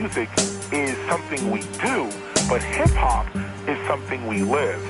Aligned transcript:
music 0.00 0.30
is 0.72 0.96
something 1.10 1.50
we 1.50 1.60
do, 1.82 2.08
but 2.48 2.62
hip 2.62 2.88
hop 3.04 3.26
is 3.68 3.78
something 3.86 4.26
we 4.26 4.38
live. 4.42 4.80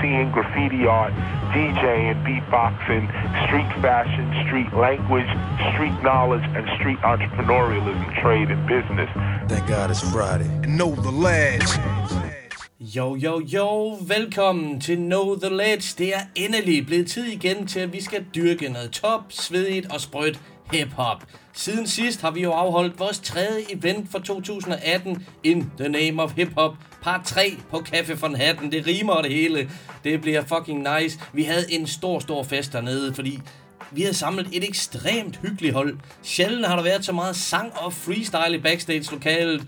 Seeing 0.00 0.30
graffiti 0.32 0.86
art, 0.86 1.12
DJing, 1.52 2.16
beatboxing, 2.24 3.04
street 3.44 3.70
fashion, 3.82 4.26
street 4.46 4.72
language, 4.72 5.30
street 5.72 5.96
knowledge, 6.02 6.46
and 6.56 6.64
street 6.78 6.98
entrepreneurialism, 7.12 8.22
trade, 8.22 8.48
and 8.50 8.66
business. 8.66 9.10
Thank 9.46 9.68
God 9.68 9.90
it's 9.90 10.00
Friday. 10.10 10.48
Know 10.66 10.94
the 10.94 11.14
ledge. 11.26 11.70
Jo, 12.80 13.14
jo, 13.14 13.40
jo, 13.40 13.98
velkommen 14.08 14.80
til 14.80 14.96
Know 14.96 15.38
The 15.38 15.56
Ledge. 15.56 15.94
Det 15.98 16.14
er 16.14 16.20
endelig 16.34 16.86
blevet 16.86 17.06
tid 17.06 17.24
igen 17.24 17.66
til, 17.66 17.80
at 17.80 17.92
vi 17.92 18.02
skal 18.02 18.24
dyrke 18.34 18.68
noget 18.68 18.90
top, 18.90 19.20
svedigt 19.30 19.92
og 19.92 20.00
sprødt 20.00 20.40
hip-hop. 20.72 21.22
Siden 21.52 21.86
sidst 21.86 22.20
har 22.20 22.30
vi 22.30 22.42
jo 22.42 22.52
afholdt 22.52 22.98
vores 22.98 23.18
tredje 23.18 23.64
event 23.70 24.10
for 24.10 24.18
2018, 24.18 25.26
In 25.42 25.70
The 25.78 25.88
Name 25.88 26.22
of 26.22 26.32
Hip 26.36 26.54
Hop, 26.54 26.74
part 27.02 27.24
3 27.24 27.56
på 27.70 27.76
Café 27.76 28.14
von 28.20 28.34
Hatten. 28.34 28.72
Det 28.72 28.86
rimer 28.86 29.22
det 29.22 29.32
hele. 29.32 29.70
Det 30.04 30.20
bliver 30.20 30.44
fucking 30.44 30.86
nice. 31.00 31.20
Vi 31.32 31.42
havde 31.42 31.72
en 31.72 31.86
stor, 31.86 32.18
stor 32.18 32.42
fest 32.42 32.72
dernede, 32.72 33.14
fordi 33.14 33.40
vi 33.90 34.02
havde 34.02 34.14
samlet 34.14 34.48
et 34.52 34.68
ekstremt 34.68 35.40
hyggeligt 35.42 35.74
hold. 35.74 35.98
Sjældent 36.22 36.66
har 36.66 36.76
der 36.76 36.82
været 36.82 37.04
så 37.04 37.12
meget 37.12 37.36
sang 37.36 37.72
og 37.76 37.92
freestyle 37.92 38.56
i 38.56 38.60
backstage-lokalet. 38.60 39.62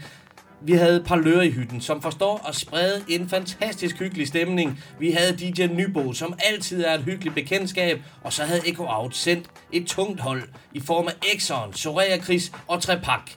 Vi 0.61 0.73
havde 0.73 1.05
Parlør 1.07 1.41
i 1.41 1.51
hytten, 1.51 1.81
som 1.81 2.03
forstår 2.03 2.47
at 2.49 2.55
sprede 2.55 3.05
en 3.09 3.29
fantastisk 3.29 3.99
hyggelig 3.99 4.29
stemning. 4.29 4.85
Vi 4.99 5.11
havde 5.11 5.37
DJ 5.37 5.67
Nybo, 5.67 6.13
som 6.13 6.35
altid 6.39 6.85
er 6.85 6.95
et 6.95 7.01
hyggeligt 7.01 7.35
bekendtskab. 7.35 8.03
Og 8.25 8.33
så 8.33 8.43
havde 8.43 8.69
Echo 8.69 8.85
Out 8.89 9.17
sendt 9.17 9.47
et 9.73 9.87
tungt 9.87 10.21
hold 10.21 10.43
i 10.73 10.81
form 10.81 11.09
af 11.09 11.13
Exxon, 11.35 11.73
Soraya 11.73 12.19
Chris 12.19 12.53
og 12.69 12.83
Trepak. 12.83 13.31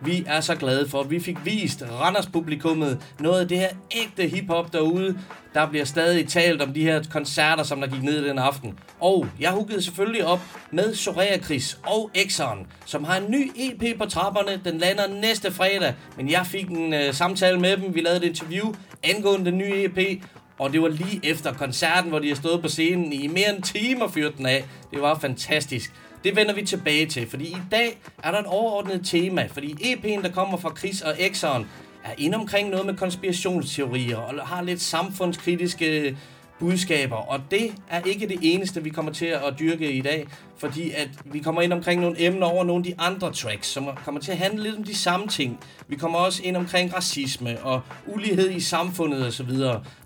Vi 0.00 0.24
er 0.26 0.40
så 0.40 0.54
glade 0.54 0.88
for, 0.88 1.00
at 1.00 1.10
vi 1.10 1.20
fik 1.20 1.36
vist 1.44 1.82
Randers 2.00 2.26
publikummet 2.26 3.02
noget 3.20 3.40
af 3.40 3.48
det 3.48 3.58
her 3.58 3.70
ægte 3.90 4.36
hiphop 4.36 4.72
derude. 4.72 5.18
Der 5.58 5.66
bliver 5.66 5.84
stadig 5.84 6.28
talt 6.28 6.62
om 6.62 6.72
de 6.72 6.82
her 6.82 7.02
koncerter, 7.12 7.62
som 7.62 7.80
der 7.80 7.88
gik 7.88 8.02
ned 8.02 8.28
den 8.28 8.38
aften. 8.38 8.78
Og 9.00 9.26
jeg 9.40 9.50
huggede 9.50 9.82
selvfølgelig 9.82 10.26
op 10.26 10.40
med 10.70 10.94
Soraya 10.94 11.38
Chris 11.38 11.78
og 11.86 12.10
Exxon, 12.14 12.66
som 12.86 13.04
har 13.04 13.16
en 13.16 13.30
ny 13.30 13.50
EP 13.56 13.98
på 13.98 14.06
trapperne. 14.06 14.60
Den 14.64 14.78
lander 14.78 15.20
næste 15.20 15.52
fredag, 15.52 15.94
men 16.16 16.30
jeg 16.30 16.46
fik 16.46 16.68
en 16.68 16.94
øh, 16.94 17.14
samtale 17.14 17.60
med 17.60 17.76
dem. 17.76 17.94
Vi 17.94 18.00
lavede 18.00 18.24
et 18.24 18.28
interview 18.28 18.74
angående 19.02 19.50
den 19.50 19.58
nye 19.58 19.84
EP, 19.84 20.22
og 20.58 20.72
det 20.72 20.82
var 20.82 20.88
lige 20.88 21.20
efter 21.24 21.52
koncerten, 21.52 22.10
hvor 22.10 22.18
de 22.18 22.28
har 22.28 22.36
stået 22.36 22.62
på 22.62 22.68
scenen 22.68 23.12
i 23.12 23.26
mere 23.26 23.48
end 23.48 23.56
en 23.56 23.62
time 23.62 24.04
og 24.04 24.10
fyrt 24.10 24.36
den 24.36 24.46
af. 24.46 24.64
Det 24.90 25.02
var 25.02 25.18
fantastisk. 25.18 25.92
Det 26.24 26.36
vender 26.36 26.54
vi 26.54 26.64
tilbage 26.64 27.06
til, 27.06 27.30
fordi 27.30 27.44
i 27.44 27.62
dag 27.70 27.98
er 28.24 28.30
der 28.30 28.38
et 28.38 28.46
overordnet 28.46 29.00
tema, 29.06 29.48
fordi 29.52 29.72
EP'en, 29.72 30.22
der 30.22 30.30
kommer 30.34 30.58
fra 30.58 30.72
Chris 30.78 31.00
og 31.00 31.14
Exxon, 31.18 31.66
er 32.04 32.12
inde 32.18 32.36
omkring 32.38 32.70
noget 32.70 32.86
med 32.86 32.96
konspirationsteorier 32.96 34.16
og 34.16 34.46
har 34.46 34.62
lidt 34.62 34.80
samfundskritiske 34.80 36.16
budskaber, 36.58 37.16
og 37.16 37.40
det 37.50 37.72
er 37.90 38.00
ikke 38.00 38.28
det 38.28 38.38
eneste, 38.42 38.82
vi 38.82 38.90
kommer 38.90 39.12
til 39.12 39.26
at 39.26 39.54
dyrke 39.58 39.92
i 39.92 40.00
dag, 40.00 40.28
fordi 40.56 40.90
at 40.90 41.08
vi 41.24 41.38
kommer 41.38 41.62
ind 41.62 41.72
omkring 41.72 42.00
nogle 42.00 42.26
emner 42.26 42.46
over 42.46 42.64
nogle 42.64 42.80
af 42.80 42.84
de 42.84 42.94
andre 42.98 43.32
tracks, 43.32 43.68
som 43.68 43.88
kommer 44.04 44.20
til 44.20 44.32
at 44.32 44.38
handle 44.38 44.62
lidt 44.62 44.76
om 44.76 44.84
de 44.84 44.94
samme 44.96 45.26
ting. 45.26 45.60
Vi 45.88 45.96
kommer 45.96 46.18
også 46.18 46.42
ind 46.44 46.56
omkring 46.56 46.94
racisme 46.94 47.60
og 47.62 47.80
ulighed 48.06 48.50
i 48.50 48.60
samfundet 48.60 49.26
osv. 49.26 49.50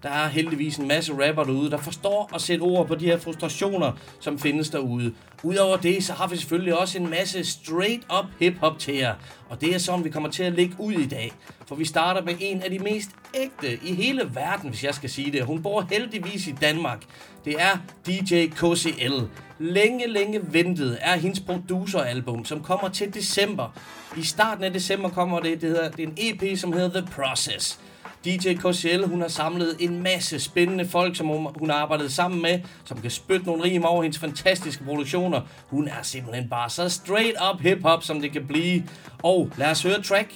Der 0.03 0.11
er 0.11 0.29
heldigvis 0.29 0.77
en 0.77 0.89
masse 0.89 1.13
rapper 1.13 1.45
derude, 1.45 1.71
der 1.71 1.79
forstår 1.79 2.31
at 2.35 2.41
sætte 2.41 2.63
ord 2.63 2.87
på 2.87 2.95
de 2.95 3.05
her 3.05 3.19
frustrationer, 3.19 3.93
som 4.21 4.39
findes 4.39 4.71
derude. 4.71 5.13
Udover 5.45 5.77
det, 5.77 6.05
så 6.05 6.13
har 6.13 6.27
vi 6.27 6.37
selvfølgelig 6.37 6.79
også 6.79 6.99
en 6.99 7.11
masse 7.11 7.45
straight 7.45 8.03
up 8.19 8.25
hip-hop 8.39 8.79
til 8.79 8.97
jer. 8.97 9.15
Og 9.49 9.61
det 9.61 9.75
er 9.75 9.79
sådan, 9.79 10.05
vi 10.05 10.11
kommer 10.11 10.31
til 10.31 10.43
at 10.43 10.53
lægge 10.53 10.75
ud 10.79 10.93
i 10.93 11.07
dag. 11.07 11.33
For 11.67 11.75
vi 11.75 11.85
starter 11.85 12.23
med 12.23 12.35
en 12.41 12.63
af 12.63 12.71
de 12.71 12.79
mest 12.79 13.11
ægte 13.35 13.79
i 13.85 13.95
hele 13.95 14.31
verden, 14.35 14.69
hvis 14.69 14.85
jeg 14.85 14.95
skal 14.95 15.11
sige 15.11 15.33
det. 15.33 15.45
Hun 15.45 15.63
bor 15.63 15.87
heldigvis 15.91 16.47
i 16.47 16.53
Danmark. 16.61 17.03
Det 17.45 17.57
er 17.59 17.79
DJ 18.07 18.47
KCL. 18.47 19.21
Længe, 19.59 20.07
længe 20.07 20.41
ventet 20.53 20.99
er 21.01 21.17
hendes 21.17 21.41
produceralbum, 21.41 22.45
som 22.45 22.63
kommer 22.63 22.89
til 22.89 23.15
december. 23.15 23.75
I 24.17 24.23
starten 24.23 24.65
af 24.65 24.73
december 24.73 25.09
kommer 25.09 25.41
det, 25.41 25.61
det, 25.61 25.69
hedder, 25.69 25.91
det 25.91 26.03
er 26.03 26.09
en 26.09 26.17
EP, 26.19 26.59
som 26.59 26.73
hedder 26.73 27.01
The 27.01 27.11
Process. 27.13 27.81
DJ 28.25 28.55
KCL, 28.55 29.05
hun 29.05 29.21
har 29.21 29.29
samlet 29.29 29.77
en 29.81 30.03
masse 30.03 30.41
spændende 30.41 30.89
folk, 30.89 31.17
som 31.17 31.27
hun, 31.27 31.71
har 31.71 31.77
arbejdet 31.77 32.13
sammen 32.13 32.43
med, 32.43 32.61
som 32.85 33.01
kan 33.01 33.11
spytte 33.11 33.47
nogle 33.47 33.65
rim 33.65 33.85
over 33.85 34.03
hendes 34.03 34.19
fantastiske 34.19 34.85
produktioner. 34.85 35.41
Hun 35.67 35.89
er 35.89 36.03
simpelthen 36.03 36.49
bare 36.49 36.71
så 36.71 36.89
straight 36.89 37.37
up 37.53 37.61
hip-hop, 37.61 38.03
som 38.03 38.21
det 38.21 38.33
kan 38.33 38.47
blive. 38.47 38.85
Og 39.23 39.51
lad 39.57 39.71
os 39.71 39.83
høre 39.83 40.03
track. 40.03 40.33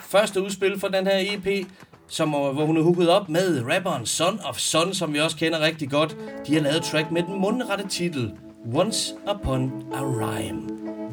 Første 0.00 0.42
udspil 0.42 0.80
for 0.80 0.88
den 0.88 1.06
her 1.06 1.18
EP, 1.18 1.66
som, 2.08 2.34
øh, 2.34 2.40
hvor 2.40 2.64
hun 2.64 2.76
er 2.76 2.82
hooket 2.82 3.08
op 3.10 3.28
med 3.28 3.64
rapperen 3.74 4.06
Son 4.06 4.40
of 4.44 4.56
Son, 4.58 4.94
som 4.94 5.14
vi 5.14 5.20
også 5.20 5.36
kender 5.36 5.60
rigtig 5.60 5.90
godt. 5.90 6.16
De 6.46 6.54
har 6.54 6.60
lavet 6.60 6.82
track 6.82 7.10
med 7.10 7.22
den 7.22 7.40
mundrette 7.40 7.88
titel 7.88 8.32
Once 8.74 9.14
Upon 9.34 9.72
a 9.94 10.00
Rhyme. 10.00 10.62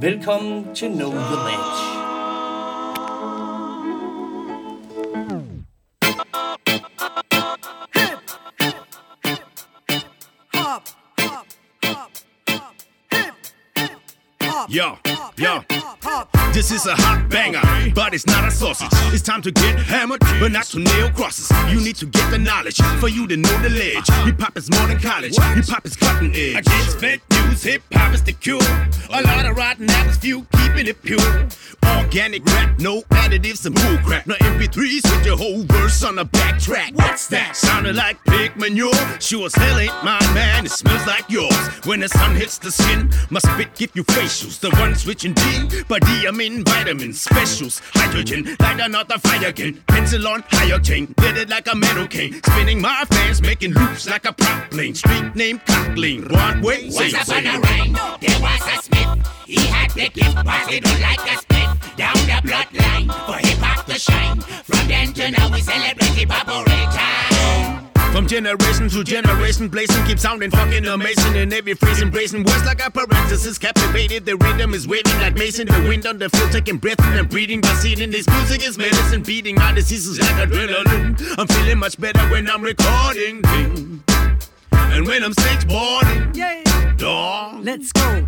Velkommen 0.02 0.76
til 0.76 0.90
Know 0.90 1.10
The 1.12 1.36
Ledge. 1.36 2.01
Yo, 14.72 14.98
yo. 15.38 15.64
This 16.54 16.72
is 16.72 16.86
a 16.86 16.96
hot 16.96 17.30
banger, 17.30 17.62
but 17.94 18.14
it's 18.14 18.26
not 18.26 18.48
a 18.48 18.52
sausage. 18.52 18.90
It's 19.14 19.22
time 19.22 19.42
to 19.44 19.52
get 19.52 19.80
hammered, 19.80 20.20
but 20.40 20.52
not 20.52 20.66
to 20.66 20.80
nail 20.80 21.10
crosses. 21.12 21.50
You 21.72 21.80
need 21.82 21.96
to 21.98 22.06
get 22.06 22.30
the 22.32 22.38
knowledge 22.38 22.82
for 23.00 23.08
you 23.08 23.28
to 23.28 23.38
know 23.38 23.62
the 23.62 23.70
ledge. 23.70 24.08
Hip 24.26 24.40
hop 24.40 24.58
is 24.58 24.70
more 24.70 24.88
than 24.88 25.00
college. 25.00 25.36
Hip 25.38 25.66
hop 25.66 25.86
is 25.86 25.96
cutting 25.96 26.34
edge. 26.36 26.58
Against 26.58 27.00
fake 27.00 27.22
news, 27.32 27.64
hip 27.64 27.84
hop 27.94 28.14
is 28.14 28.24
the 28.24 28.34
cure. 28.34 28.62
A 29.10 29.22
lot 29.22 29.46
of 29.46 29.56
rotten 29.56 29.90
apples, 29.90 30.18
few 30.18 30.46
keeping 30.54 30.88
it 30.88 31.02
pure. 31.04 31.48
Organic 31.98 32.46
rap, 32.46 32.80
no 32.80 33.02
additives 33.12 33.66
and 33.66 33.76
bull 33.76 33.98
crap. 34.06 34.28
No 34.28 34.36
MP3s 34.36 35.04
with 35.04 35.26
your 35.26 35.38
whole 35.38 35.64
verse 35.64 36.04
on 36.04 36.20
a 36.20 36.26
backtrack. 36.26 36.94
What's 36.96 37.28
that? 37.28 37.56
Sounded 37.56 37.96
like 37.96 38.24
pig 38.26 38.56
manure. 38.58 38.94
Sure 39.20 39.46
as 39.46 39.56
hell 39.56 39.80
ain't 39.80 39.94
my 40.04 40.20
man. 40.34 40.66
It 40.66 40.72
smells 40.72 41.06
like 41.08 41.30
yours. 41.30 41.56
When 41.86 42.00
the 42.00 42.10
sun 42.10 42.36
hits 42.36 42.58
the 42.58 42.72
skin, 42.72 43.12
my 43.30 43.40
spit 43.40 43.76
give 43.76 43.92
you 43.96 44.04
facials. 44.04 44.60
The 44.60 44.70
ones 44.80 45.02
one 45.02 45.06
switching 45.22 45.34
D, 45.70 45.84
but 45.88 46.02
diamine 46.04 46.68
vitamins, 46.68 47.22
specials, 47.22 47.82
hydrogen, 47.94 48.56
light 48.60 48.80
another 48.80 49.18
fire 49.20 49.50
again. 49.50 49.82
Pencil 49.88 50.28
on 50.28 50.44
higher 50.48 50.80
chain, 50.80 51.14
did 51.18 51.38
it 51.38 51.50
like 51.50 51.68
a 51.72 51.76
metal 51.76 52.08
cane. 52.08 52.42
Spinning 52.44 52.82
my 52.82 53.06
fans, 53.10 53.42
making 53.42 53.74
loops 53.74 54.10
like 54.10 54.26
a 54.26 54.34
prop 54.34 54.70
plane. 54.72 54.96
Street 54.96 55.36
name 55.36 55.60
Cockling, 55.66 56.24
Broadway, 56.24 56.90
Once 56.92 57.14
upon 57.14 57.46
a 57.46 57.60
rhyme, 57.60 57.94
there 58.22 58.40
was 58.42 58.62
a 58.68 58.82
smith. 58.82 59.28
He 59.46 59.66
had 59.68 59.92
the 59.92 60.10
gift, 60.10 60.38
on 60.38 61.02
like 61.02 61.32
a 61.32 61.38
split. 61.38 61.98
Down 61.98 62.14
the 62.14 62.40
bloodline, 62.48 63.08
for 63.26 63.48
hip 63.48 63.60
hop 63.60 63.86
to 63.86 64.00
shine. 64.00 64.40
From 64.40 64.88
then 64.88 65.14
to 65.14 65.32
now, 65.32 65.52
we 65.52 65.62
celebrate 65.62 66.16
hip 66.16 66.30
hop 66.30 66.48
time. 66.48 67.91
From 68.12 68.28
generation 68.28 68.90
to 68.90 69.04
generation, 69.06 69.70
blazing 69.70 70.06
keep 70.06 70.20
sounding 70.20 70.52
fucking 70.52 70.86
amazing. 70.86 71.38
And 71.38 71.54
every 71.54 71.74
phrase, 71.76 72.02
embracing 72.02 72.44
words 72.44 72.66
like 72.66 72.86
a 72.86 72.92
parenthesis, 72.92 73.58
captivated. 73.58 74.26
The 74.26 74.36
rhythm 74.36 74.74
is 74.74 74.86
waving 74.86 75.18
like 75.20 75.36
Mason. 75.36 75.68
The 75.68 75.86
wind 75.88 76.06
on 76.06 76.18
the 76.18 76.28
field, 76.30 76.52
taking 76.52 76.78
breath 76.78 77.00
and 77.02 77.30
breathing. 77.30 77.62
By 77.62 77.74
seeing 77.76 78.12
this 78.12 78.28
music 78.30 78.68
is 78.68 78.78
medicine, 78.78 79.24
beating 79.24 79.56
my 79.56 79.72
diseases 79.72 80.20
like 80.20 80.50
adrenaline. 80.50 81.16
I'm 81.38 81.48
feeling 81.48 81.80
much 81.80 82.00
better 82.00 82.20
when 82.30 82.50
I'm 82.50 82.62
recording. 82.62 83.42
Ding. 83.42 84.04
And 84.74 85.08
when 85.08 85.24
I'm 85.24 85.34
stage 85.34 85.66
boarding, 85.66 86.34
Yeah. 86.34 86.64
dog. 86.98 87.64
Let's 87.64 87.94
go. 87.94 88.26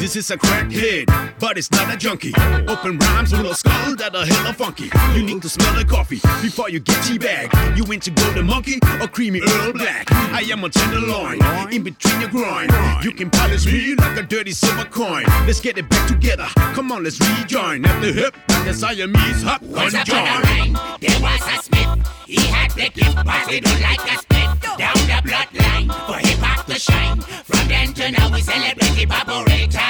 This 0.00 0.16
is 0.16 0.30
a 0.30 0.38
crackhead, 0.38 1.38
but 1.38 1.58
it's 1.58 1.70
not 1.70 1.92
a 1.92 1.96
junkie. 1.96 2.32
Open 2.68 2.98
rhymes 2.98 3.32
with 3.32 3.44
a 3.44 3.54
skull 3.54 3.94
that 3.96 4.16
are 4.16 4.24
hella 4.24 4.54
funky. 4.54 4.90
You 5.14 5.22
need 5.22 5.42
to 5.42 5.48
smell 5.50 5.74
the 5.74 5.84
coffee 5.84 6.20
before 6.40 6.70
you 6.70 6.80
get 6.80 6.96
teabag. 7.04 7.76
You 7.76 7.84
went 7.84 8.04
to 8.04 8.10
golden 8.10 8.46
monkey 8.46 8.78
or 8.98 9.08
creamy 9.08 9.42
Earl 9.42 9.74
Black. 9.74 10.10
I 10.10 10.40
am 10.50 10.64
a 10.64 10.70
tenderloin 10.70 11.38
in 11.70 11.82
between 11.82 12.18
your 12.18 12.30
groin. 12.30 12.70
You 13.02 13.12
can 13.12 13.28
polish 13.28 13.66
me 13.66 13.94
like 13.94 14.18
a 14.18 14.22
dirty 14.22 14.52
silver 14.52 14.86
coin. 14.86 15.24
Let's 15.46 15.60
get 15.60 15.76
it 15.76 15.86
back 15.90 16.08
together. 16.08 16.46
Come 16.56 16.90
on, 16.92 17.04
let's 17.04 17.20
rejoin. 17.20 17.84
At 17.84 18.00
the 18.00 18.10
hip, 18.10 18.34
like 18.48 18.68
a 18.68 18.74
Siamese 18.74 19.42
hop 19.42 19.60
Once 19.62 19.92
upon 19.92 20.00
a 20.00 20.04
conjoin. 20.04 20.72
rhyme, 20.72 20.98
there 21.00 21.20
was 21.20 21.40
a 21.42 21.62
smith. 21.62 22.08
He 22.26 22.40
had 22.46 22.70
the 22.70 22.88
gift, 22.88 23.18
it 23.52 23.66
on 23.66 23.82
like 23.82 24.00
a 24.10 24.16
split. 24.16 24.78
Down 24.78 24.94
the 24.94 25.20
bloodline, 25.28 25.88
for 26.06 26.26
hip 26.26 26.38
hop 26.38 26.64
to 26.66 26.78
shine. 26.78 27.20
From 27.20 27.68
then 27.68 27.92
to 27.94 28.10
now, 28.12 28.32
we 28.32 28.40
celebrate 28.40 28.94
hip 28.96 29.10
hop 29.10 29.26
time. 29.26 29.40
Once 29.40 29.50
upon 29.50 29.50
a 29.50 29.50
rhyme, 29.50 29.50
there 29.50 29.50
was 29.50 29.50
a 29.50 29.50
smith. 29.50 29.50
He 29.50 29.66
had 29.66 29.68
the 29.68 29.80
gift, 29.80 29.89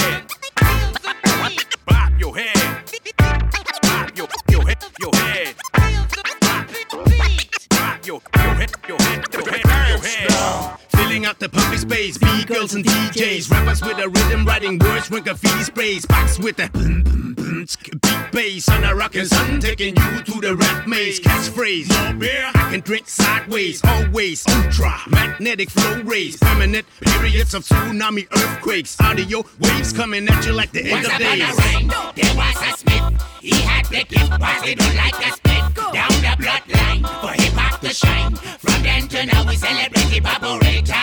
head. 11.23 11.29
Filling 11.29 11.29
up 11.29 11.37
the 11.39 11.70
public 11.81 11.99
space, 11.99 12.17
B-girls 12.17 12.73
and 12.75 12.85
DJs, 12.85 13.51
rappers 13.51 13.81
with 13.81 13.97
a 13.99 14.09
rhythm, 14.09 14.45
writing 14.45 14.79
words, 14.79 15.09
when 15.09 15.23
graffiti 15.23 15.63
sprays, 15.63 16.05
box 16.05 16.39
with 16.39 16.57
the 16.57 16.69
boom, 16.69 17.03
boom, 17.03 17.33
boom, 17.33 17.65
beat 17.65 18.31
bass 18.31 18.69
on 18.69 18.83
a 18.83 18.95
rockin' 18.95 19.25
sun, 19.25 19.59
taking 19.59 19.95
you 19.95 20.21
to 20.21 20.41
the 20.41 20.55
rap 20.55 20.87
maze. 20.87 21.19
Catchphrase, 21.19 21.89
more 21.89 22.13
beer, 22.19 22.51
I 22.53 22.71
can 22.71 22.79
drink 22.81 23.07
sideways, 23.07 23.81
always 23.85 24.45
ultra 24.47 24.93
magnetic 25.09 25.69
flow 25.69 26.01
rays, 26.03 26.37
permanent 26.37 26.85
periods 27.01 27.53
of 27.53 27.63
tsunami 27.63 28.27
earthquakes, 28.31 28.99
audio 28.99 29.43
waves 29.59 29.93
coming 29.93 30.27
at 30.27 30.45
you 30.45 30.53
like 30.53 30.71
the 30.71 30.83
end 30.83 31.05
of 31.05 31.17
days. 31.17 31.41
a 31.41 31.61
time, 31.61 31.87
there 32.15 32.35
was 32.35 32.55
a 32.61 32.77
smith. 32.77 33.23
He 33.41 33.55
had 33.61 33.85
the 33.85 34.03
gift, 34.03 34.65
he 34.65 34.75
don't 34.75 34.95
like 34.95 35.27
a 35.27 35.31
spit. 35.31 35.51
Down 35.93 36.09
the 36.09 36.35
bloodline 36.39 37.01
for 37.21 37.41
hip 37.41 37.53
hop 37.53 37.81
to 37.81 37.89
shine. 37.93 38.35
From 38.35 38.83
then 38.83 39.07
to 39.09 39.25
now, 39.25 39.47
we 39.47 39.55
celebrate 39.55 40.05
hip 40.05 40.25
operator. 40.25 40.93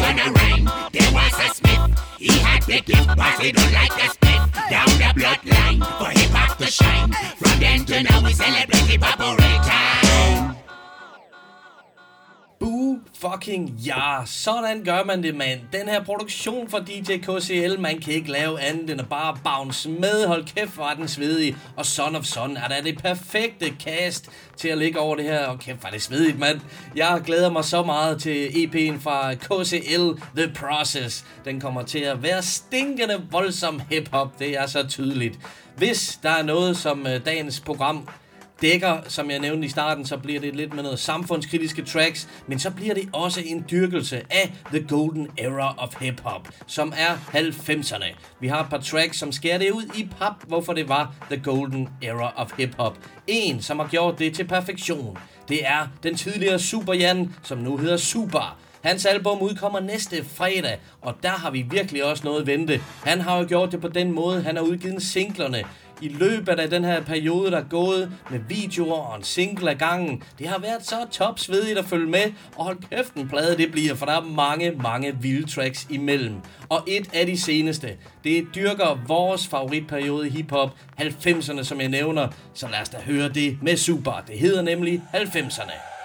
Once 0.00 0.15
upon 0.16 0.28
a 0.28 0.32
rhyme, 0.32 0.64
there 0.92 1.12
was 1.12 1.32
a 1.38 1.54
smith. 1.54 2.00
He 2.18 2.38
had 2.38 2.62
the 2.62 2.80
gift, 2.80 3.06
don't 3.06 3.72
like 3.72 3.92
a 4.02 4.08
spit. 4.10 4.40
Down 4.70 4.86
the 4.86 5.12
bloodline 5.14 5.78
for 5.98 6.18
hip 6.18 6.30
hop 6.30 6.58
to 6.58 6.66
shine. 6.66 7.12
From 7.36 7.60
then 7.60 7.84
to 7.86 8.02
now, 8.02 8.22
we 8.24 8.32
celebrate 8.32 8.86
hip 8.86 9.02
operator. 9.02 10.55
Boo 12.60 12.98
fucking 13.14 13.68
ja, 13.68 14.22
sådan 14.26 14.84
gør 14.84 15.04
man 15.04 15.22
det, 15.22 15.34
mand. 15.34 15.60
Den 15.72 15.88
her 15.88 16.04
produktion 16.04 16.68
fra 16.68 16.80
DJ 16.80 17.16
KCL, 17.16 17.80
man 17.80 18.00
kan 18.00 18.14
ikke 18.14 18.30
lave 18.30 18.60
andet 18.60 18.90
end 18.90 19.00
at 19.00 19.08
bare 19.08 19.36
bounce 19.44 19.88
med. 19.88 20.26
Hold 20.26 20.44
kæft, 20.44 20.74
hvor 20.74 20.84
er 20.84 20.94
den 20.94 21.08
svedig. 21.08 21.56
Og 21.76 21.86
Son 21.86 22.16
of 22.16 22.24
Son 22.24 22.56
er 22.56 22.68
da 22.68 22.80
det 22.84 22.98
perfekte 22.98 23.72
cast 23.80 24.30
til 24.56 24.68
at 24.68 24.78
ligge 24.78 24.98
over 24.98 25.16
det 25.16 25.24
her. 25.24 25.46
Og 25.46 25.58
kæft, 25.58 25.80
hvor 25.80 25.86
er 25.88 25.92
det 25.92 26.02
svedigt, 26.02 26.38
mand. 26.38 26.60
Jeg 26.96 27.22
glæder 27.26 27.50
mig 27.50 27.64
så 27.64 27.82
meget 27.82 28.20
til 28.20 28.46
EP'en 28.46 29.00
fra 29.00 29.34
KCL, 29.34 30.20
The 30.36 30.52
Process. 30.54 31.24
Den 31.44 31.60
kommer 31.60 31.82
til 31.82 31.98
at 31.98 32.22
være 32.22 32.42
stinkende 32.42 33.26
voldsom 33.30 33.82
hiphop, 33.90 34.38
Det 34.38 34.58
er 34.58 34.66
så 34.66 34.86
tydeligt. 34.88 35.38
Hvis 35.76 36.18
der 36.22 36.30
er 36.30 36.42
noget, 36.42 36.76
som 36.76 37.06
øh, 37.06 37.26
dagens 37.26 37.60
program 37.60 38.08
dækker, 38.62 38.98
som 39.08 39.30
jeg 39.30 39.38
nævnte 39.38 39.66
i 39.66 39.70
starten, 39.70 40.06
så 40.06 40.16
bliver 40.16 40.40
det 40.40 40.56
lidt 40.56 40.74
med 40.74 40.82
noget 40.82 40.98
samfundskritiske 40.98 41.82
tracks, 41.82 42.28
men 42.46 42.58
så 42.58 42.70
bliver 42.70 42.94
det 42.94 43.08
også 43.12 43.40
en 43.44 43.64
dyrkelse 43.70 44.22
af 44.30 44.52
The 44.66 44.86
Golden 44.88 45.28
Era 45.38 45.74
of 45.78 46.00
Hip 46.00 46.20
Hop, 46.20 46.48
som 46.66 46.92
er 46.96 47.38
90'erne. 47.38 48.16
Vi 48.40 48.48
har 48.48 48.62
et 48.62 48.70
par 48.70 48.78
tracks, 48.78 49.18
som 49.18 49.32
skærer 49.32 49.58
det 49.58 49.70
ud 49.70 49.84
i 49.96 50.08
pap, 50.18 50.34
hvorfor 50.46 50.72
det 50.72 50.88
var 50.88 51.14
The 51.30 51.42
Golden 51.42 51.88
Era 52.02 52.32
of 52.36 52.52
Hip 52.58 52.74
Hop. 52.78 52.98
En, 53.26 53.62
som 53.62 53.78
har 53.78 53.88
gjort 53.88 54.18
det 54.18 54.34
til 54.34 54.44
perfektion, 54.44 55.18
det 55.48 55.66
er 55.66 55.88
den 56.02 56.16
tidligere 56.16 56.58
Super 56.58 56.94
Jan, 56.94 57.34
som 57.42 57.58
nu 57.58 57.76
hedder 57.76 57.96
Super. 57.96 58.58
Hans 58.80 59.06
album 59.06 59.42
udkommer 59.42 59.80
næste 59.80 60.24
fredag, 60.24 60.78
og 61.00 61.14
der 61.22 61.28
har 61.28 61.50
vi 61.50 61.66
virkelig 61.70 62.04
også 62.04 62.24
noget 62.24 62.40
at 62.40 62.46
vente. 62.46 62.80
Han 63.04 63.20
har 63.20 63.38
jo 63.38 63.46
gjort 63.48 63.72
det 63.72 63.80
på 63.80 63.88
den 63.88 64.12
måde, 64.12 64.42
han 64.42 64.56
har 64.56 64.62
udgivet 64.62 65.02
singlerne 65.02 65.64
i 66.02 66.08
løbet 66.08 66.60
af 66.60 66.70
den 66.70 66.84
her 66.84 67.02
periode, 67.02 67.50
der 67.50 67.58
er 67.58 67.68
gået 67.70 68.12
med 68.30 68.40
videoer 68.48 69.00
og 69.00 69.16
en 69.16 69.22
single 69.22 69.70
af 69.70 69.78
gangen. 69.78 70.22
Det 70.38 70.48
har 70.48 70.58
været 70.58 70.86
så 70.86 70.96
topsvedigt 71.10 71.78
at 71.78 71.84
følge 71.84 72.06
med, 72.06 72.32
og 72.56 72.64
hold 72.64 72.78
kæft 72.90 73.14
en 73.14 73.28
plade 73.28 73.56
det 73.56 73.72
bliver, 73.72 73.94
for 73.94 74.06
der 74.06 74.12
er 74.12 74.20
mange, 74.20 74.70
mange 74.70 75.16
vilde 75.20 75.50
tracks 75.50 75.86
imellem. 75.90 76.34
Og 76.68 76.84
et 76.86 77.14
af 77.14 77.26
de 77.26 77.40
seneste, 77.40 77.96
det 78.24 78.46
dyrker 78.54 78.98
vores 79.06 79.46
favoritperiode 79.46 80.26
i 80.26 80.30
hiphop, 80.30 80.70
90'erne, 81.00 81.62
som 81.62 81.80
jeg 81.80 81.88
nævner. 81.88 82.28
Så 82.54 82.68
lad 82.68 82.80
os 82.80 82.88
da 82.88 82.98
høre 82.98 83.28
det 83.28 83.58
med 83.62 83.76
Super. 83.76 84.22
Det 84.26 84.38
hedder 84.38 84.62
nemlig 84.62 85.02
90'erne. 85.14 85.95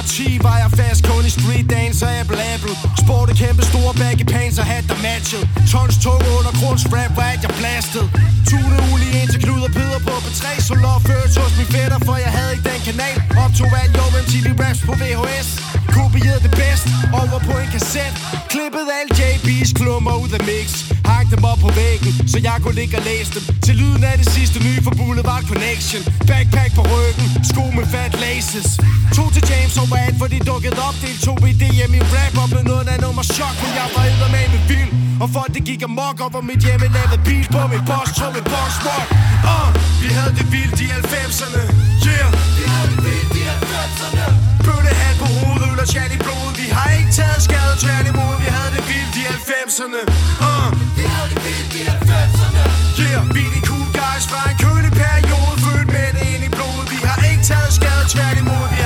Var 0.00 0.06
10 0.06 0.38
Var 0.46 0.58
jeg 0.62 0.70
fast 0.80 1.00
kun 1.08 1.22
i 1.30 1.32
street 1.38 1.66
dance 1.74 2.00
og 2.06 2.12
jeg 2.18 2.26
abel 2.52 2.72
Sporte 3.02 3.32
kæmpe 3.42 3.62
store 3.70 3.92
baggy 4.00 4.24
pants 4.34 4.58
og 4.62 4.66
hat 4.72 4.84
der 4.90 4.98
matchede. 5.08 5.44
Tons 5.72 5.96
tunge 6.04 6.28
under 6.38 6.52
grunds 6.60 6.84
rap 6.94 7.12
var 7.18 7.30
at 7.34 7.40
jeg 7.46 7.52
blastede. 7.60 8.06
Tune 8.50 8.76
uli 8.90 9.08
ind 9.20 9.28
til 9.32 9.40
Knud 9.44 9.62
og 9.68 9.72
Peder 9.76 10.00
på 10.08 10.14
P3 10.24 10.44
Så 10.68 10.74
lov 10.84 10.98
ført 11.08 11.30
hos 11.40 11.52
min 11.58 11.68
fætter 11.74 11.98
for 12.06 12.16
jeg 12.24 12.32
havde 12.36 12.52
ikke 12.54 12.66
den 12.72 12.80
kanal. 12.88 13.16
Optog 13.44 13.70
alt 13.82 13.92
jo 13.98 14.04
med 14.14 14.20
MTV 14.24 14.46
Raps 14.62 14.80
på 14.88 14.92
VHS 15.00 15.48
Kopierede 15.94 16.42
det 16.46 16.52
bedst 16.60 16.86
over 17.20 17.38
på 17.48 17.54
en 17.62 17.68
kasset 17.74 18.14
Klippet 18.52 18.86
alle 18.98 19.12
JB's 19.20 19.72
klummer 19.78 20.14
ud 20.22 20.30
af 20.38 20.42
mix. 20.50 20.68
Hang 21.10 21.26
dem 21.30 21.44
op 21.52 21.58
på 21.66 21.70
væggen, 21.80 22.12
så 22.32 22.38
jeg 22.48 22.56
kunne 22.62 22.78
ligge 22.80 22.96
og 23.00 23.04
læse 23.10 23.30
dem. 23.34 23.42
Til 23.66 23.74
lyden 23.80 24.04
af 24.10 24.16
det 24.20 24.28
sidste 24.36 24.58
nye 24.66 24.80
for 24.86 24.94
Boulevard 25.00 25.44
Connection. 25.50 26.02
Backpack 26.30 26.70
på 26.78 26.82
ryggen, 26.92 27.28
sko 27.50 27.64
med 27.78 27.86
fat 27.94 28.12
laces. 28.24 28.68
To 29.16 29.24
til 29.34 29.42
James 29.50 29.76
og 29.82 29.86
overalt, 29.90 30.16
for 30.20 30.26
de 30.34 30.38
dukkede 30.50 30.80
op 30.88 30.96
Deltog 31.04 31.40
i 31.50 31.52
DM 31.62 31.92
i 31.98 32.00
rap 32.14 32.34
og 32.42 32.48
blev 32.52 32.64
noget 32.72 32.86
af 32.94 32.98
nummer 33.04 33.24
chok 33.36 33.54
Men 33.62 33.72
jeg 33.78 33.88
var 34.22 34.30
med 34.36 34.46
med 34.54 34.62
vild. 34.70 34.92
Og 35.22 35.28
folk 35.36 35.50
det 35.56 35.62
gik 35.68 35.82
amok 35.88 36.16
op 36.26 36.34
og 36.38 36.44
mit 36.50 36.60
hjemme 36.66 36.86
lavede 36.96 37.18
bil 37.28 37.46
på 37.54 37.60
min 37.72 37.82
boss 37.90 38.10
Tog 38.18 38.30
min 38.36 38.46
boss 38.52 38.74
rock 38.86 39.08
uh, 39.12 39.54
ah, 39.54 39.68
Vi 40.02 40.08
havde 40.16 40.32
det 40.38 40.46
vildt 40.54 40.78
i 40.86 40.88
90'erne 41.12 41.62
Yeah. 42.08 42.28
Vi 42.58 42.64
havde 42.72 42.88
det 42.92 43.00
vildt 43.06 43.32
i 43.40 43.42
90'erne 43.72 44.26
Bøttehat 44.66 45.16
på 45.22 45.26
hovedet, 45.36 45.68
øl 45.72 45.78
og 45.84 45.88
chat 45.92 46.10
i 46.16 46.18
blodet. 46.24 46.54
Vi 46.60 46.66
har 46.76 46.88
ikke 46.98 47.12
taget 47.18 47.40
skade, 47.48 47.74
tværtimod. 47.84 48.34
Vi 48.44 48.48
havde 48.56 48.70
det 48.76 48.84
vildt 48.90 49.14
i 49.22 49.24
90'erne 49.36 50.02
uh. 50.46 50.50
Ah. 50.50 50.68
Vi 50.98 51.04
havde 51.14 51.28
det 51.32 51.40
vildt 51.46 51.72
i 51.80 51.82
90'erne 51.94 52.64
Yeah, 53.02 53.22
vi 53.34 53.42
er 53.48 53.52
de 53.56 53.60
cool 53.70 53.88
guys 54.00 54.24
fra 54.30 54.40
en 54.50 54.56
kølig 54.64 54.92
periode 55.02 55.54
Født 55.64 55.88
med 55.96 56.08
det 56.16 56.24
ind 56.34 56.42
i 56.48 56.50
blodet. 56.56 56.86
Vi 56.94 56.98
har 57.08 57.18
ikke 57.30 57.44
taget 57.50 57.72
skade, 57.78 58.04
tværtimod. 58.14 58.64
Vi 58.74 58.79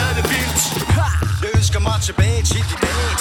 tilbage 2.05 2.43
til 2.43 2.57
de 2.71 2.77
dage. 2.87 3.13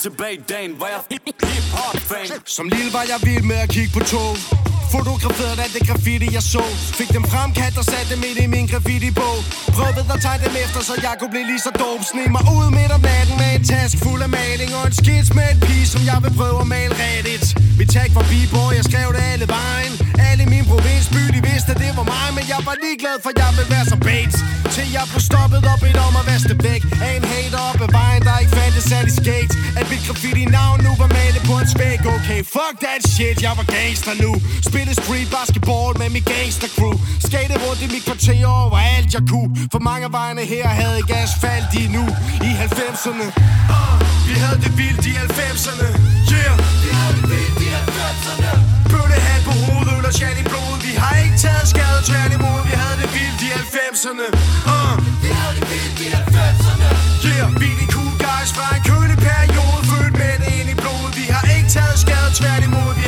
Tilbage 0.00 0.34
i 0.34 0.40
dagen, 0.48 0.72
hvor 0.76 0.86
jeg 0.86 1.00
hip-hop-fan. 1.10 2.40
Som 2.44 2.68
lille 2.68 2.92
var 2.92 3.02
jeg 3.02 3.18
vild 3.22 3.42
med 3.42 3.56
at 3.56 3.68
kigge 3.68 3.92
på 3.98 4.04
tog. 4.04 4.65
Fotograferet 4.94 5.56
alt 5.64 5.74
det 5.76 5.82
graffiti 5.88 6.28
jeg 6.36 6.44
så. 6.54 6.64
Fik 6.98 7.10
dem 7.16 7.24
fremkaldt 7.32 7.76
og 7.78 7.84
satte 7.90 8.08
dem 8.14 8.22
ind 8.28 8.38
i 8.44 8.46
min 8.54 8.66
graffiti-bog. 8.72 9.38
Prøvede 9.76 10.12
at 10.14 10.20
tegne 10.26 10.42
dem 10.46 10.54
efter, 10.64 10.80
så 10.88 10.94
jeg 11.06 11.14
kunne 11.18 11.32
blive 11.34 11.46
lige 11.52 11.62
så 11.66 11.72
dope. 11.82 12.04
Sne 12.10 12.24
mig 12.36 12.44
ud 12.56 12.66
midt 12.78 12.92
om 12.96 13.02
natten 13.10 13.36
med 13.42 13.50
en 13.56 13.64
task 13.72 13.94
fuld 14.04 14.22
af 14.26 14.30
maling 14.38 14.70
Og 14.78 14.84
en 14.90 14.94
skits 15.00 15.30
med 15.38 15.46
et 15.52 15.58
pige, 15.66 15.86
som 15.94 16.00
jeg 16.10 16.18
vil 16.24 16.32
prøve 16.40 16.58
at 16.64 16.68
male 16.76 16.94
rigtigt. 17.06 17.46
Mit 17.78 17.88
tag 17.96 18.08
var 18.16 18.24
b-boy, 18.30 18.70
jeg 18.78 18.84
skrev 18.90 19.08
det 19.16 19.22
alle 19.32 19.46
vejen. 19.58 19.92
Alle 20.28 20.42
i 20.46 20.48
min 20.54 20.64
provinsby, 20.72 21.22
de 21.34 21.40
vidste 21.48 21.70
at 21.74 21.78
det 21.84 21.92
var 21.98 22.06
mig 22.14 22.28
Men 22.36 22.44
jeg 22.52 22.60
var 22.68 22.76
ligeglad, 22.84 23.16
for 23.24 23.32
jeg 23.42 23.50
vil 23.56 23.66
være 23.74 23.86
som 23.92 24.00
Bates 24.08 24.40
Til 24.74 24.86
jeg 24.96 25.04
blev 25.10 25.22
stoppet 25.30 25.60
op 25.72 25.82
et 25.88 25.98
om 26.06 26.14
at 26.20 26.24
vaske 26.30 26.54
væk. 26.68 26.82
Af 27.06 27.12
en 27.18 27.24
hater 27.32 27.62
op 27.70 27.80
ad 27.86 27.90
vejen, 28.00 28.22
der 28.28 28.34
ikke 28.42 28.52
fandtes 28.58 28.84
særlig 28.92 29.12
skate 29.22 29.52
At 29.80 29.86
mit 29.92 30.02
graffiti-navn 30.06 30.78
nu 30.86 30.92
var 31.02 31.08
malet 31.16 31.42
på 31.48 31.54
en 31.62 31.68
spæk 31.74 32.00
Okay, 32.16 32.40
fuck 32.56 32.76
that 32.84 33.00
shit, 33.14 33.36
jeg 33.46 33.52
var 33.58 33.66
gangster 33.74 34.14
nu. 34.24 34.30
Spille 34.76 34.94
street 35.04 35.28
basketball 35.38 35.90
med 36.02 36.08
mit 36.16 36.26
gangster 36.32 36.70
crew. 36.76 36.96
Skate 37.28 37.54
rundt 37.64 37.80
i 37.86 37.88
mit 37.94 38.04
kvarter 38.08 38.46
over 38.46 38.78
alt 38.94 39.10
jeg 39.16 39.24
kunne. 39.32 39.50
For 39.72 39.80
mange 39.88 40.04
af 40.08 40.12
vejene 40.18 40.42
her 40.54 40.66
havde 40.80 40.96
ikke 41.02 41.14
asfalt 41.24 41.70
i 41.82 41.84
nu. 41.96 42.04
I 42.48 42.50
90'erne 42.76 43.26
uh, 43.74 43.94
Vi 44.28 44.34
havde 44.42 44.58
det 44.64 44.72
vildt 44.80 45.04
i 45.12 45.14
90'erne 45.38 45.88
Yeah. 46.36 46.54
Vi 46.84 46.90
havde 46.98 47.14
det 47.18 47.26
vildt 47.34 47.58
i 47.66 47.68
90'erne 47.98 48.50
Bøttehat 48.92 49.40
på 49.48 49.52
hovedet, 49.64 49.92
øl 49.96 50.04
og 50.10 50.14
i 50.42 50.44
blodet. 50.50 50.78
Vi 50.86 50.92
har 51.02 51.14
ikke 51.24 51.38
taget 51.44 51.66
skade, 51.72 51.98
tværtimod 52.08 52.58
Vi 52.68 52.74
havde 52.82 52.96
det 53.02 53.10
vildt 53.16 53.40
i 53.48 53.50
90'erne 53.62 54.26
uh, 54.72 54.94
Vi 55.24 55.30
havde 55.40 55.54
det 55.58 55.66
vildt 55.72 55.98
i 56.06 56.08
90'erne 56.20 56.88
Yeah, 57.28 57.48
vi 57.60 57.68
er 57.74 57.78
de 57.80 57.86
cool 57.94 58.14
guys 58.26 58.50
fra 58.56 58.66
en 58.76 58.82
kølig 58.90 59.18
periode 59.28 59.80
Født 59.90 60.14
med 60.22 60.34
det 60.42 60.50
ind 60.58 60.68
i 60.74 60.76
blodet. 60.82 61.12
Vi 61.20 61.26
har 61.34 61.44
ikke 61.56 61.68
taget 61.76 61.96
skade, 62.04 62.30
tværtimod 62.40 62.90
Vi 63.00 63.05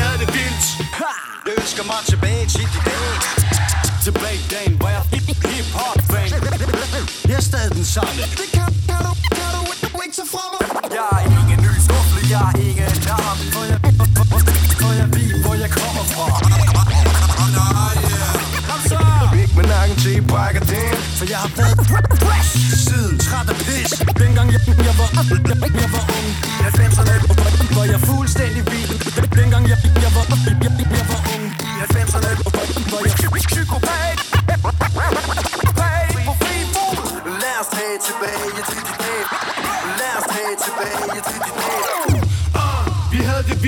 ønsker 1.79 1.95
mig 1.95 2.03
tilbage 2.13 2.47
til 2.47 2.67
de 2.75 2.81
dage. 2.91 3.15
Tilbage 4.05 4.39
i 4.45 4.47
dagen, 4.55 4.75
hvor 4.81 4.89
jeg 4.97 5.03
hip-hop-fan. 5.13 6.29
Jeg 7.29 7.37
er 7.37 7.47
stadig 7.51 7.73
den 7.75 7.85
samme. 7.85 8.11
Det 8.41 8.49
kan, 8.57 8.69
kan 8.89 9.01
du, 9.07 9.13
kan 9.83 9.91
du 9.95 9.99
ikke 10.05 10.17
tage 10.19 10.31
fra 10.35 10.45
mig 10.53 10.61
Jeg 10.99 11.07
er 11.17 11.23
ingen 11.39 11.59
ny 11.67 11.73
skuffel, 11.87 12.19
jeg 12.35 12.43
er 12.51 12.55
ingen 12.69 12.93
larm 13.09 13.39
For 13.55 13.65
jeg, 13.71 13.79
for, 14.81 14.91
jeg 15.01 15.09
ved, 15.17 15.31
hvor 15.45 15.55
jeg 15.63 15.71
kommer 15.81 16.05
fra. 16.15 16.27
Ikke 19.43 19.55
med 19.57 19.65
nakken 19.73 19.97
til 20.03 20.13
I 20.17 20.21
brækker 20.21 20.63
den 20.73 20.97
For 21.19 21.27
jeg 21.33 21.39
har 21.45 21.51
været 21.59 21.79
fresh 22.23 22.53
siden 22.87 23.19
træt 23.19 23.49
af 23.53 23.57
pis. 23.67 23.91
Dengang 24.23 24.49
jeg, 24.55 24.61
jeg, 24.89 24.95
var, 25.01 25.09
jeg, 25.31 25.71
jeg 25.83 25.91
var 25.95 26.05
ung. 26.17 26.29
I 26.53 26.65
90'erne 26.77 27.15
Var 27.77 27.85
jeg 27.93 28.01
fuldstændig 28.11 28.63
vild. 28.73 28.95
Dengang 29.39 29.65
jeg, 29.73 29.79
jeg, 30.05 30.11
var, 30.17 30.25
jeg, 30.65 30.73
jeg 30.91 30.98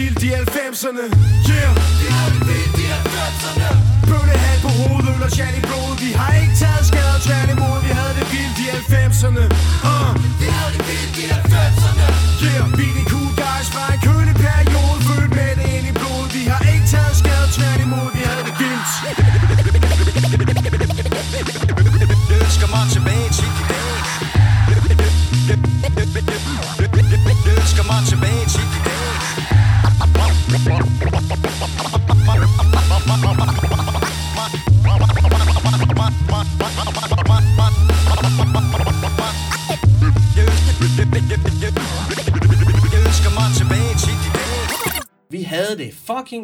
vildt 0.00 0.22
i 0.22 0.30
90'erne 0.32 1.04
Yeah. 1.52 1.72
Vi 2.02 2.06
har 2.16 2.28
det 2.34 2.42
vildt 2.48 2.76
i 2.84 2.86
90'erne 2.96 3.68
Bøvlehat 4.10 4.58
på 4.64 4.70
hovedet, 4.78 5.10
øl 5.14 5.22
og 5.26 5.30
chat 5.36 5.54
i 5.60 5.62
blodet. 5.68 5.96
Vi 6.04 6.10
har 6.20 6.32
ikke 6.42 6.54
taget 6.62 6.84
skade, 6.90 7.16
tværtimod. 7.26 7.76
Vi 7.86 7.90
havde 7.98 8.14
det 8.18 8.26
vildt 8.34 8.58
i 8.64 8.66
90'erne 8.92 9.44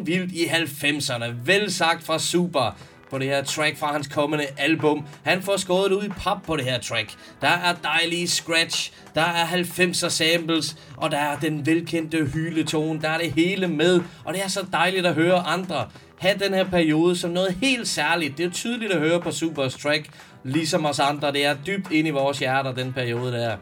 vildt 0.07 0.31
i 0.31 0.45
90'erne. 0.45 1.25
Vel 1.45 1.73
sagt 1.73 2.03
fra 2.03 2.19
Super 2.19 2.77
på 3.09 3.17
det 3.17 3.27
her 3.27 3.43
track 3.43 3.77
fra 3.77 3.93
hans 3.93 4.07
kommende 4.07 4.45
album. 4.57 5.05
Han 5.23 5.41
får 5.41 5.57
skåret 5.57 5.91
ud 5.91 6.03
i 6.03 6.09
pap 6.09 6.37
på 6.45 6.55
det 6.55 6.65
her 6.65 6.79
track. 6.79 7.13
Der 7.41 7.47
er 7.47 7.75
dejlige 7.83 8.27
scratch, 8.27 8.91
der 9.15 9.21
er 9.21 9.45
90'er 9.45 10.09
samples, 10.09 10.77
og 10.97 11.11
der 11.11 11.17
er 11.17 11.39
den 11.39 11.65
velkendte 11.65 12.25
hyletone. 12.33 13.01
Der 13.01 13.09
er 13.09 13.17
det 13.17 13.31
hele 13.31 13.67
med, 13.67 14.01
og 14.25 14.33
det 14.33 14.43
er 14.43 14.47
så 14.47 14.65
dejligt 14.71 15.05
at 15.05 15.13
høre 15.13 15.39
andre 15.39 15.85
have 16.17 16.37
den 16.39 16.53
her 16.53 16.63
periode 16.63 17.15
som 17.15 17.29
noget 17.29 17.57
helt 17.61 17.87
særligt. 17.87 18.37
Det 18.37 18.45
er 18.45 18.49
tydeligt 18.49 18.91
at 18.91 18.99
høre 18.99 19.21
på 19.21 19.31
Supers 19.31 19.77
track, 19.77 20.09
ligesom 20.43 20.85
os 20.85 20.99
andre. 20.99 21.31
Det 21.31 21.45
er 21.45 21.55
dybt 21.67 21.91
ind 21.91 22.07
i 22.07 22.11
vores 22.11 22.39
hjerter, 22.39 22.73
den 22.73 22.93
periode 22.93 23.31
der. 23.31 23.57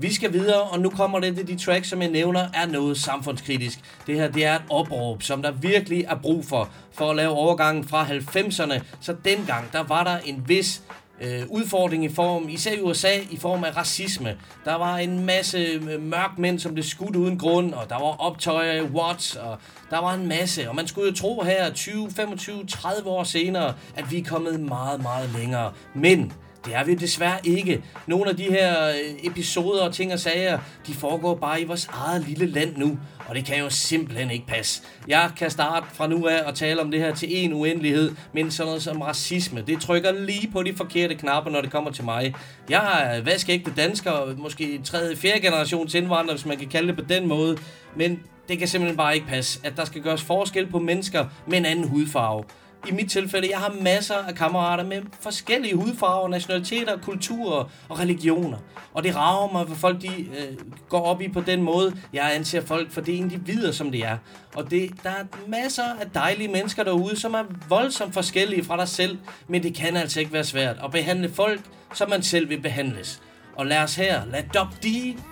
Vi 0.00 0.14
skal 0.14 0.32
videre, 0.32 0.62
og 0.62 0.80
nu 0.80 0.90
kommer 0.90 1.20
det 1.20 1.36
til 1.36 1.46
de 1.46 1.56
tracks, 1.56 1.88
som 1.88 2.02
jeg 2.02 2.10
nævner, 2.10 2.48
er 2.54 2.66
noget 2.66 2.98
samfundskritisk. 2.98 3.78
Det 4.06 4.14
her, 4.14 4.28
det 4.30 4.44
er 4.44 4.54
et 4.54 4.62
opråb, 4.70 5.22
som 5.22 5.42
der 5.42 5.52
virkelig 5.52 6.04
er 6.04 6.14
brug 6.14 6.44
for, 6.44 6.70
for 6.92 7.10
at 7.10 7.16
lave 7.16 7.30
overgangen 7.30 7.84
fra 7.84 8.04
90'erne. 8.04 8.82
Så 9.00 9.16
dengang, 9.24 9.72
der 9.72 9.82
var 9.82 10.04
der 10.04 10.18
en 10.18 10.44
vis 10.46 10.82
øh, 11.20 11.42
udfordring 11.48 12.04
i 12.04 12.08
form, 12.08 12.48
især 12.48 12.72
i 12.72 12.80
USA, 12.80 13.18
i 13.30 13.36
form 13.36 13.64
af 13.64 13.76
racisme. 13.76 14.36
Der 14.64 14.74
var 14.74 14.96
en 14.96 15.24
masse 15.26 15.58
øh, 15.58 15.82
mørk 15.82 16.00
mørkmænd, 16.00 16.58
som 16.58 16.74
blev 16.74 16.84
skudt 16.84 17.16
uden 17.16 17.38
grund, 17.38 17.74
og 17.74 17.88
der 17.88 17.94
var 17.94 18.20
optøjer 18.20 18.72
i 18.72 18.82
Watts, 18.82 19.36
og 19.36 19.58
der 19.90 19.98
var 19.98 20.14
en 20.14 20.28
masse. 20.28 20.68
Og 20.68 20.76
man 20.76 20.86
skulle 20.86 21.08
jo 21.08 21.14
tro 21.14 21.42
her, 21.42 21.72
20, 21.72 22.10
25, 22.10 22.66
30 22.66 23.10
år 23.10 23.24
senere, 23.24 23.74
at 23.96 24.10
vi 24.10 24.18
er 24.18 24.24
kommet 24.24 24.60
meget, 24.60 25.02
meget 25.02 25.30
længere. 25.38 25.72
Men 25.94 26.32
det 26.64 26.74
er 26.74 26.84
vi 26.84 26.94
desværre 26.94 27.38
ikke. 27.44 27.82
Nogle 28.06 28.30
af 28.30 28.36
de 28.36 28.42
her 28.42 28.88
øh, 28.88 28.94
episoder 29.22 29.82
og 29.82 29.94
ting 29.94 30.12
og 30.12 30.18
sager, 30.18 30.58
de 30.86 30.94
foregår 30.94 31.34
bare 31.34 31.60
i 31.60 31.64
vores 31.64 31.88
eget 31.92 32.28
lille 32.28 32.46
land 32.46 32.76
nu. 32.76 32.98
Og 33.28 33.34
det 33.34 33.44
kan 33.44 33.58
jo 33.58 33.70
simpelthen 33.70 34.30
ikke 34.30 34.46
passe. 34.46 34.82
Jeg 35.08 35.30
kan 35.36 35.50
starte 35.50 35.86
fra 35.92 36.06
nu 36.06 36.26
af 36.26 36.42
og 36.42 36.54
tale 36.54 36.80
om 36.80 36.90
det 36.90 37.00
her 37.00 37.14
til 37.14 37.28
en 37.44 37.52
uendelighed, 37.52 38.12
men 38.32 38.50
sådan 38.50 38.66
noget 38.66 38.82
som 38.82 39.02
racisme, 39.02 39.62
det 39.66 39.80
trykker 39.80 40.12
lige 40.12 40.50
på 40.52 40.62
de 40.62 40.74
forkerte 40.76 41.14
knapper, 41.14 41.50
når 41.50 41.60
det 41.60 41.70
kommer 41.70 41.90
til 41.90 42.04
mig. 42.04 42.34
Jeg 42.70 43.14
er 43.16 43.22
vaskægte 43.22 43.72
dansker, 43.76 44.36
måske 44.36 44.80
tredje, 44.84 45.16
fjerde 45.16 45.40
generations 45.40 45.94
indvandrer, 45.94 46.34
hvis 46.34 46.46
man 46.46 46.56
kan 46.56 46.68
kalde 46.68 46.88
det 46.88 46.96
på 46.96 47.04
den 47.08 47.26
måde. 47.26 47.58
Men 47.96 48.20
det 48.48 48.58
kan 48.58 48.68
simpelthen 48.68 48.96
bare 48.96 49.14
ikke 49.14 49.26
passe, 49.26 49.60
at 49.64 49.76
der 49.76 49.84
skal 49.84 50.02
gøres 50.02 50.22
forskel 50.22 50.66
på 50.66 50.78
mennesker 50.78 51.26
med 51.46 51.58
en 51.58 51.64
anden 51.64 51.88
hudfarve 51.88 52.44
i 52.86 52.92
mit 52.92 53.10
tilfælde, 53.10 53.48
jeg 53.50 53.58
har 53.58 53.74
masser 53.80 54.14
af 54.14 54.34
kammerater 54.34 54.84
med 54.84 55.02
forskellige 55.20 55.74
hudfarver, 55.74 56.28
nationaliteter, 56.28 56.98
kulturer 56.98 57.70
og 57.88 57.98
religioner. 57.98 58.58
Og 58.94 59.04
det 59.04 59.16
rager 59.16 59.52
mig, 59.52 59.64
hvad 59.64 59.76
folk 59.76 60.02
de, 60.02 60.08
øh, 60.08 60.58
går 60.88 61.00
op 61.00 61.20
i 61.20 61.28
på 61.28 61.40
den 61.40 61.62
måde. 61.62 61.96
Jeg 62.12 62.34
anser 62.34 62.60
folk 62.60 62.90
for 62.90 63.00
det 63.00 63.12
individer, 63.12 63.72
som 63.72 63.90
det 63.90 64.04
er. 64.04 64.16
Og 64.54 64.70
det, 64.70 64.90
der 65.02 65.10
er 65.10 65.24
masser 65.48 65.84
af 66.00 66.10
dejlige 66.14 66.48
mennesker 66.48 66.84
derude, 66.84 67.16
som 67.16 67.34
er 67.34 67.44
voldsomt 67.68 68.14
forskellige 68.14 68.64
fra 68.64 68.76
dig 68.76 68.88
selv. 68.88 69.18
Men 69.48 69.62
det 69.62 69.74
kan 69.74 69.96
altså 69.96 70.20
ikke 70.20 70.32
være 70.32 70.44
svært 70.44 70.76
at 70.84 70.90
behandle 70.90 71.32
folk, 71.34 71.60
som 71.94 72.10
man 72.10 72.22
selv 72.22 72.48
vil 72.48 72.60
behandles. 72.60 73.20
Og 73.56 73.66
lad 73.66 73.78
os 73.78 73.94
her, 73.94 74.22
lad 74.32 74.42
Dob 74.54 74.68
D 74.82 74.86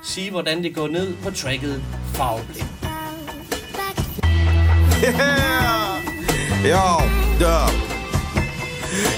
sige, 0.04 0.30
hvordan 0.30 0.62
det 0.62 0.74
går 0.74 0.88
ned 0.88 1.16
på 1.22 1.30
tracket 1.30 1.82
Farveblind. 2.14 2.68
Yeah! 5.06 5.85
Yo, 6.64 7.00
dub. 7.40 7.72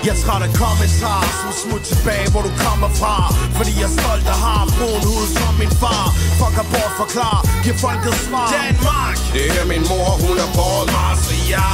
Jeg 0.04 0.12
er 0.16 0.21
træt 0.25 0.42
af 0.49 0.52
kommentarer 0.62 1.30
som 1.40 1.50
smut 1.62 1.83
tilbage, 1.90 2.26
hvor 2.33 2.42
du 2.49 2.52
kommer 2.64 2.88
fra. 3.00 3.14
Fordi 3.59 3.73
jeg 3.80 3.88
er 3.90 3.95
stolt 3.99 4.26
og 4.35 4.38
har 4.47 4.62
brun 4.76 5.02
hud 5.09 5.26
som 5.37 5.54
min 5.62 5.73
far. 5.83 6.04
Fucker 6.38 6.66
bort, 6.73 6.92
forklar, 7.00 7.38
giv 7.64 7.75
folket 7.85 8.14
svar 8.26 8.49
Danmark. 8.59 9.16
Det 9.37 9.47
er 9.61 9.66
min 9.73 9.85
mor, 9.90 10.11
hun 10.25 10.37
er 10.45 10.50
Paul 10.59 10.87
Mars 10.97 11.23
Jeg 11.57 11.73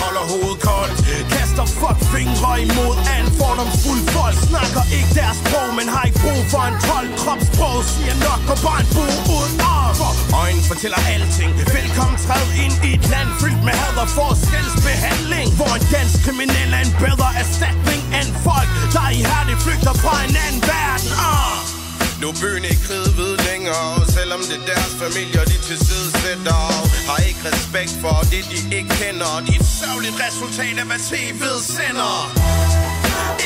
holder 0.00 0.24
hovedet 0.30 0.60
koldt 0.68 0.96
Kaster 1.34 1.66
fuck 1.80 1.98
fingre 2.12 2.52
imod 2.66 2.96
alt 3.16 3.32
fordomsfuld 3.40 4.02
folk 4.16 4.36
Snakker 4.48 4.84
ikke 4.98 5.10
deres 5.20 5.38
sprog, 5.42 5.68
men 5.78 5.86
har 5.94 6.04
ikke 6.08 6.20
brug 6.24 6.42
for 6.52 6.62
en 6.70 6.76
12 6.90 7.10
Kropsprog 7.22 7.78
siger 7.92 8.16
nok 8.28 8.40
på 8.48 8.54
bare 8.66 8.80
en 8.84 8.88
bue 8.96 9.16
uden 9.34 9.56
arm 9.74 9.94
For. 10.00 10.12
Øjnen 10.42 10.64
fortæller 10.70 11.00
alting. 11.14 11.50
Velkommen 11.78 12.16
træd 12.24 12.46
ind 12.64 12.76
i 12.88 12.90
et 12.98 13.04
land 13.12 13.30
fyldt 13.40 13.62
med 13.68 13.76
had 13.82 13.96
og 14.04 14.08
forskelsbehandling 14.20 15.46
Hvor 15.58 15.72
en 15.78 15.84
dansk 15.94 16.16
kriminel 16.24 16.70
er 16.78 16.82
en 16.88 16.94
bedre 17.04 17.30
erstatning 17.42 18.00
end 18.18 18.30
folk 18.46 18.70
Der 18.94 19.08
i 19.18 19.20
her, 19.30 19.42
det 19.48 19.58
flygter 19.64 19.94
fra 20.02 20.14
en 20.26 20.34
anden 20.44 20.62
verden. 20.70 21.10
Uh. 21.30 21.75
Nu 22.20 22.28
er 22.32 22.36
byen 22.42 22.64
ikke 22.72 22.88
ved 23.18 23.32
længere 23.48 23.90
Selvom 24.16 24.40
det 24.48 24.56
er 24.60 24.66
deres 24.72 24.92
familier, 25.02 25.44
de 25.50 25.56
til 25.68 25.78
side 25.86 26.08
sætter 26.20 26.62
Har 27.08 27.20
ikke 27.28 27.40
respekt 27.50 27.94
for 28.02 28.16
det, 28.32 28.42
de 28.52 28.58
ikke 28.78 28.92
kender. 29.00 29.32
De 29.46 29.52
er 29.56 29.60
et 29.60 29.68
sørgeligt 29.80 30.16
resultat 30.26 30.74
af, 30.82 30.86
hvad 30.90 31.00
TV'et 31.08 31.60
sender. 31.76 32.14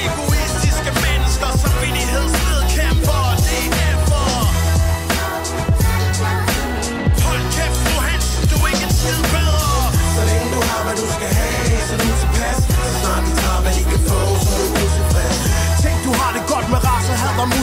Egoistiske 0.05 0.93
mennesker, 1.07 1.51
som 1.63 1.73
vidtighedsled 1.83 2.61
kæmper 2.77 3.23
Det 3.47 3.61
er 3.67 3.71
derfor 3.81 4.29
Hold 7.27 7.45
kæft, 7.57 7.79
fru 7.85 7.97
Hansen, 8.07 8.43
du 8.51 8.57
er 8.65 8.69
ikke 8.73 8.85
en 8.89 8.95
skid 8.99 9.21
bedre. 9.35 9.75
Så 10.17 10.23
længe 10.29 10.47
du 10.55 10.61
har, 10.69 10.81
hvad 10.87 10.97
du 11.03 11.07
skal 11.17 11.31
have, 11.39 11.81
så 11.89 11.95
du 12.03 12.09
tilpas. 12.21 12.59
Så 12.85 12.91
snart 13.01 13.23
de 13.27 13.33
tager, 13.43 13.61
hvad 13.65 13.73
de 13.79 13.83
kan 13.91 14.01
få, 14.09 14.21
så 14.45 14.51
er 14.55 14.59
du 14.63 14.67
utilfreds 14.83 15.39
Tænk, 15.83 15.99
du 16.07 16.13
har 16.21 16.31
det 16.37 16.43
godt 16.53 16.67
med 16.75 16.81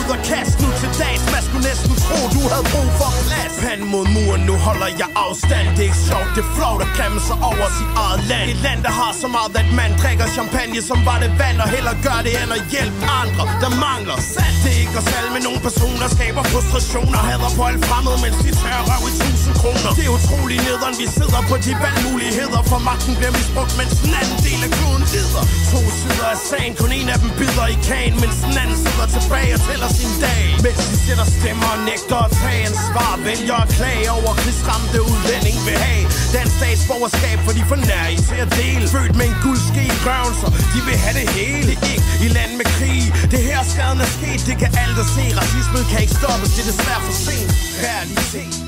ud 0.08 0.16
og 0.16 0.20
kast 0.30 0.54
Nu 0.62 0.68
til 0.80 0.90
dags, 1.02 1.22
man 1.34 1.42
skulle 1.46 1.64
næsten 1.70 1.92
tro, 2.04 2.18
du 2.36 2.42
havde 2.52 2.66
brug 2.72 2.90
for 3.00 3.10
plads. 3.26 3.54
Pand 3.62 3.82
mod 3.92 4.06
muren, 4.14 4.42
nu 4.48 4.54
holder 4.66 4.90
jeg 5.02 5.10
afstand. 5.26 5.66
Det 5.76 5.82
er 5.84 5.88
ikke 5.90 6.02
sjovt, 6.10 6.30
det 6.36 6.42
er 6.46 6.50
flot 6.56 6.80
at 6.86 6.90
glemme 6.96 7.20
sig 7.28 7.38
over 7.50 7.66
sit 7.78 7.90
eget 8.04 8.22
land. 8.30 8.46
Et 8.54 8.60
land, 8.66 8.80
der 8.86 8.92
har 9.00 9.12
så 9.22 9.28
meget, 9.36 9.52
at 9.62 9.68
man 9.80 9.90
drikker 10.02 10.26
champagne 10.36 10.80
Som 10.90 10.98
var 11.08 11.18
det 11.22 11.30
vand, 11.40 11.58
og 11.64 11.68
heller 11.76 11.94
gør 12.06 12.18
det 12.26 12.32
end 12.40 12.50
at 12.58 12.62
hjælpe 12.72 13.00
andre, 13.22 13.44
der 13.62 13.70
mangler 13.86 14.16
Sandt, 14.34 14.56
det 14.64 14.70
er 14.76 14.80
ikke 14.84 14.96
os 15.00 15.08
alle, 15.16 15.30
men 15.36 15.42
nogle 15.48 15.60
personer 15.68 16.06
skaber 16.16 16.42
frustrationer 16.52 17.20
Hader 17.28 17.50
på 17.58 17.62
alt 17.70 17.82
fremmed, 17.88 18.16
mens 18.24 18.38
de 18.44 18.50
tør 18.60 18.78
røv 18.90 19.02
i 19.10 19.12
tusind 19.22 19.54
kroner. 19.60 19.90
Det 19.98 20.04
er 20.08 20.12
utrolig 20.18 20.56
nederen, 20.68 20.94
vi 21.02 21.06
sidder 21.18 21.40
på 21.50 21.54
de 21.66 21.72
valgmuligheder 21.84 22.60
For 22.70 22.80
magten 22.88 23.12
bliver 23.18 23.32
misbrugt, 23.38 23.72
mens 23.80 23.92
den 24.04 24.12
anden 24.20 24.38
del 24.46 24.60
af 24.66 24.70
kloden 24.76 25.04
lider. 25.14 25.44
To 25.72 25.80
sider 26.00 26.28
af 26.34 26.40
sagen, 26.50 26.72
kun 26.80 26.90
en 26.98 27.08
af 27.14 27.18
dem 27.22 27.30
bider 27.38 27.66
i 27.74 27.78
kagen 27.88 28.14
Mens 28.22 28.38
den 28.46 28.54
anden 28.62 28.78
sidder 28.84 29.06
tilbage 29.16 29.50
og 29.56 29.60
tæller 29.68 29.90
sin 29.98 30.14
dag. 30.26 30.44
Mens 30.64 30.82
de 30.90 30.96
sætter 31.04 31.26
stemmer 31.38 31.68
og 31.74 31.80
nægter 31.90 32.18
at 32.26 32.30
tage 32.40 32.60
ansvar. 32.68 33.12
Vælger 33.28 33.58
at 33.64 33.68
klage 33.76 34.08
over 34.18 34.32
krigsramte 34.42 34.98
udlænding 35.10 35.56
vil 35.66 35.78
have 35.86 36.04
Dansk 36.34 36.54
statsborgerskab, 36.60 37.38
for 37.46 37.52
de 37.56 37.62
for 37.70 37.78
nær 37.88 38.06
i 38.14 38.16
til 38.28 38.38
at 38.44 38.50
dele. 38.60 38.84
Født 38.94 39.14
med 39.20 39.26
en 39.32 39.36
guldske 39.46 39.80
i 39.92 39.94
røven, 40.06 40.34
så 40.40 40.46
de 40.72 40.80
vil 40.86 40.98
have 41.04 41.16
det 41.20 41.28
hele. 41.38 41.72
Ikke 41.92 42.06
i 42.26 42.28
land 42.36 42.52
med 42.60 42.68
krig. 42.76 43.02
Det 43.32 43.40
her 43.48 43.60
skaden 43.70 44.00
er 44.06 44.10
sket, 44.18 44.40
det 44.48 44.56
kan 44.62 44.70
alt 44.82 44.98
at 45.04 45.08
se. 45.16 45.24
Racismen 45.40 45.84
kan 45.90 45.98
ikke 46.04 46.14
stoppes, 46.20 46.50
det 46.54 46.62
er 46.64 46.68
desværre 46.72 47.02
for 47.06 47.14
sent. 47.26 47.50
Realitet. 47.86 48.67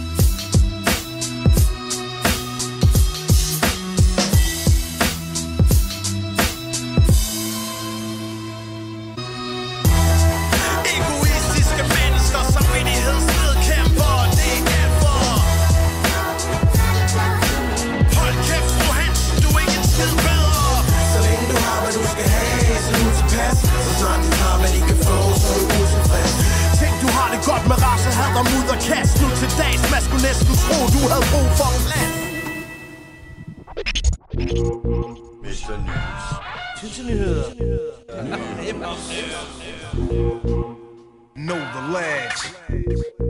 Kast 28.89 29.15
nu 29.23 29.29
til 29.41 29.51
dags 29.63 29.83
Man 29.95 30.03
skulle 30.07 30.25
næsten 30.29 30.53
tro, 30.65 30.77
du 30.95 31.01
havde 31.13 31.27
brug 31.33 31.49
for 31.59 31.69
en 31.77 31.83
plan 31.89 32.11
Mr. 35.45 35.75
News. 35.87 36.25
Tid 36.81 36.91
til 36.97 37.05
nyheder 37.07 37.45
Know 41.37 41.57
the 41.57 41.93
lads. 41.93 43.30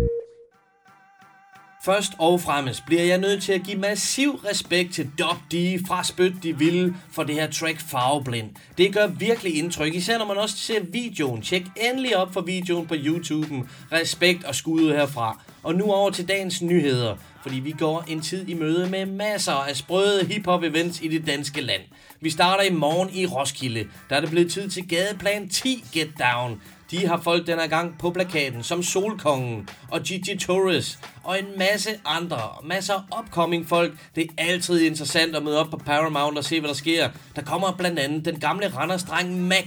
Først 1.83 2.13
og 2.19 2.41
fremmest 2.41 2.87
bliver 2.87 3.03
jeg 3.03 3.19
nødt 3.19 3.43
til 3.43 3.53
at 3.53 3.63
give 3.63 3.79
massiv 3.79 4.31
respekt 4.31 4.95
til 4.95 5.11
Dop 5.19 5.37
D 5.53 5.55
fra 5.87 6.05
Spyt 6.05 6.33
de 6.43 6.59
Vilde 6.59 6.95
for 7.13 7.23
det 7.23 7.35
her 7.35 7.51
track 7.51 7.81
Farveblind. 7.81 8.51
Det 8.79 8.95
gør 8.95 9.07
virkelig 9.07 9.59
indtryk, 9.59 9.95
især 9.95 10.19
når 10.19 10.27
man 10.27 10.37
også 10.37 10.57
ser 10.57 10.81
videoen. 10.83 11.43
Tjek 11.43 11.63
endelig 11.91 12.17
op 12.17 12.33
for 12.33 12.41
videoen 12.41 12.87
på 12.87 12.95
YouTuben. 12.99 13.69
Respekt 13.93 14.45
og 14.45 14.55
skud 14.55 14.93
herfra. 14.93 15.41
Og 15.63 15.75
nu 15.75 15.93
over 15.93 16.11
til 16.11 16.29
dagens 16.29 16.63
nyheder, 16.63 17.17
fordi 17.43 17.61
vi 17.61 17.71
går 17.71 18.05
en 18.09 18.21
tid 18.21 18.49
i 18.49 18.55
møde 18.55 18.91
med 18.91 19.07
masser 19.07 19.53
af 19.53 19.77
sprøde 19.77 20.27
hiphop 20.27 20.63
events 20.63 21.01
i 21.03 21.09
det 21.09 21.27
danske 21.27 21.61
land. 21.61 21.83
Vi 22.21 22.31
starter 22.31 22.65
i 22.65 22.71
morgen 22.71 23.11
i 23.13 23.27
Roskilde. 23.27 23.87
Der 24.11 24.17
er 24.17 24.21
det 24.21 24.31
blevet 24.31 24.53
tid 24.53 24.71
til 24.71 24.89
gadeplan 24.89 25.49
10 25.49 25.85
Get 25.93 26.11
Down. 26.19 26.61
De 26.91 27.07
har 27.07 27.21
folk 27.21 27.47
denne 27.47 27.69
gang 27.69 27.99
på 27.99 28.11
plakaten, 28.11 28.63
som 28.63 28.83
Solkongen 28.83 29.69
og 29.91 30.03
Gigi 30.03 30.37
Torres 30.37 30.99
og 31.31 31.39
en 31.39 31.59
masse 31.59 31.91
andre, 32.05 32.39
masser 32.65 32.95
af 32.95 33.21
upcoming 33.21 33.69
folk. 33.69 33.93
Det 34.15 34.23
er 34.23 34.45
altid 34.45 34.81
interessant 34.81 35.37
at 35.37 35.43
møde 35.43 35.61
op 35.61 35.71
på 35.71 35.77
Paramount 35.77 36.39
og 36.39 36.45
se, 36.45 36.61
hvad 36.61 36.69
der 36.69 36.75
sker. 36.75 37.09
Der 37.37 37.43
kommer 37.43 37.73
blandt 37.73 37.99
andet 37.99 38.25
den 38.25 38.41
gamle 38.41 38.69
Randers-dreng 38.69 39.41
Mac. 39.41 39.67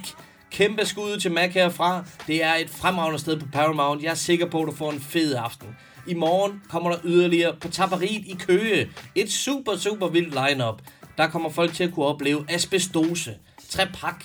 Kæmpe 0.51 0.85
skud 0.85 1.19
til 1.19 1.31
Mac 1.31 1.53
herfra. 1.53 2.05
Det 2.27 2.43
er 2.43 2.53
et 2.53 2.69
fremragende 2.69 3.19
sted 3.19 3.39
på 3.39 3.45
Paramount. 3.53 4.03
Jeg 4.03 4.09
er 4.09 4.15
sikker 4.15 4.45
på, 4.49 4.61
at 4.61 4.67
du 4.67 4.75
får 4.75 4.91
en 4.91 4.99
fed 4.99 5.35
aften. 5.35 5.67
I 6.07 6.13
morgen 6.13 6.61
kommer 6.69 6.89
der 6.89 6.97
yderligere 7.03 7.55
på 7.61 7.67
Taparit 7.67 8.25
i 8.25 8.37
Køge. 8.39 8.89
Et 9.15 9.31
super, 9.31 9.77
super 9.77 10.07
vildt 10.07 10.47
lineup. 10.47 10.81
Der 11.17 11.27
kommer 11.27 11.49
folk 11.49 11.73
til 11.73 11.83
at 11.83 11.93
kunne 11.93 12.05
opleve 12.05 12.45
asbestose, 12.49 13.35
trepak, 13.69 14.23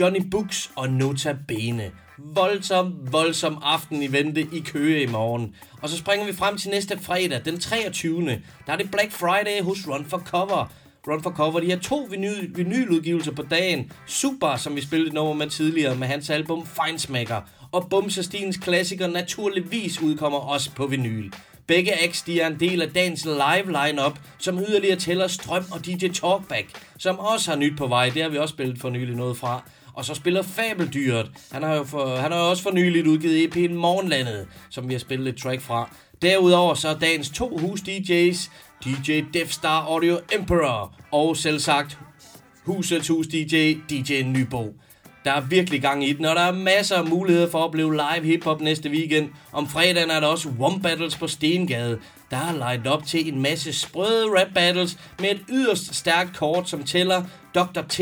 Johnny 0.00 0.30
Books 0.30 0.70
og 0.76 0.88
Nota 0.88 1.36
Bene. 1.48 1.90
Voldsom, 2.24 2.94
voldsom 3.12 3.58
aften 3.62 4.02
i 4.02 4.12
vente 4.12 4.40
i 4.52 4.60
Køge 4.60 5.02
i 5.02 5.06
morgen. 5.06 5.54
Og 5.82 5.88
så 5.88 5.96
springer 5.96 6.26
vi 6.26 6.32
frem 6.32 6.56
til 6.56 6.70
næste 6.70 6.98
fredag, 6.98 7.44
den 7.44 7.60
23. 7.60 8.26
Der 8.66 8.72
er 8.72 8.76
det 8.76 8.90
Black 8.90 9.12
Friday 9.12 9.62
hos 9.62 9.88
Run 9.88 10.04
for 10.04 10.18
Cover. 10.18 10.72
Run 11.08 11.22
for 11.22 11.30
Cover, 11.30 11.60
de 11.60 11.70
har 11.70 11.78
to 11.78 12.08
vinyl, 12.10 12.56
vinyludgivelser 12.56 13.32
på 13.32 13.42
dagen. 13.42 13.92
Super, 14.06 14.56
som 14.56 14.76
vi 14.76 14.80
spillede 14.80 15.08
et 15.08 15.14
nummer 15.14 15.34
med 15.34 15.50
tidligere 15.50 15.96
med 15.96 16.06
hans 16.06 16.30
album 16.30 16.66
Feinsmaker. 16.66 17.40
Og 17.72 17.86
Bumsestins 17.90 18.56
klassiker 18.56 19.06
naturligvis 19.06 20.02
udkommer 20.02 20.38
også 20.38 20.70
på 20.70 20.86
vinyl. 20.86 21.30
Begge 21.66 22.02
acts 22.04 22.22
de 22.22 22.40
er 22.40 22.46
en 22.46 22.60
del 22.60 22.82
af 22.82 22.90
dagens 22.90 23.24
live 23.24 23.86
lineup, 23.86 24.18
som 24.38 24.58
yderligere 24.58 24.96
tæller 24.96 25.26
Strøm 25.26 25.64
og 25.72 25.86
DJ 25.86 26.08
Talkback, 26.08 26.66
som 26.98 27.18
også 27.18 27.50
har 27.50 27.58
nyt 27.58 27.78
på 27.78 27.86
vej. 27.86 28.10
Det 28.14 28.22
har 28.22 28.28
vi 28.28 28.38
også 28.38 28.52
spillet 28.52 28.78
for 28.78 28.90
nylig 28.90 29.16
noget 29.16 29.36
fra. 29.36 29.62
Og 29.94 30.04
så 30.04 30.14
spiller 30.14 30.42
Fabeldyret. 30.42 31.30
Han 31.52 31.62
har 31.62 31.74
jo, 31.74 31.84
for, 31.84 32.16
han 32.16 32.32
har 32.32 32.38
jo 32.38 32.50
også 32.50 32.62
for 32.62 32.70
nyligt 32.70 33.06
udgivet 33.06 33.56
EP'en 33.56 33.72
Morgenlandet, 33.72 34.46
som 34.70 34.88
vi 34.88 34.94
har 34.94 34.98
spillet 34.98 35.28
et 35.28 35.42
track 35.42 35.60
fra. 35.60 35.94
Derudover 36.22 36.74
så 36.74 36.88
er 36.88 36.98
dagens 36.98 37.30
to 37.30 37.58
hus 37.58 37.80
DJ's, 37.80 38.50
DJ 38.84 39.20
Deathstar 39.34 39.86
Audio 39.86 40.20
Emperor 40.32 40.94
og 41.10 41.36
selv 41.36 41.58
sagt 41.58 41.98
husets 42.64 43.08
hus 43.08 43.26
DJ, 43.26 43.74
DJ 43.90 44.22
Nybo. 44.22 44.74
Der 45.24 45.32
er 45.32 45.40
virkelig 45.40 45.82
gang 45.82 46.08
i 46.08 46.12
den, 46.12 46.24
og 46.24 46.36
der 46.36 46.42
er 46.42 46.52
masser 46.52 46.96
af 46.96 47.06
muligheder 47.06 47.50
for 47.50 47.58
at 47.58 47.64
opleve 47.64 47.92
live 47.92 48.24
hiphop 48.24 48.60
næste 48.60 48.90
weekend. 48.90 49.28
Om 49.52 49.68
fredagen 49.68 50.10
er 50.10 50.20
der 50.20 50.26
også 50.26 50.48
One 50.60 50.82
Battles 50.82 51.16
på 51.16 51.26
Stengade. 51.26 51.98
Der 52.30 52.36
er 52.36 52.72
lined 52.72 52.86
op 52.86 53.06
til 53.06 53.34
en 53.34 53.42
masse 53.42 53.72
sprøde 53.72 54.40
rap 54.40 54.48
battles 54.54 54.98
med 55.18 55.30
et 55.30 55.40
yderst 55.48 55.94
stærkt 55.94 56.36
kort, 56.36 56.68
som 56.68 56.84
tæller 56.84 57.24
Dr. 57.54 57.80
T, 57.88 58.00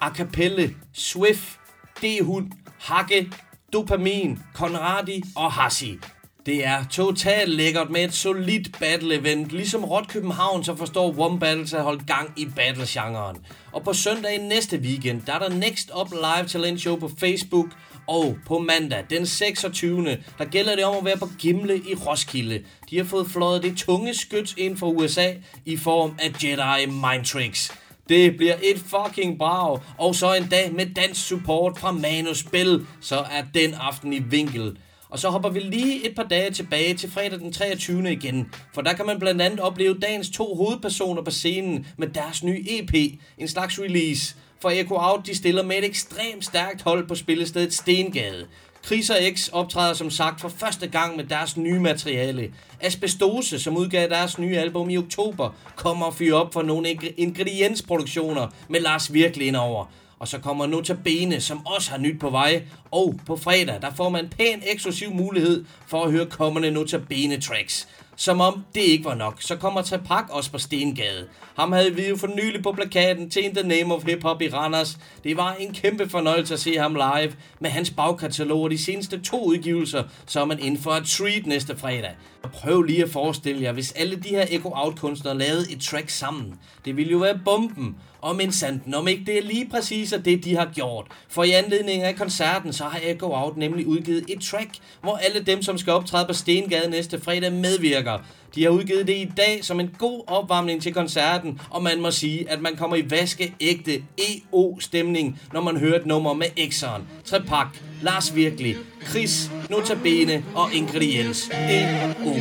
Acapelle, 0.00 0.74
Swift, 0.92 1.58
D-Hund, 2.02 2.50
Hakke, 2.78 3.32
Dopamin, 3.72 4.38
Conradi 4.54 5.22
og 5.36 5.52
Hassi. 5.52 5.98
Det 6.46 6.66
er 6.66 6.84
totalt 6.90 7.48
lækkert 7.48 7.90
med 7.90 8.04
et 8.04 8.14
solidt 8.14 8.76
battle-event. 8.82 9.56
Ligesom 9.56 9.84
Rot 9.84 10.08
København, 10.08 10.64
så 10.64 10.76
forstår 10.76 11.14
One 11.18 11.40
Battles 11.40 11.74
at 11.74 11.82
holde 11.82 12.04
gang 12.04 12.32
i 12.36 12.46
battle-genren. 12.56 13.36
Og 13.72 13.84
på 13.84 13.92
søndag 13.92 14.34
i 14.34 14.38
næste 14.38 14.78
weekend, 14.78 15.22
der 15.26 15.32
er 15.32 15.38
der 15.38 15.48
Next 15.48 15.90
Up 16.00 16.12
Live 16.12 16.48
Talent 16.48 16.80
Show 16.80 16.96
på 16.96 17.10
Facebook. 17.18 17.66
Og 18.06 18.36
på 18.46 18.58
mandag, 18.58 19.04
den 19.10 19.26
26. 19.26 20.06
der 20.38 20.44
gælder 20.44 20.76
det 20.76 20.84
om 20.84 20.96
at 20.96 21.04
være 21.04 21.16
på 21.16 21.28
Gimle 21.38 21.76
i 21.76 21.94
Roskilde. 21.94 22.62
De 22.90 22.96
har 22.96 23.04
fået 23.04 23.26
fløjet 23.26 23.62
det 23.62 23.76
tunge 23.76 24.14
skyts 24.14 24.54
ind 24.58 24.76
fra 24.76 24.86
USA 24.86 25.32
i 25.64 25.76
form 25.76 26.18
af 26.18 26.32
Jedi 26.44 26.86
Mind 26.86 27.24
Tricks. 27.24 27.72
Det 28.08 28.36
bliver 28.36 28.54
et 28.62 28.78
fucking 28.78 29.38
brag. 29.38 29.78
Og 29.98 30.14
så 30.14 30.34
en 30.34 30.48
dag 30.48 30.72
med 30.72 30.86
dansk 30.94 31.28
support 31.28 31.78
fra 31.78 31.92
Manus 31.92 32.38
Spil, 32.38 32.86
så 33.00 33.16
er 33.16 33.42
den 33.54 33.74
aften 33.74 34.12
i 34.12 34.18
vinkel. 34.18 34.78
Og 35.08 35.18
så 35.18 35.28
hopper 35.28 35.48
vi 35.48 35.60
lige 35.60 36.08
et 36.08 36.14
par 36.14 36.22
dage 36.22 36.50
tilbage 36.50 36.94
til 36.94 37.10
fredag 37.10 37.38
den 37.38 37.52
23. 37.52 38.12
igen, 38.12 38.50
for 38.74 38.82
der 38.82 38.92
kan 38.92 39.06
man 39.06 39.18
blandt 39.18 39.42
andet 39.42 39.60
opleve 39.60 39.98
dagens 39.98 40.30
to 40.30 40.54
hovedpersoner 40.54 41.22
på 41.22 41.30
scenen 41.30 41.86
med 41.96 42.08
deres 42.08 42.42
nye 42.42 42.64
EP, 42.68 43.20
en 43.38 43.48
slags 43.48 43.80
release. 43.80 44.36
For 44.60 44.70
Echo 44.70 44.94
Out 44.94 45.26
de 45.26 45.34
stiller 45.34 45.62
med 45.62 45.78
et 45.78 45.84
ekstremt 45.84 46.44
stærkt 46.44 46.82
hold 46.82 47.08
på 47.08 47.14
spillestedet 47.14 47.74
Stengade. 47.74 48.46
Chris 48.86 49.10
og 49.10 49.16
X 49.34 49.48
optræder 49.48 49.94
som 49.94 50.10
sagt 50.10 50.40
for 50.40 50.48
første 50.48 50.86
gang 50.86 51.16
med 51.16 51.24
deres 51.24 51.56
nye 51.56 51.80
materiale. 51.80 52.52
Asbestose, 52.80 53.58
som 53.58 53.76
udgav 53.76 54.08
deres 54.08 54.38
nye 54.38 54.58
album 54.58 54.90
i 54.90 54.96
oktober, 54.96 55.50
kommer 55.76 56.06
og 56.06 56.14
fyre 56.14 56.34
op 56.34 56.52
for 56.52 56.62
nogle 56.62 56.88
ingrediensproduktioner 57.16 58.46
med 58.68 58.80
Lars 58.80 59.12
Virkelig 59.12 59.46
indover. 59.46 59.84
Og 60.18 60.28
så 60.28 60.38
kommer 60.38 60.66
Notabene, 60.66 61.40
som 61.40 61.66
også 61.66 61.90
har 61.90 61.98
nyt 61.98 62.20
på 62.20 62.30
vej. 62.30 62.62
Og 62.90 63.14
på 63.26 63.36
fredag, 63.36 63.82
der 63.82 63.94
får 63.94 64.08
man 64.08 64.24
en 64.24 64.30
pæn 64.30 64.62
eksklusiv 64.66 65.14
mulighed 65.14 65.64
for 65.86 66.04
at 66.04 66.12
høre 66.12 66.26
kommende 66.26 66.70
Notabene 66.70 67.40
tracks. 67.40 67.88
Som 68.16 68.40
om 68.40 68.64
det 68.74 68.80
ikke 68.80 69.04
var 69.04 69.14
nok, 69.14 69.42
så 69.42 69.56
kommer 69.56 69.82
Trepak 69.82 70.24
også 70.30 70.50
på 70.50 70.58
Stengade. 70.58 71.28
Ham 71.56 71.72
havde 71.72 71.94
vi 71.94 72.08
jo 72.08 72.16
for 72.16 72.26
nylig 72.26 72.62
på 72.62 72.72
plakaten 72.72 73.30
til 73.30 73.44
In 73.44 73.54
the 73.54 73.68
Name 73.68 73.94
of 73.94 74.04
Hip 74.04 74.22
Hop 74.22 74.42
i 74.42 74.48
Randers. 74.48 74.98
Det 75.24 75.36
var 75.36 75.54
en 75.54 75.74
kæmpe 75.74 76.08
fornøjelse 76.08 76.54
at 76.54 76.60
se 76.60 76.76
ham 76.76 76.94
live. 76.94 77.32
Med 77.60 77.70
hans 77.70 77.90
bagkatalog 77.90 78.62
og 78.62 78.70
de 78.70 78.78
seneste 78.78 79.20
to 79.20 79.44
udgivelser, 79.44 80.02
så 80.26 80.40
er 80.40 80.44
man 80.44 80.58
inden 80.58 80.80
for 80.80 80.90
et 80.90 81.06
treat 81.06 81.46
næste 81.46 81.76
fredag. 81.76 82.10
Og 82.42 82.50
prøv 82.50 82.82
lige 82.82 83.02
at 83.02 83.10
forestille 83.10 83.62
jer, 83.62 83.72
hvis 83.72 83.92
alle 83.92 84.16
de 84.16 84.28
her 84.28 84.46
Echo 84.50 84.72
Out 84.74 84.98
kunstnere 85.00 85.38
lavede 85.38 85.72
et 85.72 85.80
track 85.80 86.10
sammen. 86.10 86.54
Det 86.84 86.96
ville 86.96 87.12
jo 87.12 87.18
være 87.18 87.38
bomben. 87.44 87.96
Og 88.20 88.36
men 88.36 88.52
sandt, 88.52 88.94
om 88.94 89.08
ikke 89.08 89.24
det 89.26 89.38
er 89.38 89.42
lige 89.42 89.68
præcis 89.68 90.12
af 90.12 90.22
det, 90.22 90.44
de 90.44 90.56
har 90.56 90.70
gjort. 90.74 91.06
For 91.28 91.44
i 91.44 91.50
anledning 91.50 92.02
af 92.02 92.16
koncerten, 92.16 92.72
så 92.72 92.84
har 92.84 93.00
Echo 93.02 93.32
Out 93.32 93.56
nemlig 93.56 93.86
udgivet 93.86 94.24
et 94.28 94.40
track, 94.40 94.70
hvor 95.02 95.16
alle 95.16 95.40
dem, 95.40 95.62
som 95.62 95.78
skal 95.78 95.92
optræde 95.92 96.26
på 96.26 96.32
Stengade 96.32 96.90
næste 96.90 97.20
fredag, 97.20 97.52
medvirker. 97.52 98.18
De 98.56 98.62
har 98.62 98.70
udgivet 98.70 99.06
det 99.06 99.16
i 99.16 99.30
dag 99.36 99.58
som 99.62 99.80
en 99.80 99.90
god 99.98 100.22
opvarmning 100.26 100.82
til 100.82 100.94
koncerten, 100.94 101.60
og 101.70 101.82
man 101.82 102.00
må 102.00 102.10
sige, 102.10 102.50
at 102.50 102.60
man 102.60 102.76
kommer 102.76 102.96
i 102.96 103.10
vaskeægte 103.10 104.02
EO-stemning, 104.18 105.40
når 105.52 105.62
man 105.62 105.76
hører 105.76 106.00
et 106.00 106.06
nummer 106.06 106.34
med 106.34 106.46
Exxon, 106.56 107.06
Trepak, 107.24 107.66
Lars 108.02 108.34
Virkelig, 108.34 108.76
Chris, 109.10 109.50
Notabene 109.70 110.44
og 110.54 110.74
Ingrediens. 110.74 111.50
EO. 111.70 112.34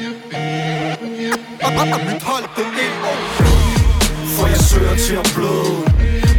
Mit 2.13 2.23
hold, 2.23 2.43
det 2.55 2.65
er 2.65 2.95
For 4.35 4.47
jeg 4.47 4.57
søger 4.57 4.95
til 4.95 5.15
at 5.15 5.31
bløde 5.35 5.75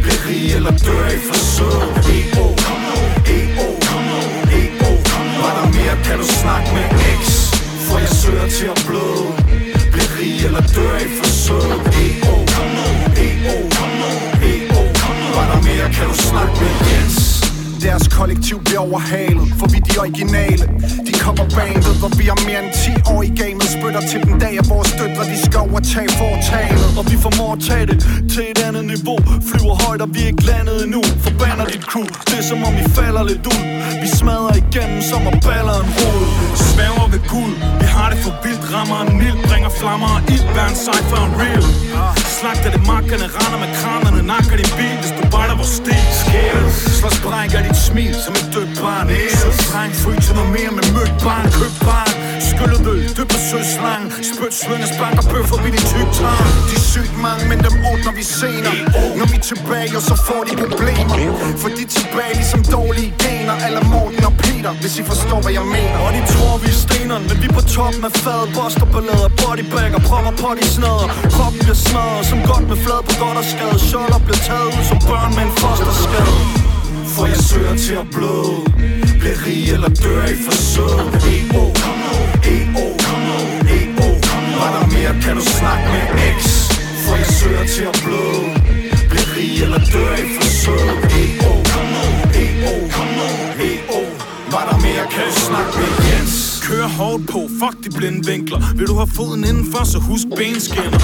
Bliv 0.01 0.19
rig 0.27 0.55
eller 0.55 0.71
dør 0.87 1.07
i 1.07 1.19
forsøg 1.29 1.81
EO, 2.17 2.45
EO, 3.37 3.67
EO 4.59 4.91
Var 5.41 5.51
der 5.57 5.67
mere, 5.77 6.03
kan 6.03 6.17
du 6.17 6.25
snakke 6.25 6.69
med 6.73 6.85
X 7.19 7.25
For 7.87 7.97
jeg 7.97 8.09
søger 8.09 8.47
til 8.47 8.65
at 8.65 8.83
bløde 8.87 9.66
Bliv 10.27 10.45
eller 10.45 10.61
dør 10.75 10.97
i 10.97 11.09
forsøg. 11.17 11.55
EO, 12.03 12.35
EO, 13.25 13.57
EO 14.51 14.81
Var 15.35 15.45
der 15.51 15.61
mere, 15.61 15.93
kan 15.93 16.07
du 16.07 16.13
snakke 16.13 16.53
med 16.59 17.09
X 17.09 17.37
deres 17.81 18.07
kollektiv 18.07 18.63
bliver 18.63 18.79
overhalet 18.79 19.47
For 19.59 19.67
vi 19.67 19.77
er 19.77 19.81
de 19.81 19.99
originale. 19.99 20.63
De 21.17 21.21
kommer 21.27 21.47
bandet 21.59 21.95
Og 22.05 22.11
vi 22.19 22.25
har 22.31 22.39
mere 22.47 22.61
end 22.65 22.71
10 22.73 23.13
år 23.13 23.21
i 23.29 23.31
gamet. 23.41 23.67
Spytter 23.75 24.03
til 24.11 24.19
den 24.27 24.35
dag 24.43 24.53
At 24.61 24.67
vores 24.73 24.91
døtre 24.99 25.23
de 25.31 25.37
skal 25.45 25.59
overtage 25.67 26.09
foretaget 26.21 26.87
Og 26.99 27.03
vi 27.11 27.15
formår 27.25 27.51
at 27.57 27.61
tage 27.69 27.85
det 27.91 27.97
til 28.33 28.43
et 28.51 28.59
andet 28.67 28.85
niveau. 28.93 29.17
Flyver 29.49 29.75
højt 29.85 30.01
og 30.05 30.09
vi 30.15 30.19
er 30.25 30.29
ikke 30.33 30.45
landet 30.51 30.77
endnu. 30.85 31.01
Forbander 31.25 31.65
dit 31.73 31.83
crew. 31.91 32.07
Det 32.29 32.37
er 32.41 32.45
som 32.51 32.59
om 32.67 32.73
vi 32.81 32.85
falder 32.99 33.23
lidt 33.31 33.45
ud. 33.53 33.61
Vi 34.03 34.07
smadrer 34.19 34.55
igennem 34.63 34.99
som 35.11 35.21
at 35.31 35.35
baller 35.47 35.77
en 35.83 35.89
rod. 35.97 36.21
Svæver 36.69 37.07
ved 37.13 37.23
Gud, 37.33 37.51
Vi 37.81 37.87
har 37.95 38.07
det 38.11 38.19
for 38.25 38.33
vildt. 38.43 38.63
Rammer 38.73 38.99
en 39.05 39.13
mild, 39.21 39.39
Bringer 39.47 39.71
flammer 39.79 40.09
og 40.17 40.21
ild. 40.35 40.47
Bær 40.55 40.67
en 40.73 40.77
cypher 40.85 41.07
for 41.11 41.19
en 41.29 41.33
real. 41.41 41.65
Slagter 42.39 42.69
det 42.75 42.81
markerne, 42.93 43.25
Render 43.37 43.59
med 43.63 43.71
kranerne 43.79 44.21
Nakker 44.31 44.57
din 44.61 44.71
bil. 44.79 44.95
Hvis 45.01 45.13
du 45.17 45.23
bare 45.35 45.47
vores 45.61 45.73
stil 45.81 46.03
Sker 46.21 46.57
Slår 46.97 47.13
sprækker 47.19 47.59
dit 47.67 47.79
smil 47.87 48.15
som 48.25 48.33
et 48.39 48.47
dødt 48.53 48.73
barn. 48.81 49.07
Så 49.43 49.49
streng 49.63 49.91
fryser 50.03 50.33
noget 50.39 50.51
mere 50.57 50.71
med 50.77 50.83
mødt 51.07 51.23
barn, 51.23 51.45
køb 51.57 51.73
barn. 51.87 52.13
Skyllet 52.49 52.87
øl, 52.93 53.03
dyb 53.17 53.29
på 53.33 53.39
søslang 53.51 54.03
Spyt, 54.29 54.53
slynge, 54.61 54.87
spanker, 54.95 55.23
bøffer 55.33 55.57
vi 55.63 55.69
din 55.75 55.85
tyk 55.91 56.09
tarm 56.19 56.47
De 56.69 56.75
er 56.81 56.85
sygt 56.93 57.15
mange, 57.25 57.43
men 57.49 57.57
dem 57.65 57.75
ordner 57.91 58.13
vi 58.19 58.23
senere 58.39 58.77
Når 59.19 59.27
vi 59.31 59.37
er 59.41 59.45
tilbage, 59.51 59.93
og 59.99 60.03
så 60.09 60.15
får 60.27 60.41
de 60.49 60.53
problemer. 60.63 61.15
For 61.61 61.69
de 61.75 61.81
er 61.87 61.91
tilbage 61.99 62.33
ligesom 62.41 62.61
dårlige 62.77 63.11
gener. 63.23 63.55
Eller 63.67 63.83
Morten 63.93 64.23
og 64.29 64.33
Peter, 64.43 64.71
hvis 64.81 64.93
I 65.01 65.03
forstår, 65.11 65.39
hvad 65.45 65.53
jeg 65.59 65.67
mener. 65.77 65.97
Og 66.05 66.09
de 66.17 66.21
tror, 66.33 66.53
vi 66.63 66.69
er 66.75 66.79
steneren, 66.85 67.23
men 67.29 67.35
vi 67.41 67.47
er 67.51 67.55
på 67.59 67.63
toppen 67.75 68.03
af 68.09 68.13
fadet 68.23 68.49
Boster, 68.55 68.87
ballader, 68.93 69.31
bodybagger, 69.41 69.99
propper 70.09 70.33
på 70.41 70.49
de 70.59 70.65
snader 70.75 71.07
Kroppen 71.35 71.59
bliver 71.65 71.79
smadret, 71.87 72.25
som 72.31 72.39
godt 72.51 72.65
med 72.71 72.77
flad 72.85 73.01
på 73.07 73.13
godt 73.23 73.37
og 73.41 73.45
skade. 73.53 73.77
Scholler 73.89 74.19
bliver 74.25 74.41
taget 74.49 74.69
ud 74.77 74.83
som 74.91 74.99
børn 75.09 75.31
med 75.37 75.43
en 75.47 75.53
fosterskade. 75.61 76.35
For 77.13 77.25
jeg 77.33 77.41
søger 77.49 77.75
til 77.85 77.95
at 78.03 78.07
bløde. 78.15 79.06
Bliv 79.27 79.37
rig 79.45 79.73
eller 79.73 79.89
dør 79.89 80.23
i 80.23 80.37
forsøg 80.45 80.99
E.O. 81.35 81.63
E.O. 82.55 82.85
E.O. 83.77 84.07
Var 84.59 84.69
der 84.75 84.85
mere, 84.93 85.21
kan 85.21 85.35
du 85.35 85.41
snakke 85.41 85.85
med 85.93 86.05
X 86.39 86.43
For 87.03 87.15
jeg 87.15 87.25
søger 87.25 87.65
til 87.75 87.83
at 87.83 87.99
bløde 88.03 88.16
fuck 97.59 97.83
de 97.83 97.89
blinde 97.97 98.27
vinkler. 98.31 98.59
Vil 98.75 98.87
du 98.87 98.95
have 98.95 99.11
foden 99.15 99.43
indenfor, 99.43 99.83
så 99.83 99.99
husk 99.99 100.27
benskinner 100.37 100.99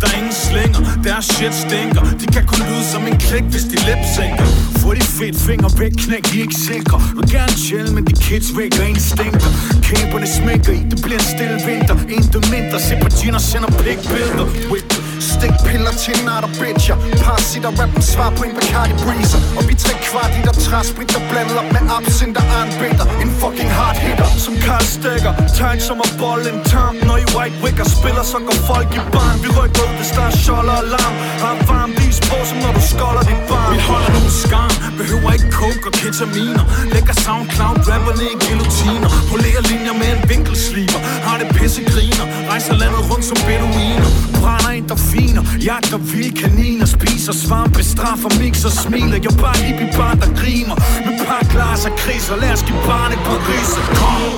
der 0.00 0.06
er 0.06 0.16
ingen 0.18 0.32
slænger, 0.32 0.80
deres 1.04 1.24
shit 1.24 1.54
stinker. 1.54 2.02
De 2.20 2.26
kan 2.34 2.46
kun 2.46 2.60
lyde 2.68 2.84
som 2.92 3.02
en 3.06 3.16
klik, 3.26 3.42
hvis 3.42 3.64
de 3.72 3.76
lipsænker 3.88 4.46
Få 4.80 4.94
de 4.94 5.00
fedt 5.00 5.36
fingre 5.48 5.70
væk, 5.78 5.92
knæk, 6.04 6.24
de 6.30 6.38
er 6.38 6.42
ikke 6.42 6.60
sikre. 6.70 6.96
Vil 7.16 7.30
gerne 7.30 7.56
chill, 7.66 7.92
men 7.94 8.04
de 8.06 8.14
kids 8.26 8.56
vækker 8.58 8.82
instinkter 8.82 9.50
Kæberne 9.82 10.28
smækker 10.38 10.72
i, 10.72 10.80
det 10.90 10.98
bliver 11.04 11.18
en 11.22 11.28
stille 11.34 11.58
vinter. 11.68 11.96
Intet 12.16 12.44
mindre, 12.54 12.80
se 12.80 12.94
på 13.02 13.08
Gina 13.18 13.38
sender 13.38 13.70
pikbilleder 13.82 14.46
Whip 14.70 14.97
Stik 15.20 15.54
piller 15.66 15.94
til 16.04 16.16
nat 16.26 16.44
og 16.48 16.52
bitcher 16.60 16.96
Parasitter, 17.24 17.72
rappen 17.80 18.02
svar 18.02 18.30
på 18.38 18.42
en 18.46 18.54
Bacardi 18.58 18.94
Breezer. 19.04 19.40
Og 19.58 19.62
vi 19.68 19.74
tre 19.84 19.94
kvart 20.08 20.30
liter 20.36 20.54
træsprit, 20.66 21.08
der 21.14 21.22
blandet 21.30 21.56
op 21.60 21.68
med 21.74 21.82
absint 21.96 22.36
og 22.40 22.46
arnbitter 22.58 23.06
En 23.22 23.30
fucking 23.40 23.70
hard 23.78 23.96
hitter 24.04 24.28
Som 24.44 24.54
Karl 24.64 24.84
Stegger, 24.96 25.32
tight 25.58 25.80
som 25.88 25.98
at 26.06 26.12
bolle 26.20 26.46
en 26.52 26.60
tarm 26.72 26.94
Når 27.08 27.16
I 27.24 27.26
white 27.36 27.56
wicker 27.64 27.88
spiller, 27.96 28.24
så 28.32 28.38
går 28.46 28.58
folk 28.70 28.90
i 28.98 29.00
barn. 29.14 29.36
Vi 29.44 29.48
rykker 29.58 29.82
ud, 29.86 29.92
hvis 29.98 30.10
der 30.16 30.24
er 30.30 30.34
sjold 30.44 30.68
og 30.74 30.78
alarm 30.84 31.14
Har 31.42 31.54
varm 31.70 31.90
vis 32.00 32.18
på, 32.28 32.36
som 32.50 32.58
når 32.64 32.72
du 32.78 32.82
skolder 32.92 33.24
dit 33.30 33.42
barn. 33.50 33.70
Vi 33.74 33.78
holder 33.90 34.10
nogle 34.16 34.32
skam, 34.44 34.72
behøver 35.00 35.30
ikke 35.36 35.50
coke 35.60 35.84
og 35.88 35.94
ketaminer. 36.00 36.64
Lægger 36.94 37.14
soundcloud, 37.24 37.78
rapperne 37.90 38.24
i 38.34 38.36
guillotiner. 38.44 39.10
Polerer 39.32 39.62
linjer 39.70 39.94
med 40.00 40.08
en 40.16 40.22
vinkelsliber 40.30 41.00
Har 41.26 41.36
det 41.40 41.48
pisse 41.56 41.82
griner, 41.92 42.26
rejser 42.50 42.74
landet 42.82 43.02
rundt 43.10 43.24
som 43.30 43.38
beduiner. 43.48 44.10
Brænder 44.40 44.68
endorfiner, 45.08 45.42
jagter 45.60 45.98
vilde 45.98 46.40
kaniner 46.40 46.86
Spiser 46.86 47.32
svampe, 47.32 47.82
straffer, 47.84 48.30
mixer, 48.40 48.70
smiler 48.70 49.18
Jeg 49.22 49.34
bare 49.40 49.56
hippie 49.56 49.90
barn, 49.96 50.18
der 50.20 50.30
grimer 50.40 50.76
Med 51.06 51.26
par 51.26 51.44
glas 51.52 51.86
af 51.86 51.92
kriser, 51.96 52.36
lad 52.36 52.52
os 52.52 52.62
give 52.62 52.82
barn 52.86 53.12
et 53.12 53.18
par 53.18 53.40
riser 53.48 53.84
Kom! 53.98 54.32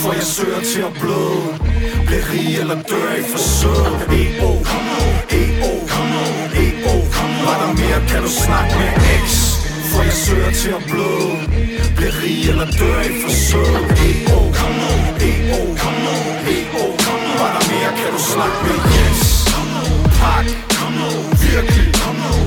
For 0.00 0.12
jeg 0.12 0.22
søger 0.22 0.60
til 0.72 0.82
at 0.88 0.92
bløde 1.00 1.48
Bliv 2.06 2.22
rig 2.30 2.58
eller 2.60 2.78
dør 2.90 3.12
i 3.22 3.24
forsøg 3.32 3.92
E.O. 4.20 4.50
E.O. 5.40 5.72
E.O. 6.64 6.94
Var 7.46 7.56
der 7.62 7.72
mere, 7.80 8.00
kan 8.08 8.22
du 8.22 8.30
snakke 8.44 8.74
med 8.80 8.92
X 9.26 9.28
For 9.90 10.02
jeg 10.02 10.16
søger 10.26 10.52
til 10.52 10.70
at 10.78 10.82
bløde 10.90 11.36
Bliv 11.96 12.12
rig 12.22 12.48
eller 12.50 12.68
dør 12.80 13.00
i 13.10 13.12
forsøg 13.22 13.74
E.O. 14.08 14.40
E.O. 15.30 15.62
E.O. 16.56 16.84
Var 17.40 17.50
der 17.56 17.64
mere, 17.72 17.90
kan 18.00 18.10
du 18.16 18.20
snakke 18.32 18.58
med 18.66 19.05
Jens 20.26 20.54
Pak 20.68 20.90
Virkelig 21.40 21.94
X 21.94 22.45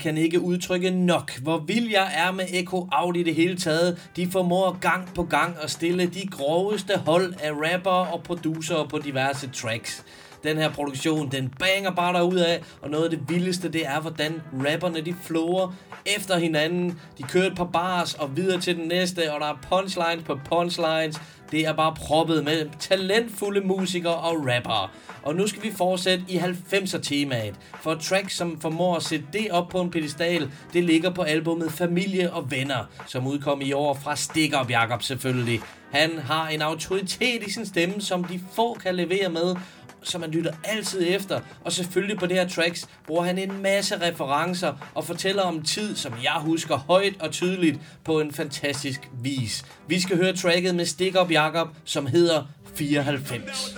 kan 0.00 0.18
ikke 0.18 0.40
udtrykke 0.40 0.90
nok, 0.90 1.38
hvor 1.38 1.58
vild 1.58 1.90
jeg 1.90 2.12
er 2.14 2.32
med 2.32 2.44
Echo 2.52 2.88
Out 2.92 3.16
i 3.16 3.22
det 3.22 3.34
hele 3.34 3.56
taget. 3.56 4.10
De 4.16 4.30
formår 4.30 4.78
gang 4.80 5.14
på 5.14 5.22
gang 5.22 5.56
at 5.62 5.70
stille 5.70 6.06
de 6.06 6.26
groveste 6.26 6.98
hold 7.06 7.34
af 7.42 7.50
rapper 7.52 7.90
og 7.90 8.22
producer 8.22 8.86
på 8.90 8.98
diverse 8.98 9.50
tracks. 9.50 10.04
Den 10.42 10.56
her 10.56 10.70
produktion, 10.70 11.30
den 11.30 11.54
banger 11.58 11.90
bare 11.90 12.12
derud 12.12 12.36
af, 12.36 12.62
og 12.82 12.90
noget 12.90 13.04
af 13.04 13.10
det 13.10 13.20
vildeste, 13.28 13.68
det 13.68 13.86
er, 13.86 14.00
hvordan 14.00 14.42
rapperne 14.52 15.00
de 15.00 15.14
flower 15.22 15.74
efter 16.06 16.38
hinanden. 16.38 17.00
De 17.18 17.22
kører 17.22 17.46
et 17.46 17.56
par 17.56 17.64
bars 17.72 18.14
og 18.14 18.36
videre 18.36 18.60
til 18.60 18.76
den 18.76 18.88
næste, 18.88 19.32
og 19.34 19.40
der 19.40 19.46
er 19.46 19.58
punchlines 19.70 20.24
på 20.24 20.38
punchlines. 20.44 21.20
Det 21.52 21.66
er 21.66 21.72
bare 21.72 21.94
proppet 21.94 22.44
med 22.44 22.68
talentfulde 22.78 23.60
musikere 23.60 24.14
og 24.14 24.36
rappere. 24.46 24.88
Og 25.22 25.34
nu 25.34 25.46
skal 25.46 25.62
vi 25.62 25.72
fortsætte 25.72 26.24
i 26.28 26.38
90'er 26.38 26.98
temaet. 26.98 27.54
For 27.80 27.92
et 27.92 28.00
track, 28.00 28.30
som 28.30 28.60
formår 28.60 28.96
at 28.96 29.02
sætte 29.02 29.26
det 29.32 29.50
op 29.50 29.68
på 29.68 29.80
en 29.80 29.90
pedestal, 29.90 30.50
det 30.72 30.84
ligger 30.84 31.10
på 31.10 31.22
albumet 31.22 31.72
Familie 31.72 32.32
og 32.32 32.50
Venner, 32.50 32.84
som 33.06 33.26
udkom 33.26 33.60
i 33.60 33.72
år 33.72 33.94
fra 33.94 34.16
Stikker 34.16 34.66
Jakob 34.68 35.02
selvfølgelig. 35.02 35.60
Han 35.92 36.18
har 36.18 36.48
en 36.48 36.62
autoritet 36.62 37.42
i 37.46 37.50
sin 37.50 37.66
stemme, 37.66 38.00
som 38.00 38.24
de 38.24 38.40
få 38.52 38.74
kan 38.74 38.94
levere 38.94 39.28
med, 39.28 39.56
så 40.02 40.18
man 40.18 40.30
lytter 40.30 40.52
altid 40.64 41.06
efter. 41.08 41.40
Og 41.64 41.72
selvfølgelig 41.72 42.18
på 42.18 42.26
det 42.26 42.36
her 42.36 42.48
tracks 42.48 42.88
bruger 43.06 43.24
han 43.24 43.38
en 43.38 43.62
masse 43.62 44.00
referencer 44.00 44.90
og 44.94 45.04
fortæller 45.04 45.42
om 45.42 45.62
tid, 45.62 45.96
som 45.96 46.14
jeg 46.22 46.36
husker 46.40 46.76
højt 46.76 47.14
og 47.20 47.30
tydeligt 47.30 47.78
på 48.04 48.20
en 48.20 48.32
fantastisk 48.32 49.10
vis. 49.22 49.64
Vi 49.88 50.00
skal 50.00 50.16
høre 50.16 50.36
tracket 50.36 50.74
med 50.74 50.86
Stick 50.86 51.16
Up 51.20 51.30
Jakob, 51.30 51.68
som 51.84 52.06
hedder 52.06 52.42
94. 52.74 53.74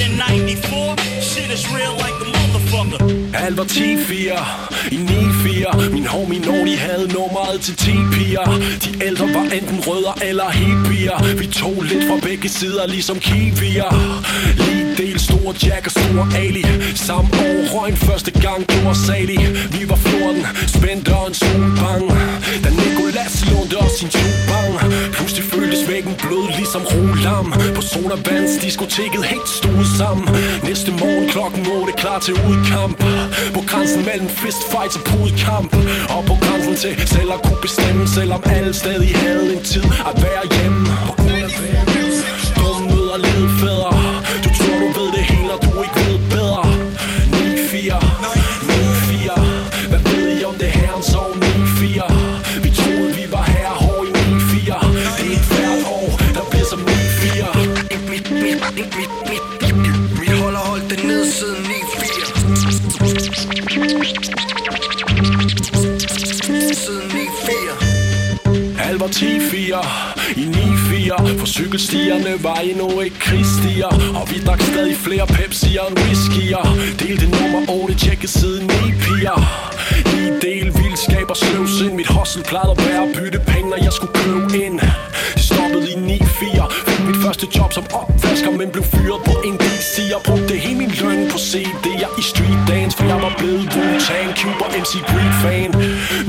In 0.00 0.20
94, 0.20 1.00
shit 1.22 1.50
is 1.50 1.66
real 1.70 1.94
like 1.96 2.28
a 2.28 2.33
motherfucker. 2.72 3.24
Alt 3.34 3.56
var 3.56 3.64
10-4 3.64 4.94
i 4.94 4.96
9-4 4.96 5.90
Min 5.90 6.06
homie 6.06 6.40
Nordi 6.40 6.74
havde 6.74 7.12
nummeret 7.12 7.60
til 7.60 7.76
10 7.76 7.90
piger. 8.12 8.44
De 8.84 9.04
ældre 9.04 9.26
var 9.34 9.42
enten 9.42 9.80
rødder 9.86 10.18
eller 10.22 10.50
hippier. 10.50 11.36
Vi 11.38 11.46
tog 11.46 11.82
lidt 11.82 12.04
fra 12.08 12.16
begge 12.28 12.48
sider 12.48 12.86
ligesom 12.86 13.18
kiwier. 13.18 13.90
Lige 14.56 14.83
del 14.98 15.18
stor 15.18 15.54
Jack 15.64 15.86
og 15.86 15.92
stor 15.92 16.36
Ali. 16.42 16.64
Samme 16.94 17.30
år 17.48 17.60
røg 17.74 17.90
en 17.90 17.96
første 17.96 18.30
gang 18.30 18.60
gjorde 18.66 18.98
salig. 19.06 19.38
Vi 19.74 19.88
var 19.88 19.96
14, 19.96 20.46
spændte 20.76 21.14
og 21.14 21.28
en 21.28 21.34
solbang 21.34 22.04
Da 22.64 22.70
Nicolas 22.80 23.34
lånte 23.50 23.76
os 23.84 23.92
sin 23.98 24.08
tubang 24.08 24.72
Pludselig 25.16 25.44
føltes 25.52 25.88
væggen 25.88 26.14
blød 26.22 26.46
ligesom 26.58 26.82
rolam 26.92 27.46
På 27.76 27.82
Sona 27.90 28.16
diskoteket 28.62 29.24
helt 29.24 29.48
stod 29.58 29.84
sammen. 29.98 30.28
Næste 30.68 30.90
morgen 31.00 31.28
klokken 31.28 31.66
8 31.66 31.92
klar 32.02 32.18
til 32.26 32.34
udkamp. 32.48 32.98
På 33.54 33.60
grænsen 33.70 34.04
mellem 34.08 34.28
fistfights 34.28 34.96
og 34.98 35.02
pudkamp. 35.10 35.70
Og 36.14 36.22
på 36.30 36.34
grænsen 36.44 36.76
til 36.82 36.92
selv 37.14 37.30
at 37.36 37.40
kunne 37.46 37.62
bestemme 37.66 38.08
Selvom 38.08 38.42
alle 38.56 38.72
stadig 38.74 39.16
havde 39.16 39.56
en 39.56 39.62
tid 39.72 39.84
at 40.08 40.14
være 40.24 40.44
hjemme. 40.54 40.86
På 41.06 41.12
grund 41.18 41.42
af 41.48 41.52
vejret 41.60 41.94
Dum 42.58 42.82
møder 42.90 43.18
cykelstierne 71.54 72.44
var 72.44 72.56
endnu 72.56 73.00
ikke 73.00 73.18
krigsstier 73.18 73.92
Og 74.18 74.30
vi 74.30 74.38
drak 74.46 74.60
stadig 74.60 74.96
flere 74.96 75.26
Pepsi'er 75.36 75.88
end 75.88 75.98
whiskyer. 75.98 76.64
Delte 76.98 77.26
nummer 77.36 77.60
8, 77.82 77.94
tjekke 77.94 78.28
siden 78.28 78.66
9 78.66 78.72
piger. 79.04 79.38
I 80.20 80.22
del 80.46 80.66
vildskab 80.78 81.30
og 81.30 81.36
sløvsind 81.36 81.92
Mit 81.92 82.06
hostel 82.06 82.42
plejede 82.42 82.70
at 82.70 82.78
være 82.86 83.02
at 83.08 83.16
bytte 83.16 83.40
penge, 83.46 83.70
når 83.70 83.76
jeg 83.86 83.92
skulle 83.92 84.14
købe 84.14 84.64
ind 84.66 84.80
første 87.24 87.46
job 87.56 87.72
som 87.72 87.84
opvasker 88.00 88.50
Men 88.60 88.68
blev 88.74 88.84
fyret 88.94 89.20
på 89.28 89.34
en 89.48 89.56
DC 89.64 89.94
Jeg 90.12 90.20
brugte 90.28 90.54
hele 90.64 90.78
min 90.82 90.92
løn 91.00 91.20
på 91.32 91.38
CD'er 91.48 92.10
i 92.20 92.22
street 92.30 92.60
dance 92.70 92.94
For 92.98 93.04
jeg 93.12 93.18
var 93.26 93.32
blevet 93.38 93.64
Wu-Tang, 93.74 94.30
Cube 94.40 94.60
og 94.66 94.70
MC 94.82 94.92
Greed 95.10 95.32
fan. 95.42 95.70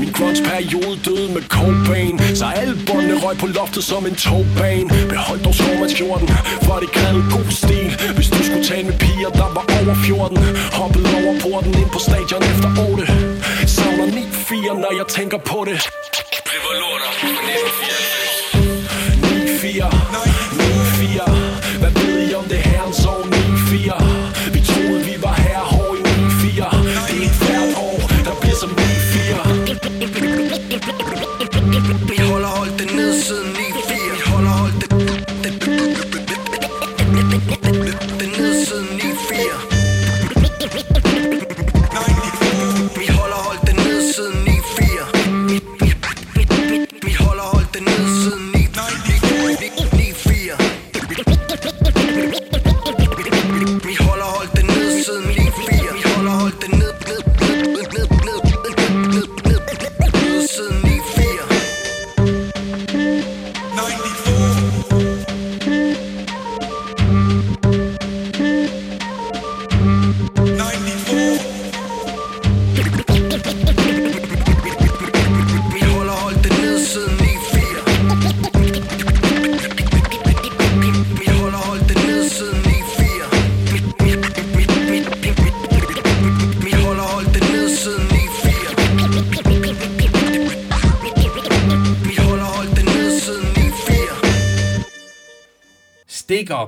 Min 0.00 0.10
grunge 0.16 0.40
periode 0.50 0.96
døde 1.06 1.28
med 1.36 1.42
Cobain 1.54 2.14
Så 2.40 2.46
alle 2.60 2.74
båndene 2.86 3.16
røg 3.24 3.36
på 3.42 3.48
loftet 3.58 3.84
som 3.90 4.02
en 4.10 4.16
togbane 4.26 4.90
Behold 5.12 5.40
dog 5.46 5.54
skovmandskjorten 5.60 6.28
For 6.66 6.76
det 6.82 6.90
krævede 6.96 7.24
god 7.36 7.48
stil. 7.62 7.88
Hvis 8.16 8.28
du 8.34 8.40
skulle 8.46 8.64
tale 8.70 8.84
med 8.90 8.96
piger, 9.04 9.30
der 9.40 9.48
var 9.56 9.64
over 9.78 9.94
14 10.06 10.38
Hoppede 10.78 11.08
over 11.18 11.34
porten 11.44 11.72
ind 11.82 11.90
på 11.96 12.00
stadion 12.08 12.42
efter 12.52 12.68
8 12.90 13.02
Savner 13.74 14.06
9-4, 14.06 14.82
når 14.84 14.92
jeg 15.00 15.06
tænker 15.16 15.38
på 15.50 15.58
det. 15.68 15.76
Det 16.50 16.58
var 16.66 16.74
lorter 16.82 17.10
9-4 17.48 18.05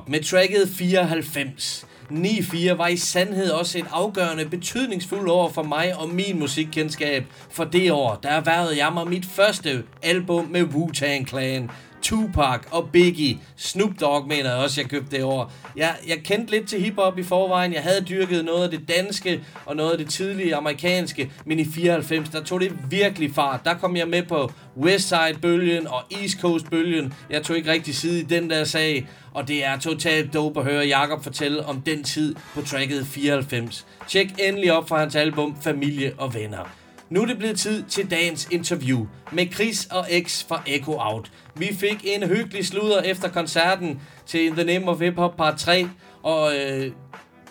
med 0.09 0.23
tracket 0.23 0.69
94. 0.69 1.85
9-4 2.11 2.73
var 2.73 2.87
i 2.87 2.97
sandhed 2.97 3.49
også 3.49 3.77
et 3.77 3.85
afgørende 3.91 4.45
betydningsfuldt 4.45 5.29
år 5.29 5.49
for 5.49 5.63
mig 5.63 5.95
og 5.95 6.09
min 6.09 6.39
musikkendskab. 6.39 7.23
For 7.49 7.63
det 7.63 7.91
år, 7.91 8.19
der 8.23 8.29
erhvervede 8.29 8.77
jeg 8.85 8.93
mig 8.93 9.07
mit 9.07 9.25
første 9.25 9.83
album 10.03 10.45
med 10.45 10.61
Wu-Tang 10.61 11.27
Clan. 11.27 11.69
Tupac 12.09 12.61
og 12.71 12.89
Biggie. 12.91 13.37
Snoop 13.55 13.91
Dogg 14.01 14.27
mener 14.27 14.49
jeg 14.49 14.63
også, 14.63 14.81
jeg 14.81 14.89
købte 14.89 15.15
det 15.15 15.23
år. 15.23 15.51
Jeg, 15.75 15.95
jeg 16.07 16.17
kendte 16.23 16.51
lidt 16.51 16.67
til 16.67 16.81
hiphop 16.81 17.17
i 17.17 17.23
forvejen. 17.23 17.73
Jeg 17.73 17.83
havde 17.83 18.01
dyrket 18.01 18.45
noget 18.45 18.63
af 18.63 18.69
det 18.69 18.87
danske 18.87 19.43
og 19.65 19.75
noget 19.75 19.91
af 19.91 19.97
det 19.97 20.09
tidlige 20.09 20.55
amerikanske. 20.55 21.31
Men 21.45 21.59
i 21.59 21.65
94, 21.65 22.29
der 22.29 22.43
tog 22.43 22.61
det 22.61 22.71
virkelig 22.89 23.33
fart. 23.35 23.65
Der 23.65 23.73
kom 23.73 23.95
jeg 23.95 24.07
med 24.07 24.23
på 24.23 24.51
Westside-bølgen 24.77 25.87
og 25.87 26.03
East 26.11 26.41
Coast-bølgen. 26.41 27.13
Jeg 27.29 27.43
tog 27.43 27.57
ikke 27.57 27.71
rigtig 27.71 27.95
side 27.95 28.19
i 28.19 28.23
den 28.23 28.49
der 28.49 28.63
sag. 28.63 29.07
Og 29.33 29.47
det 29.47 29.65
er 29.65 29.79
totalt 29.79 30.33
dope 30.33 30.59
at 30.59 30.65
høre 30.65 30.85
Jakob 30.85 31.23
fortælle 31.23 31.65
om 31.65 31.81
den 31.81 32.03
tid 32.03 32.35
på 32.53 32.61
tracket 32.61 33.07
94. 33.07 33.85
Tjek 34.07 34.27
endelig 34.39 34.73
op 34.73 34.87
for 34.87 34.97
hans 34.97 35.15
album 35.15 35.55
Familie 35.61 36.13
og 36.17 36.33
Venner. 36.33 36.78
Nu 37.09 37.21
er 37.21 37.25
det 37.25 37.37
blevet 37.37 37.59
tid 37.59 37.83
til 37.83 38.11
dagens 38.11 38.47
interview 38.51 39.07
med 39.31 39.47
Chris 39.53 39.85
og 39.85 40.07
X 40.25 40.45
fra 40.47 40.63
Echo 40.67 40.95
Out. 40.99 41.31
Vi 41.55 41.75
fik 41.79 41.97
en 42.03 42.23
hyggelig 42.23 42.65
sludder 42.65 43.01
efter 43.01 43.29
koncerten 43.29 44.01
til 44.25 44.45
In 44.45 44.53
The 44.53 44.63
Name 44.63 44.87
of 44.87 44.99
Hip 44.99 45.15
Hop 45.15 45.37
Part 45.37 45.57
3, 45.57 45.89
og 46.23 46.55
øh, 46.55 46.91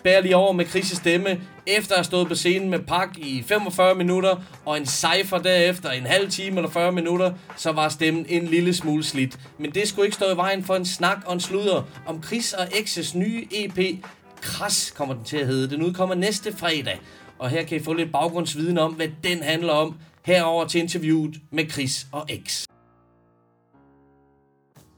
bærer 0.03 0.21
lige 0.21 0.35
over 0.35 0.53
med 0.53 0.65
Chris' 0.65 0.95
stemme, 0.95 1.41
efter 1.67 1.93
at 1.93 1.97
have 1.97 2.03
stået 2.03 2.27
på 2.27 2.35
scenen 2.35 2.69
med 2.69 2.79
Pak 2.79 3.17
i 3.17 3.43
45 3.47 3.95
minutter, 3.95 4.35
og 4.65 4.77
en 4.77 4.85
cypher 4.85 5.37
derefter 5.37 5.89
en 5.89 6.05
halv 6.05 6.29
time 6.29 6.55
eller 6.55 6.69
40 6.69 6.91
minutter, 6.91 7.33
så 7.57 7.71
var 7.71 7.89
stemmen 7.89 8.25
en 8.29 8.45
lille 8.45 8.73
smule 8.73 9.03
slidt. 9.03 9.39
Men 9.57 9.71
det 9.71 9.87
skulle 9.87 10.05
ikke 10.05 10.15
stå 10.15 10.33
i 10.33 10.37
vejen 10.37 10.63
for 10.63 10.75
en 10.75 10.85
snak 10.85 11.17
og 11.25 11.33
en 11.33 11.39
sludder 11.39 11.83
om 12.05 12.23
Chris 12.23 12.53
og 12.53 12.63
X's 12.63 13.17
nye 13.17 13.47
EP, 13.51 14.05
Kras 14.41 14.93
kommer 14.95 15.13
den 15.13 15.23
til 15.23 15.37
at 15.37 15.47
hedde. 15.47 15.69
Den 15.69 15.83
udkommer 15.83 16.15
næste 16.15 16.57
fredag, 16.57 16.99
og 17.39 17.49
her 17.49 17.63
kan 17.63 17.77
I 17.77 17.83
få 17.83 17.93
lidt 17.93 18.11
baggrundsviden 18.11 18.77
om, 18.77 18.93
hvad 18.93 19.07
den 19.23 19.43
handler 19.43 19.73
om, 19.73 19.95
herover 20.25 20.65
til 20.65 20.81
interviewet 20.81 21.41
med 21.51 21.69
Chris 21.69 22.07
og 22.11 22.29
X. 22.47 22.65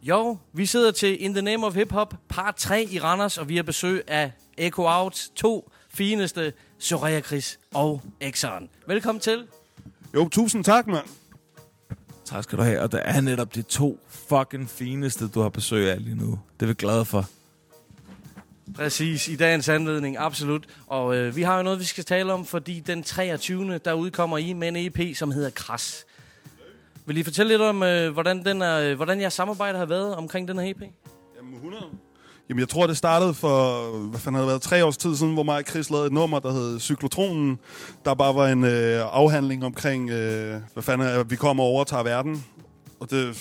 Jo, 0.03 0.37
vi 0.53 0.65
sidder 0.65 0.91
til 0.91 1.23
In 1.23 1.33
the 1.33 1.41
Name 1.41 1.65
of 1.65 1.75
Hip 1.75 1.91
Hop 1.91 2.13
part 2.29 2.55
3 2.55 2.87
i 2.91 2.99
Randers, 2.99 3.37
og 3.37 3.49
vi 3.49 3.55
har 3.55 3.63
besøg 3.63 4.03
af 4.07 4.31
Echo 4.57 4.83
Outs 4.87 5.31
to 5.35 5.71
fineste, 5.89 6.53
Soraya 6.79 7.21
Chris 7.21 7.59
og 7.73 8.01
X'eren. 8.23 8.67
Velkommen 8.87 9.19
til. 9.19 9.47
Jo, 10.13 10.29
tusind 10.29 10.63
tak, 10.63 10.87
mand. 10.87 11.05
Tak 12.25 12.43
skal 12.43 12.57
du 12.57 12.63
have, 12.63 12.81
og 12.81 12.91
der 12.91 12.99
er 12.99 13.21
netop 13.21 13.55
de 13.55 13.61
to 13.61 13.99
fucking 14.07 14.69
fineste, 14.69 15.27
du 15.27 15.41
har 15.41 15.49
besøg 15.49 15.91
af 15.91 16.03
lige 16.03 16.15
nu. 16.15 16.39
Det 16.59 16.65
er 16.65 16.67
vi 16.67 16.73
glade 16.73 17.05
for. 17.05 17.25
Præcis, 18.75 19.27
i 19.27 19.35
dagens 19.35 19.69
anledning, 19.69 20.17
absolut. 20.19 20.65
Og 20.87 21.15
øh, 21.15 21.35
vi 21.35 21.41
har 21.41 21.57
jo 21.57 21.63
noget, 21.63 21.79
vi 21.79 21.85
skal 21.85 22.03
tale 22.03 22.33
om, 22.33 22.45
fordi 22.45 22.79
den 22.79 23.03
23. 23.03 23.77
der 23.77 23.93
udkommer 23.93 24.37
I 24.37 24.53
med 24.53 24.67
en 24.67 24.75
EP, 24.75 25.15
som 25.15 25.31
hedder 25.31 25.49
Kras. 25.49 26.05
Vil 27.05 27.17
I 27.17 27.23
fortælle 27.23 27.51
lidt 27.51 27.61
om, 27.61 27.83
øh, 27.83 28.13
hvordan, 28.13 28.45
den 28.45 28.61
er, 28.61 28.79
øh, 28.79 28.95
hvordan 28.95 29.21
jeres 29.21 29.33
samarbejde 29.33 29.77
har 29.77 29.85
været 29.85 30.15
omkring 30.15 30.47
den 30.47 30.59
her 30.59 30.69
EP? 30.69 30.81
Jamen, 31.37 31.55
100. 31.55 31.85
Jamen, 32.49 32.59
jeg 32.59 32.69
tror, 32.69 32.87
det 32.87 32.97
startede 32.97 33.33
for, 33.33 33.89
hvad 33.97 34.19
fanden 34.19 34.35
havde 34.35 34.45
det 34.45 34.51
været, 34.51 34.61
tre 34.61 34.85
års 34.85 34.97
tid 34.97 35.15
siden, 35.15 35.33
hvor 35.33 35.43
mig 35.43 35.57
og 35.57 35.63
Chris 35.69 35.89
lavede 35.89 36.07
et 36.07 36.13
nummer, 36.13 36.39
der 36.39 36.51
hed 36.51 36.79
Cyklotronen. 36.79 37.59
Der 38.05 38.13
bare 38.13 38.35
var 38.35 38.47
en 38.47 38.63
øh, 38.63 39.05
afhandling 39.11 39.65
omkring, 39.65 40.09
øh, 40.09 40.61
hvad 40.73 40.83
fanden 40.83 41.07
er, 41.07 41.19
at 41.19 41.31
vi 41.31 41.35
kommer 41.35 41.63
og 41.63 41.69
overtager 41.69 42.03
verden. 42.03 42.45
Og 42.99 43.11
det 43.11 43.37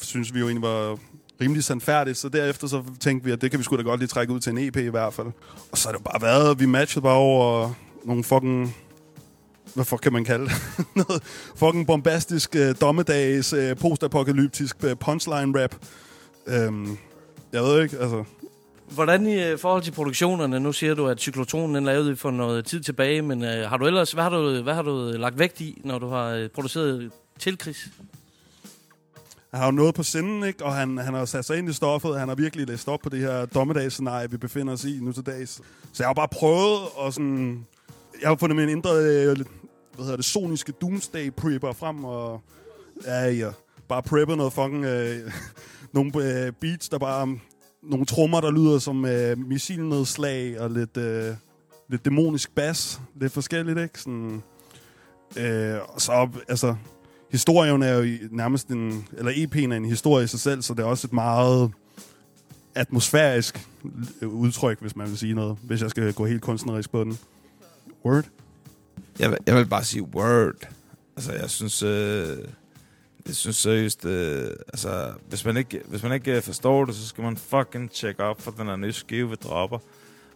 synes 0.00 0.34
vi 0.34 0.40
jo 0.40 0.46
egentlig 0.46 0.68
var 0.68 0.98
rimelig 1.40 1.64
sandfærdigt. 1.64 2.18
Så 2.18 2.28
derefter 2.28 2.66
så 2.66 2.82
tænkte 3.00 3.24
vi, 3.24 3.32
at 3.32 3.40
det 3.40 3.50
kan 3.50 3.58
vi 3.58 3.64
sgu 3.64 3.76
da 3.76 3.82
godt 3.82 4.00
lige 4.00 4.08
trække 4.08 4.32
ud 4.32 4.40
til 4.40 4.50
en 4.50 4.58
EP 4.58 4.76
i 4.76 4.88
hvert 4.88 5.14
fald. 5.14 5.26
Og 5.72 5.78
så 5.78 5.88
har 5.88 5.96
det 5.96 6.04
bare 6.04 6.22
været, 6.22 6.60
vi 6.60 6.66
matchede 6.66 7.02
bare 7.02 7.16
over 7.16 7.70
nogle 8.04 8.24
fucking 8.24 8.76
hvad 9.74 9.84
fuck 9.84 10.02
kan 10.02 10.12
man 10.12 10.24
kalde 10.24 10.44
det? 10.44 10.54
Noget 11.08 11.22
fucking 11.56 11.86
bombastisk 11.86 12.56
øh, 12.56 12.74
dommedags 12.80 13.52
øh, 13.52 13.76
postapokalyptisk 13.76 14.76
øh, 14.84 14.96
punchline 14.96 15.62
rap. 15.62 15.74
Øhm, 16.46 16.98
jeg 17.52 17.62
ved 17.62 17.82
ikke, 17.82 17.98
altså... 17.98 18.24
Hvordan 18.90 19.26
i 19.26 19.42
øh, 19.42 19.58
forhold 19.58 19.82
til 19.82 19.92
produktionerne, 19.92 20.60
nu 20.60 20.72
siger 20.72 20.94
du, 20.94 21.06
at 21.06 21.20
cyklotronen 21.20 21.74
den 21.74 21.84
lavede 21.84 22.16
for 22.16 22.30
noget 22.30 22.64
tid 22.64 22.80
tilbage, 22.80 23.22
men 23.22 23.44
øh, 23.44 23.68
har 23.68 23.76
du 23.76 23.86
ellers, 23.86 24.12
hvad 24.12 24.22
har 24.22 24.30
du, 24.30 24.62
hvad 24.62 24.74
har 24.74 24.82
du 24.82 25.12
lagt 25.14 25.38
vægt 25.38 25.60
i, 25.60 25.80
når 25.84 25.98
du 25.98 26.08
har 26.08 26.28
øh, 26.28 26.48
produceret 26.48 27.10
til 27.38 27.58
Chris? 27.60 27.88
Han 29.50 29.60
har 29.60 29.66
jo 29.66 29.72
noget 29.72 29.94
på 29.94 30.02
sinden, 30.02 30.44
ikke? 30.44 30.64
Og 30.64 30.74
han, 30.74 30.98
han 30.98 31.14
har 31.14 31.24
sat 31.24 31.44
sig 31.44 31.58
ind 31.58 31.68
i 31.68 31.72
stoffet. 31.72 32.18
Han 32.18 32.28
har 32.28 32.34
virkelig 32.34 32.66
læst 32.66 32.88
op 32.88 33.00
på 33.00 33.08
det 33.08 33.20
her 33.20 33.46
dommedagsscenarie, 33.46 34.30
vi 34.30 34.36
befinder 34.36 34.72
os 34.72 34.84
i 34.84 34.98
nu 35.02 35.12
til 35.12 35.26
dags. 35.26 35.50
Så 35.92 36.02
jeg 36.02 36.06
har 36.06 36.14
bare 36.14 36.28
prøvet 36.28 36.80
at 37.06 37.14
sådan... 37.14 37.66
Jeg 38.20 38.28
har 38.28 38.36
fundet 38.36 38.56
min 38.56 38.68
indre, 38.68 38.90
øh, 38.90 39.36
hvad 39.94 40.04
hedder 40.04 40.16
det, 40.16 40.24
soniske 40.24 40.72
doomsday 40.72 41.32
prepper 41.32 41.72
frem, 41.72 42.04
og 42.04 42.40
ja, 43.04 43.30
ja, 43.30 43.50
bare 43.88 44.02
preppet 44.02 44.36
noget 44.36 44.52
fucking... 44.52 44.84
Øh, 44.84 45.32
nogle 45.94 46.12
øh, 46.16 46.52
beats, 46.52 46.88
der 46.88 46.98
bare... 46.98 47.38
Nogle 47.82 48.06
trommer, 48.06 48.40
der 48.40 48.50
lyder 48.50 48.78
som 48.78 49.04
øh, 49.04 49.38
missilnedslag, 49.38 50.60
og 50.60 50.70
lidt, 50.70 50.96
øh, 50.96 51.34
lidt 51.88 52.04
dæmonisk 52.04 52.54
bas. 52.54 53.00
Lidt 53.20 53.32
forskelligt, 53.32 53.78
ikke? 53.78 54.00
Sådan, 54.00 54.42
øh, 55.36 55.78
og 55.88 56.00
så, 56.00 56.28
altså, 56.48 56.76
historien 57.30 57.82
er 57.82 57.94
jo 57.94 58.18
nærmest 58.30 58.68
en, 58.68 59.06
eller 59.18 59.32
EP'en 59.32 59.72
er 59.72 59.76
en 59.76 59.84
historie 59.84 60.24
i 60.24 60.26
sig 60.26 60.40
selv, 60.40 60.62
så 60.62 60.74
det 60.74 60.80
er 60.80 60.84
også 60.86 61.06
et 61.06 61.12
meget 61.12 61.70
atmosfærisk 62.74 63.66
udtryk, 64.22 64.80
hvis 64.80 64.96
man 64.96 65.08
vil 65.08 65.18
sige 65.18 65.34
noget, 65.34 65.58
hvis 65.62 65.82
jeg 65.82 65.90
skal 65.90 66.12
gå 66.12 66.26
helt 66.26 66.42
kunstnerisk 66.42 66.90
på 66.90 67.04
den. 67.04 67.18
Word? 68.04 68.24
Jeg, 69.18 69.30
vil- 69.30 69.38
jeg 69.46 69.56
vil 69.56 69.66
bare 69.66 69.84
sige 69.84 70.02
word. 70.02 70.68
Altså, 71.16 71.32
jeg 71.32 71.50
synes... 71.50 71.82
Øh, 71.82 72.38
jeg 73.26 73.34
synes 73.34 73.56
seriøst, 73.56 74.04
øh, 74.04 74.46
altså, 74.68 75.10
hvis 75.28 75.44
man, 75.44 75.56
ikke, 75.56 75.80
hvis 75.86 76.02
man 76.02 76.12
ikke 76.12 76.36
øh, 76.36 76.42
forstår 76.42 76.84
det, 76.84 76.94
så 76.94 77.06
skal 77.06 77.24
man 77.24 77.36
fucking 77.36 77.90
tjekke 77.90 78.22
op 78.22 78.40
for 78.42 78.50
den 78.50 78.66
her 78.66 78.76
nye 78.76 78.92
skive, 78.92 79.28
vi 79.30 79.34
dropper. 79.34 79.78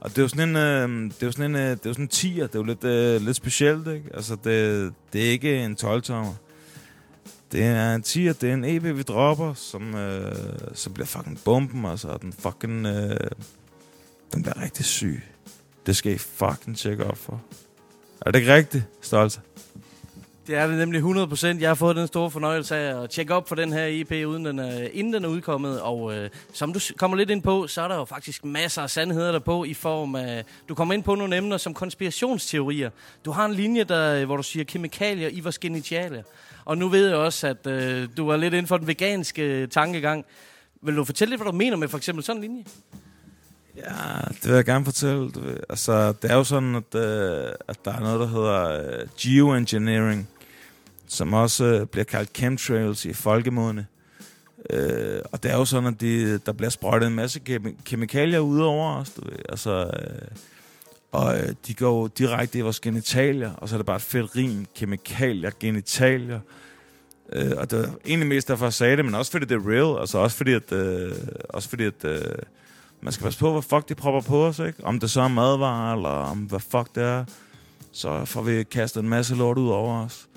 Og 0.01 0.11
det 0.11 0.19
er 0.19 0.23
jo 0.23 0.29
sådan 0.29 0.49
en, 0.49 0.57
øh, 0.57 1.11
det 1.11 1.23
er 1.23 1.27
jo 1.27 1.33
sådan 1.33 1.51
en, 1.51 1.57
øh, 1.57 1.63
det 1.71 1.71
er 1.87 1.91
jo 1.91 1.93
sådan 1.93 2.05
en 2.05 2.09
tier, 2.09 2.47
det 2.47 2.55
er 2.55 2.59
jo 2.59 2.65
lidt, 2.65 2.85
øh, 2.85 3.21
lidt 3.23 3.37
specielt, 3.37 3.87
ikke? 3.89 4.11
Altså, 4.15 4.37
det, 4.45 4.93
det 5.13 5.27
er 5.27 5.31
ikke 5.31 5.65
en 5.65 5.77
12-tommer. 5.81 6.33
Det 7.53 7.65
er 7.65 7.95
en 7.95 8.03
tier, 8.03 8.33
det 8.33 8.51
er 8.51 8.55
en 8.55 8.65
EP, 8.65 8.83
vi 8.83 9.03
dropper, 9.03 9.55
som, 9.55 9.95
øh, 9.95 10.35
som 10.75 10.93
bliver 10.93 11.07
fucking 11.07 11.41
bomben, 11.45 11.85
altså, 11.85 12.09
og 12.09 12.23
den 12.23 12.33
fucking, 12.33 12.87
øh, 12.87 13.17
den 14.35 14.43
bliver 14.43 14.63
rigtig 14.63 14.85
syg. 14.85 15.23
Det 15.87 15.97
skal 15.97 16.13
I 16.13 16.19
fucking 16.19 16.77
tjekke 16.77 17.05
op 17.05 17.19
for. 17.19 17.43
Er 18.21 18.31
det 18.31 18.39
ikke 18.39 18.55
rigtigt, 18.55 18.85
Stolte? 19.01 19.41
Det 20.51 20.59
er 20.59 20.67
det 20.67 20.79
nemlig 20.79 21.03
100%. 21.03 21.47
Jeg 21.61 21.71
har 21.71 21.75
fået 21.75 21.97
den 21.97 22.07
store 22.07 22.31
fornøjelse 22.31 22.77
af 22.77 23.03
at 23.03 23.11
tjekke 23.11 23.35
op 23.35 23.49
for 23.49 23.55
den 23.55 23.73
her 23.73 23.87
EP, 23.89 24.27
uden 24.27 24.45
den 24.45 24.59
er, 24.59 24.89
inden 24.93 25.13
den 25.13 25.25
er 25.25 25.29
udkommet. 25.29 25.81
Og 25.81 26.17
øh, 26.17 26.31
som 26.53 26.73
du 26.73 26.81
kommer 26.97 27.17
lidt 27.17 27.31
ind 27.31 27.43
på, 27.43 27.67
så 27.67 27.83
er 27.83 27.89
der 27.89 27.97
jo 27.97 28.05
faktisk 28.05 28.45
masser 28.45 28.83
af 28.83 28.91
sandheder 28.91 29.33
der 29.33 29.39
på 29.39 29.65
i 29.65 29.75
form 29.75 30.15
af... 30.15 30.45
Du 30.69 30.75
kommer 30.75 30.95
ind 30.95 31.03
på 31.03 31.15
nogle 31.15 31.37
emner 31.37 31.57
som 31.57 31.75
konspirationsteorier. 31.75 32.91
Du 33.25 33.31
har 33.31 33.45
en 33.45 33.55
linje, 33.55 33.85
der, 33.85 34.15
øh, 34.15 34.27
hvor 34.27 34.37
du 34.37 34.43
siger 34.43 34.65
kemikalier 34.65 35.29
i 35.29 35.41
vores 35.41 35.59
genitalia. 35.59 36.23
Og 36.65 36.79
nu 36.79 36.89
ved 36.89 37.09
jeg 37.09 37.17
også, 37.17 37.47
at 37.47 37.67
øh, 37.67 38.09
du 38.17 38.29
er 38.29 38.37
lidt 38.37 38.55
inden 38.55 38.67
for 38.67 38.77
den 38.77 38.87
veganske 38.87 39.43
øh, 39.43 39.69
tankegang. 39.69 40.25
Vil 40.83 40.97
du 40.97 41.05
fortælle 41.05 41.31
lidt, 41.31 41.41
hvad 41.43 41.53
du 41.53 41.59
mener 41.59 41.77
med 41.77 41.89
for 41.89 41.97
eksempel 41.97 42.25
sådan 42.25 42.43
en 42.45 42.51
linje? 42.51 42.65
Ja, 43.77 44.21
det 44.43 44.49
vil 44.49 44.55
jeg 44.55 44.65
gerne 44.65 44.85
fortælle. 44.85 45.31
Altså, 45.69 46.13
det 46.13 46.31
er 46.31 46.37
jo 46.37 46.45
sådan, 46.45 46.75
at, 46.75 46.95
øh, 46.95 47.53
at 47.69 47.85
der 47.85 47.93
er 47.93 48.01
noget, 48.01 48.21
der 48.21 48.27
hedder 48.27 48.83
øh, 49.01 49.09
geoengineering, 49.19 50.29
som 51.11 51.33
også 51.33 51.65
øh, 51.65 51.87
bliver 51.87 52.05
kaldt 52.05 52.31
chemtrails 52.35 53.05
i 53.05 53.13
folkemåne. 53.13 53.87
Øh, 54.71 55.21
og 55.33 55.43
det 55.43 55.51
er 55.51 55.57
jo 55.57 55.65
sådan, 55.65 55.89
at 55.89 56.01
de, 56.01 56.39
der 56.39 56.53
bliver 56.53 56.71
sprøjtet 56.71 57.07
en 57.07 57.15
masse 57.15 57.41
kemi- 57.49 57.83
kemikalier 57.85 58.39
ud 58.39 58.61
over 58.61 58.97
os. 58.97 59.11
Du 59.11 59.25
ved. 59.25 59.39
Altså, 59.49 59.71
øh, 59.71 60.29
og 61.13 61.39
øh, 61.39 61.55
de 61.67 61.75
går 61.75 62.09
direkte 62.09 62.59
i 62.59 62.61
vores 62.61 62.81
genitalier, 62.81 63.53
og 63.55 63.69
så 63.69 63.75
er 63.75 63.79
det 63.79 63.87
bare 63.87 63.97
et 63.97 64.03
fedt 64.03 64.37
rim. 64.37 64.67
Kemikalier, 64.75 65.51
genitalier. 65.61 66.41
Øh, 67.33 67.53
og 67.57 67.71
det 67.71 67.79
var 67.79 67.91
egentlig 68.07 68.29
mest 68.29 68.49
derfor, 68.49 68.67
jeg 68.67 68.73
sagde 68.73 68.97
det, 68.97 69.05
men 69.05 69.15
også 69.15 69.31
fordi 69.31 69.47
det 69.47 69.55
er 69.55 69.71
real. 69.71 70.01
Altså 70.01 70.19
også 70.19 70.37
fordi, 70.37 70.53
at, 70.53 70.73
øh, 70.73 71.13
også 71.49 71.69
fordi, 71.69 71.85
at 71.85 72.05
øh, 72.05 72.21
man 73.01 73.13
skal 73.13 73.25
passe 73.25 73.39
på, 73.39 73.53
hvad 73.53 73.63
fuck 73.63 73.89
de 73.89 73.95
propper 73.95 74.21
på 74.21 74.47
os, 74.47 74.59
ikke? 74.59 74.85
Om 74.85 75.01
det 75.01 75.11
så 75.11 75.21
er 75.21 75.29
madvarer, 75.29 75.95
eller 75.95 76.09
om 76.09 76.39
hvad 76.39 76.61
fuck 76.61 76.95
det 76.95 77.03
er. 77.03 77.25
Så 77.93 78.25
får 78.25 78.43
vi 78.43 78.63
kastet 78.63 79.03
en 79.03 79.09
masse 79.09 79.35
lort 79.35 79.59
ud 79.59 79.69
over 79.69 80.05
os. 80.05 80.29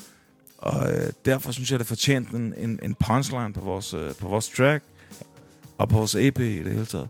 Og 0.64 0.92
øh, 0.92 1.14
derfor 1.26 1.52
synes 1.52 1.72
jeg, 1.72 1.80
det 1.80 1.88
fortjente 1.88 2.38
en, 2.38 2.54
en, 2.58 2.80
en 2.84 2.96
punchline 2.96 3.54
på 3.54 3.62
vores, 3.62 3.94
øh, 3.94 4.16
på 4.16 4.28
vores 4.28 4.50
track. 4.50 4.84
Og 5.78 5.90
på 5.90 5.98
vores 5.98 6.16
EP 6.16 6.40
i 6.40 6.64
det 6.64 6.72
hele 6.72 6.86
taget. 6.86 7.08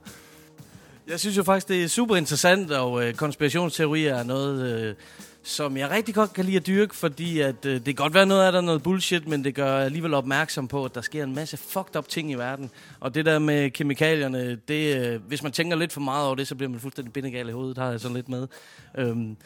Jeg 1.08 1.20
synes 1.20 1.38
jo 1.38 1.44
faktisk, 1.44 1.68
det 1.68 1.84
er 1.84 1.88
super 1.88 2.16
interessant, 2.16 2.72
og 2.72 3.08
øh, 3.08 3.14
konspirationsteorier 3.14 4.16
er 4.16 4.24
noget, 4.24 4.82
øh, 4.82 4.96
som 5.44 5.78
jeg 5.78 5.90
rigtig 5.90 6.16
godt 6.16 6.34
kan 6.34 6.46
lide 6.46 6.58
at 6.58 6.68
dyrke, 6.68 6.96
fordi 6.96 7.40
at, 7.40 7.66
øh, 7.66 7.74
det 7.74 7.86
kan 7.86 7.96
godt 7.96 8.14
være 8.14 8.26
noget 8.26 8.46
af 8.46 8.52
der 8.52 8.60
er 8.60 8.64
noget 8.64 8.84
bullshit, 8.84 9.28
men 9.28 9.44
det 9.44 9.56
gør 9.56 9.78
alligevel 9.78 10.14
opmærksom 10.14 10.68
på, 10.68 10.86
at 10.86 10.96
der 10.96 11.02
sker 11.02 11.24
en 11.24 11.36
masse 11.36 11.58
fucked 11.58 11.96
up 11.96 12.08
ting 12.08 12.32
i 12.32 12.34
verden. 12.34 12.70
Og 13.00 13.16
det 13.16 13.26
der 13.26 13.40
med 13.40 13.72
kemikalierne, 13.72 14.60
det, 14.68 14.98
øh, 14.98 15.22
hvis 15.28 15.44
man 15.44 15.52
tænker 15.52 15.78
lidt 15.78 15.94
for 15.94 16.02
meget 16.02 16.26
over 16.26 16.36
det, 16.36 16.48
så 16.48 16.56
bliver 16.56 16.70
man 16.70 16.80
fuldstændig 16.80 17.14
bindegal 17.14 17.50
i 17.50 17.52
hovedet, 17.52 17.78
har 17.78 17.92
jeg 17.92 18.00
sådan 18.00 18.16
lidt 18.16 18.30
med. 18.30 18.48
Øhm, 18.98 19.38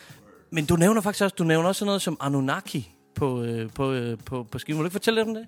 men 0.52 0.66
du 0.66 0.76
nævner 0.76 1.02
faktisk 1.02 1.24
også, 1.24 1.36
du 1.40 1.44
nævner 1.44 1.70
også 1.70 1.86
noget 1.86 2.02
som 2.02 2.18
Anunnaki 2.20 2.94
på, 3.18 3.44
øh, 3.44 3.70
på, 3.70 3.92
øh, 3.92 4.18
på, 4.26 4.44
på 4.44 4.60
skiven. 4.60 4.78
Vil 4.78 4.84
du 4.84 4.88
ikke 4.88 4.94
fortælle 4.94 5.20
lidt 5.20 5.28
om 5.28 5.34
det? 5.34 5.46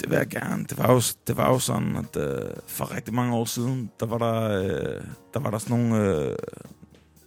Det 0.00 0.10
vil 0.10 0.16
jeg 0.16 0.26
gerne. 0.26 0.64
Det 0.64 0.78
var 0.78 0.92
jo, 0.92 1.02
det 1.26 1.36
var 1.36 1.52
jo 1.52 1.58
sådan, 1.58 1.96
at 1.96 2.16
øh, 2.16 2.50
for 2.66 2.94
rigtig 2.94 3.14
mange 3.14 3.34
år 3.34 3.44
siden, 3.44 3.90
der 4.00 4.06
var 4.06 4.18
der, 4.18 4.62
øh, 4.62 5.02
der, 5.34 5.40
var 5.40 5.50
der 5.50 5.58
sådan 5.58 5.76
nogle, 5.76 6.04
øh, 6.04 6.36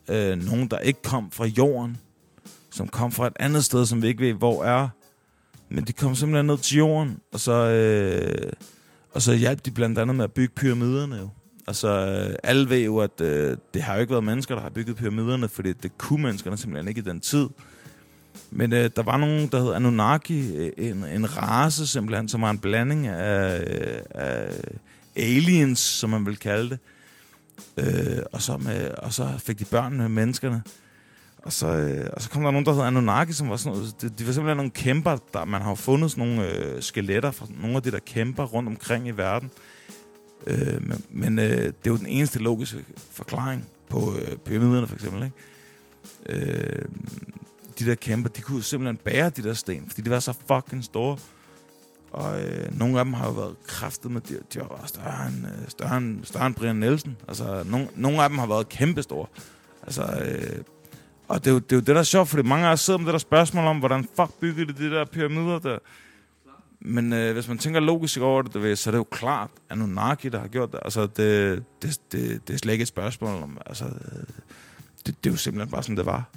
øh, 0.09 0.45
nogen, 0.45 0.67
der 0.67 0.79
ikke 0.79 1.01
kom 1.01 1.31
fra 1.31 1.45
jorden, 1.45 1.97
som 2.71 2.87
kom 2.87 3.11
fra 3.11 3.27
et 3.27 3.33
andet 3.39 3.65
sted, 3.65 3.85
som 3.85 4.01
vi 4.01 4.07
ikke 4.07 4.21
ved, 4.21 4.33
hvor 4.33 4.63
er. 4.63 4.89
Men 5.69 5.83
de 5.83 5.93
kom 5.93 6.15
simpelthen 6.15 6.45
ned 6.45 6.57
til 6.57 6.77
jorden, 6.77 7.19
og 7.33 7.39
så, 7.39 7.51
øh, 7.53 8.51
og 9.13 9.21
så 9.21 9.33
hjalp 9.33 9.65
de 9.65 9.71
blandt 9.71 9.99
andet 9.99 10.15
med 10.15 10.23
at 10.23 10.31
bygge 10.31 10.53
pyramiderne 10.55 11.15
jo. 11.15 11.29
Altså, 11.67 11.87
øh, 11.87 12.35
alle 12.43 12.69
ved 12.69 12.79
jo, 12.79 12.97
at 12.97 13.21
øh, 13.21 13.57
det 13.73 13.81
har 13.81 13.93
jo 13.93 14.01
ikke 14.01 14.11
været 14.11 14.23
mennesker, 14.23 14.55
der 14.55 14.61
har 14.61 14.69
bygget 14.69 14.95
pyramiderne, 14.95 15.47
fordi 15.47 15.73
det 15.73 15.97
kunne 15.97 16.23
menneskerne 16.23 16.57
simpelthen 16.57 16.87
ikke 16.87 16.99
i 16.99 17.03
den 17.03 17.19
tid. 17.19 17.49
Men 18.51 18.73
øh, 18.73 18.89
der 18.95 19.03
var 19.03 19.17
nogen, 19.17 19.47
der 19.47 19.63
hed 19.63 19.73
Anunnaki, 19.73 20.55
øh, 20.55 20.71
en, 20.77 21.03
en 21.03 21.37
race 21.37 21.87
simpelthen, 21.87 22.29
som 22.29 22.41
var 22.41 22.49
en 22.49 22.59
blanding 22.59 23.07
af, 23.07 23.59
øh, 23.59 24.01
af 24.09 24.47
aliens, 25.15 25.79
som 25.79 26.09
man 26.09 26.25
vil 26.25 26.37
kalde 26.37 26.69
det. 26.69 26.79
Øh, 27.77 28.23
og, 28.31 28.41
så 28.41 28.57
med, 28.57 28.91
og 28.91 29.13
så 29.13 29.29
fik 29.37 29.59
de 29.59 29.65
børn 29.65 29.97
med 29.97 30.09
menneskerne. 30.09 30.63
Og 31.37 31.53
så, 31.53 31.67
øh, 31.67 32.09
og 32.13 32.21
så 32.21 32.29
kom 32.29 32.43
der 32.43 32.51
nogen, 32.51 32.65
der 32.65 32.73
hed 32.73 32.81
Anunnaki, 32.81 33.33
som 33.33 33.49
var 33.49 33.57
sådan 33.57 33.77
noget, 33.77 34.01
de, 34.01 34.09
de 34.09 34.27
var 34.27 34.33
simpelthen 34.33 34.57
nogle 34.57 34.71
kæmper, 34.71 35.17
der 35.33 35.45
man 35.45 35.61
har 35.61 35.69
jo 35.69 35.75
fundet 35.75 36.11
sådan 36.11 36.27
nogle 36.27 36.49
øh, 36.49 36.81
skeletter 36.81 37.31
fra 37.31 37.47
nogle 37.61 37.75
af 37.75 37.83
de 37.83 37.91
der 37.91 37.99
kæmper 37.99 38.43
rundt 38.43 38.69
omkring 38.69 39.07
i 39.07 39.11
verden. 39.11 39.51
Øh, 40.47 40.87
men 40.87 41.03
men 41.09 41.39
øh, 41.39 41.47
det 41.47 41.67
er 41.67 41.71
jo 41.87 41.97
den 41.97 42.05
eneste 42.05 42.39
logiske 42.39 42.85
forklaring 43.11 43.65
på 43.89 44.15
øh, 44.21 44.37
pyramiderne 44.37 44.87
for 44.87 44.95
eksempel, 44.95 45.23
ikke? 45.23 45.35
Øh, 46.29 46.85
de 47.79 47.85
der 47.85 47.95
kæmper, 47.95 48.29
de 48.29 48.41
kunne 48.41 48.57
jo 48.57 48.63
simpelthen 48.63 48.97
bære 48.97 49.29
de 49.29 49.43
der 49.43 49.53
sten, 49.53 49.85
fordi 49.87 50.01
de 50.01 50.09
var 50.09 50.19
så 50.19 50.33
fucking 50.47 50.83
store. 50.83 51.17
Og 52.11 52.43
øh, 52.43 52.79
nogle 52.79 52.99
af 52.99 53.05
dem 53.05 53.13
har 53.13 53.25
jo 53.25 53.31
været 53.31 53.55
kraftet 53.67 54.11
med, 54.11 54.21
de, 54.21 54.39
de 54.53 54.59
var 54.59 54.67
bare 54.67 54.87
større 54.87 55.27
end, 55.27 55.45
øh, 55.45 55.69
større, 55.69 55.97
end, 55.97 56.25
større 56.25 56.47
end 56.47 56.55
Brian 56.55 56.75
Nielsen. 56.75 57.17
Altså, 57.27 57.63
nogle, 57.65 57.87
nogle 57.95 58.23
af 58.23 58.29
dem 58.29 58.37
har 58.37 58.47
været 58.47 58.69
kæmpestore. 58.69 59.27
Altså, 59.83 60.01
øh, 60.01 60.63
og 61.27 61.39
det 61.39 61.47
er, 61.47 61.53
jo, 61.53 61.59
det 61.59 61.71
er 61.71 61.75
jo 61.75 61.79
det, 61.79 61.87
der 61.87 61.99
er 61.99 62.03
sjovt, 62.03 62.29
fordi 62.29 62.43
mange 62.43 62.67
af 62.67 62.71
os 62.71 62.79
sidder 62.79 62.99
med 62.99 63.05
det 63.05 63.13
der 63.13 63.19
spørgsmål 63.19 63.65
om, 63.65 63.79
hvordan 63.79 64.07
fuck 64.15 64.33
byggede 64.39 64.73
de 64.73 64.89
de 64.89 64.95
der 64.95 65.05
pyramider 65.05 65.59
der. 65.59 65.77
Men 66.79 67.13
øh, 67.13 67.33
hvis 67.33 67.47
man 67.47 67.57
tænker 67.57 67.79
logisk 67.79 68.19
over 68.19 68.41
det, 68.41 68.61
ved, 68.61 68.75
så 68.75 68.89
er 68.89 68.91
det 68.91 68.97
jo 68.97 69.03
klart, 69.03 69.49
at 69.69 69.77
Anunnaki, 69.77 70.29
der 70.29 70.39
har 70.39 70.47
gjort 70.47 70.71
det. 70.71 70.79
Altså, 70.85 71.07
det, 71.07 71.63
det, 71.81 71.99
det, 72.11 72.47
det 72.47 72.53
er 72.53 72.57
slet 72.57 72.73
ikke 72.73 72.81
et 72.81 72.87
spørgsmål 72.87 73.43
om, 73.43 73.57
altså, 73.65 73.85
øh, 73.85 74.23
det, 75.05 75.23
det 75.23 75.29
er 75.29 75.33
jo 75.33 75.37
simpelthen 75.37 75.71
bare 75.71 75.83
sådan, 75.83 75.97
det 75.97 76.05
var. 76.05 76.29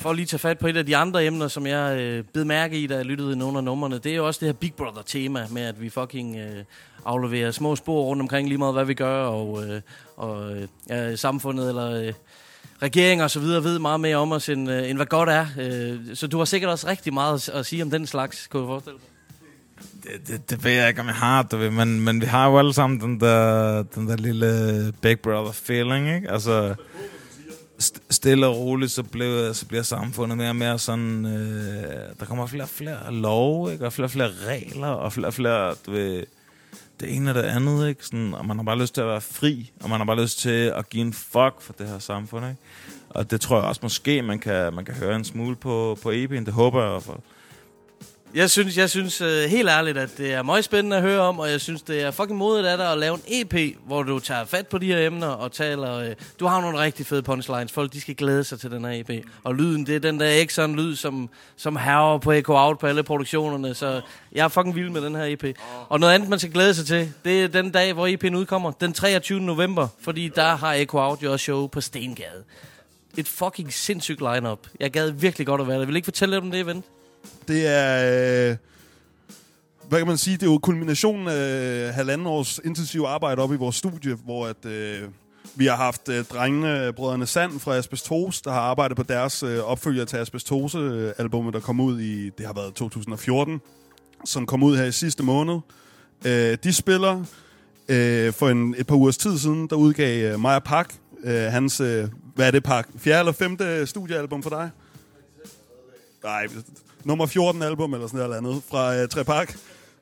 Og 0.00 0.02
for 0.02 0.10
at 0.10 0.16
lige 0.16 0.26
tage 0.26 0.38
fat 0.38 0.58
på 0.58 0.66
et 0.66 0.76
af 0.76 0.86
de 0.86 0.96
andre 0.96 1.26
emner, 1.26 1.48
som 1.48 1.66
jeg 1.66 1.98
øh, 2.00 2.24
bed 2.24 2.44
mærke 2.44 2.78
i, 2.78 2.86
da 2.86 2.96
jeg 2.96 3.04
lyttede 3.04 3.32
i 3.32 3.36
nogle 3.36 3.58
af 3.58 3.64
numrene, 3.64 3.98
det 3.98 4.12
er 4.12 4.16
jo 4.16 4.26
også 4.26 4.40
det 4.40 4.48
her 4.48 4.52
Big 4.52 4.74
Brother-tema 4.74 5.46
med, 5.50 5.62
at 5.62 5.80
vi 5.80 5.88
fucking 5.88 6.36
øh, 6.36 6.64
afleverer 7.04 7.50
små 7.50 7.76
spor 7.76 8.02
rundt 8.02 8.22
omkring 8.22 8.48
lige 8.48 8.58
meget, 8.58 8.74
hvad 8.74 8.84
vi 8.84 8.94
gør, 8.94 9.22
og, 9.22 9.64
øh, 9.64 9.80
og 10.16 10.56
øh, 10.90 11.18
samfundet 11.18 11.68
eller 11.68 11.90
øh, 11.90 12.12
regeringer 12.82 13.24
og 13.24 13.30
så 13.30 13.40
videre 13.40 13.64
ved 13.64 13.78
meget 13.78 14.00
mere 14.00 14.16
om 14.16 14.32
os, 14.32 14.48
end, 14.48 14.70
øh, 14.70 14.90
end 14.90 14.98
hvad 14.98 15.06
godt 15.06 15.28
er. 15.28 15.46
Øh, 15.58 15.98
så 16.14 16.26
du 16.26 16.38
har 16.38 16.44
sikkert 16.44 16.70
også 16.70 16.86
rigtig 16.86 17.14
meget 17.14 17.48
at, 17.48 17.54
at 17.54 17.66
sige 17.66 17.82
om 17.82 17.90
den 17.90 18.06
slags, 18.06 18.46
kunne 18.46 18.62
jeg 18.62 18.68
forestille 18.68 18.98
mig. 18.98 19.08
Det, 20.02 20.28
det, 20.28 20.50
det 20.50 20.64
ved 20.64 20.72
jeg 20.72 20.88
ikke, 20.88 21.00
om 21.00 21.06
jeg 21.06 21.14
har, 21.14 21.42
du 21.42 21.56
ved, 21.56 21.70
men, 21.70 22.00
men 22.00 22.20
vi 22.20 22.26
har 22.26 22.48
jo 22.50 22.58
alle 22.58 22.72
sammen 22.74 23.00
den 23.00 23.20
der, 23.20 23.82
den 23.82 24.08
der 24.08 24.16
lille 24.16 24.92
Big 25.02 25.20
Brother 25.20 25.52
feeling, 25.52 26.14
ikke? 26.14 26.30
Altså, 26.30 26.74
st- 27.82 28.00
stille 28.10 28.46
og 28.46 28.56
roligt, 28.56 28.92
så, 28.92 29.02
blev, 29.02 29.54
så 29.54 29.66
bliver 29.66 29.82
samfundet 29.82 30.38
mere 30.38 30.48
og 30.48 30.56
mere 30.56 30.78
sådan, 30.78 31.26
øh, 31.26 31.82
der 32.20 32.24
kommer 32.26 32.46
flere 32.46 32.62
og 32.62 32.68
flere 32.68 33.14
lov, 33.14 33.72
ikke? 33.72 33.86
Og 33.86 33.92
flere 33.92 34.06
og 34.06 34.10
flere 34.10 34.30
regler, 34.46 34.86
og 34.88 35.12
flere 35.12 35.26
og 35.26 35.34
flere, 35.34 35.74
du 35.86 35.90
ved, 35.90 36.24
det 37.00 37.16
ene 37.16 37.30
og 37.30 37.34
det 37.34 37.42
andet, 37.42 37.88
ikke? 37.88 38.06
Sådan, 38.06 38.34
og 38.34 38.46
man 38.46 38.56
har 38.56 38.64
bare 38.64 38.78
lyst 38.78 38.94
til 38.94 39.00
at 39.00 39.06
være 39.06 39.20
fri, 39.20 39.70
og 39.82 39.90
man 39.90 40.00
har 40.00 40.04
bare 40.04 40.22
lyst 40.22 40.38
til 40.38 40.72
at 40.76 40.88
give 40.88 41.00
en 41.00 41.12
fuck 41.12 41.54
for 41.60 41.72
det 41.78 41.88
her 41.88 41.98
samfund, 41.98 42.46
ikke? 42.46 42.58
Og 43.10 43.30
det 43.30 43.40
tror 43.40 43.56
jeg 43.56 43.64
også 43.64 43.80
måske, 43.82 44.22
man 44.22 44.38
kan, 44.38 44.74
man 44.74 44.84
kan 44.84 44.94
høre 44.94 45.16
en 45.16 45.24
smule 45.24 45.56
på, 45.56 45.98
på 46.02 46.10
EP'en, 46.10 46.44
det 46.44 46.52
håber 46.52 46.80
jeg 46.80 46.88
i 46.88 46.92
hvert 46.92 47.02
fald. 47.02 47.16
Jeg 48.34 48.50
synes, 48.50 48.76
jeg 48.76 48.90
synes 48.90 49.20
uh, 49.20 49.28
helt 49.28 49.68
ærligt, 49.68 49.98
at 49.98 50.18
det 50.18 50.32
er 50.32 50.42
meget 50.42 50.64
spændende 50.64 50.96
at 50.96 51.02
høre 51.02 51.20
om, 51.20 51.38
og 51.38 51.50
jeg 51.50 51.60
synes, 51.60 51.82
det 51.82 52.02
er 52.02 52.10
fucking 52.10 52.38
modigt 52.38 52.66
af 52.66 52.76
dig 52.76 52.92
at 52.92 52.98
lave 52.98 53.14
en 53.14 53.22
EP, 53.26 53.76
hvor 53.86 54.02
du 54.02 54.18
tager 54.18 54.44
fat 54.44 54.66
på 54.66 54.78
de 54.78 54.86
her 54.86 55.06
emner 55.06 55.26
og 55.26 55.52
taler... 55.52 56.08
Uh, 56.08 56.12
du 56.40 56.46
har 56.46 56.60
nogle 56.60 56.78
rigtig 56.78 57.06
fede 57.06 57.22
punchlines. 57.22 57.72
Folk, 57.72 57.92
de 57.92 58.00
skal 58.00 58.14
glæde 58.14 58.44
sig 58.44 58.60
til 58.60 58.70
den 58.70 58.84
her 58.84 58.92
EP. 58.92 59.24
Og 59.44 59.54
lyden, 59.54 59.86
det 59.86 59.96
er 59.96 60.00
den 60.00 60.20
der 60.20 60.26
ikke 60.26 60.54
sådan 60.54 60.76
lyd, 60.76 60.96
som, 60.96 61.30
som 61.56 61.76
herrer 61.76 62.18
på 62.18 62.32
Echo 62.32 62.54
Out 62.56 62.78
på 62.78 62.86
alle 62.86 63.02
produktionerne. 63.02 63.74
Så 63.74 64.00
jeg 64.32 64.44
er 64.44 64.48
fucking 64.48 64.74
vild 64.74 64.90
med 64.90 65.02
den 65.02 65.14
her 65.14 65.24
EP. 65.24 65.44
Og 65.88 66.00
noget 66.00 66.14
andet, 66.14 66.28
man 66.28 66.38
skal 66.38 66.52
glæde 66.52 66.74
sig 66.74 66.86
til, 66.86 67.12
det 67.24 67.44
er 67.44 67.48
den 67.48 67.70
dag, 67.70 67.92
hvor 67.92 68.06
EP'en 68.08 68.36
udkommer. 68.36 68.70
Den 68.70 68.92
23. 68.92 69.40
november. 69.40 69.88
Fordi 70.00 70.28
der 70.28 70.56
har 70.56 70.72
Echo 70.74 70.98
Out 70.98 71.22
jo 71.22 71.32
også 71.32 71.42
show 71.42 71.66
på 71.66 71.80
Stengade. 71.80 72.44
et 73.16 73.28
fucking 73.28 73.72
sindssygt 73.72 74.20
lineup. 74.20 74.58
Jeg 74.80 74.90
gad 74.90 75.10
virkelig 75.10 75.46
godt 75.46 75.60
at 75.60 75.68
være 75.68 75.80
der. 75.80 75.86
Vil 75.86 75.96
ikke 75.96 76.06
fortælle 76.06 76.34
lidt 76.34 76.44
om 76.44 76.50
det 76.50 76.60
event? 76.60 76.84
Det 77.48 77.66
er... 77.66 78.50
Øh, 78.50 78.56
hvad 79.88 79.98
kan 79.98 80.06
man 80.06 80.18
sige? 80.18 80.36
Det 80.36 80.42
er 80.42 80.50
jo 80.50 80.58
kulminationen 80.58 81.28
af 81.28 81.94
halvanden 81.94 82.26
års 82.26 82.60
intensiv 82.64 83.04
arbejde 83.06 83.42
op 83.42 83.52
i 83.52 83.56
vores 83.56 83.76
studie, 83.76 84.14
hvor 84.14 84.46
at, 84.46 84.66
øh, 84.66 85.02
vi 85.54 85.66
har 85.66 85.76
haft 85.76 86.08
øh, 86.08 86.24
drengene, 86.24 86.92
brødrene 86.92 87.26
Sand 87.26 87.60
fra 87.60 87.76
Asbestose, 87.76 88.42
der 88.44 88.50
har 88.50 88.60
arbejdet 88.60 88.96
på 88.96 89.02
deres 89.02 89.42
øh, 89.42 89.58
opfølger 89.58 90.04
til 90.04 90.16
Asbestose-albummet, 90.16 91.54
der 91.54 91.60
kom 91.60 91.80
ud 91.80 92.00
i, 92.00 92.30
det 92.30 92.46
har 92.46 92.52
været 92.52 92.74
2014, 92.74 93.60
som 94.24 94.46
kom 94.46 94.62
ud 94.62 94.76
her 94.76 94.84
i 94.84 94.92
sidste 94.92 95.22
måned. 95.22 95.58
Øh, 96.26 96.58
de 96.64 96.72
spiller 96.72 97.24
øh, 97.88 98.32
for 98.32 98.48
en, 98.48 98.74
et 98.78 98.86
par 98.86 98.96
ugers 98.96 99.16
tid 99.16 99.38
siden, 99.38 99.66
der 99.66 99.76
udgav 99.76 100.32
øh, 100.32 100.40
Maja 100.40 100.58
Pak, 100.58 100.94
øh, 101.24 101.42
hans, 101.42 101.80
øh, 101.80 102.08
hvad 102.34 102.46
er 102.46 102.50
det, 102.50 102.62
Pak? 102.62 102.88
Fjerde 102.98 103.18
eller 103.18 103.32
femte 103.32 103.86
studiealbum 103.86 104.42
for 104.42 104.50
dig? 104.50 104.70
Nej, 106.24 106.46
nummer 107.04 107.26
14 107.26 107.62
album 107.62 107.94
eller 107.94 108.06
sådan 108.06 108.18
noget 108.18 108.36
eller 108.36 108.50
andet 108.50 108.62
fra 108.70 108.96
øh, 108.96 109.08
Trepak. 109.08 109.54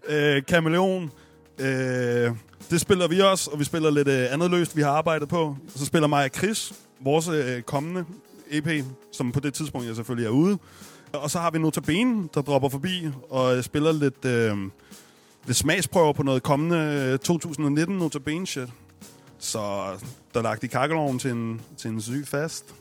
Øh, 0.08 0.42
Kameleon. 0.42 1.10
Øh, 1.58 2.30
det 2.70 2.80
spiller 2.80 3.08
vi 3.08 3.20
også, 3.20 3.50
og 3.50 3.58
vi 3.58 3.64
spiller 3.64 3.90
lidt 3.90 4.08
øh, 4.08 4.32
andet 4.32 4.50
løst, 4.50 4.76
vi 4.76 4.82
har 4.82 4.90
arbejdet 4.90 5.28
på. 5.28 5.56
Så 5.76 5.86
spiller 5.86 6.08
mig 6.08 6.24
og 6.24 6.30
Chris, 6.36 6.72
vores 7.00 7.28
øh, 7.28 7.62
kommende 7.62 8.04
EP, 8.50 8.84
som 9.12 9.32
på 9.32 9.40
det 9.40 9.54
tidspunkt 9.54 9.86
jeg 9.86 9.96
selvfølgelig 9.96 10.26
er 10.26 10.30
ude. 10.30 10.58
Og 11.12 11.30
så 11.30 11.38
har 11.38 11.50
vi 11.50 11.58
Notabene, 11.58 12.28
der 12.34 12.42
dropper 12.42 12.68
forbi 12.68 13.08
og 13.30 13.56
øh, 13.56 13.62
spiller 13.62 13.92
lidt, 13.92 14.24
øh, 14.24 14.56
lidt 15.46 15.56
smagsprøver 15.56 16.12
på 16.12 16.22
noget 16.22 16.42
kommende 16.42 16.76
øh, 17.12 17.18
2019 17.18 17.98
Notabene 17.98 18.46
shit. 18.46 18.68
Så 19.38 19.58
der 20.34 20.38
er 20.38 20.42
lagt 20.42 20.64
i 20.64 20.66
kakkeloven 20.66 21.18
til 21.18 21.30
en, 21.30 21.60
til 21.76 21.90
en 21.90 22.00
syg 22.00 22.24
fast. 22.26 22.74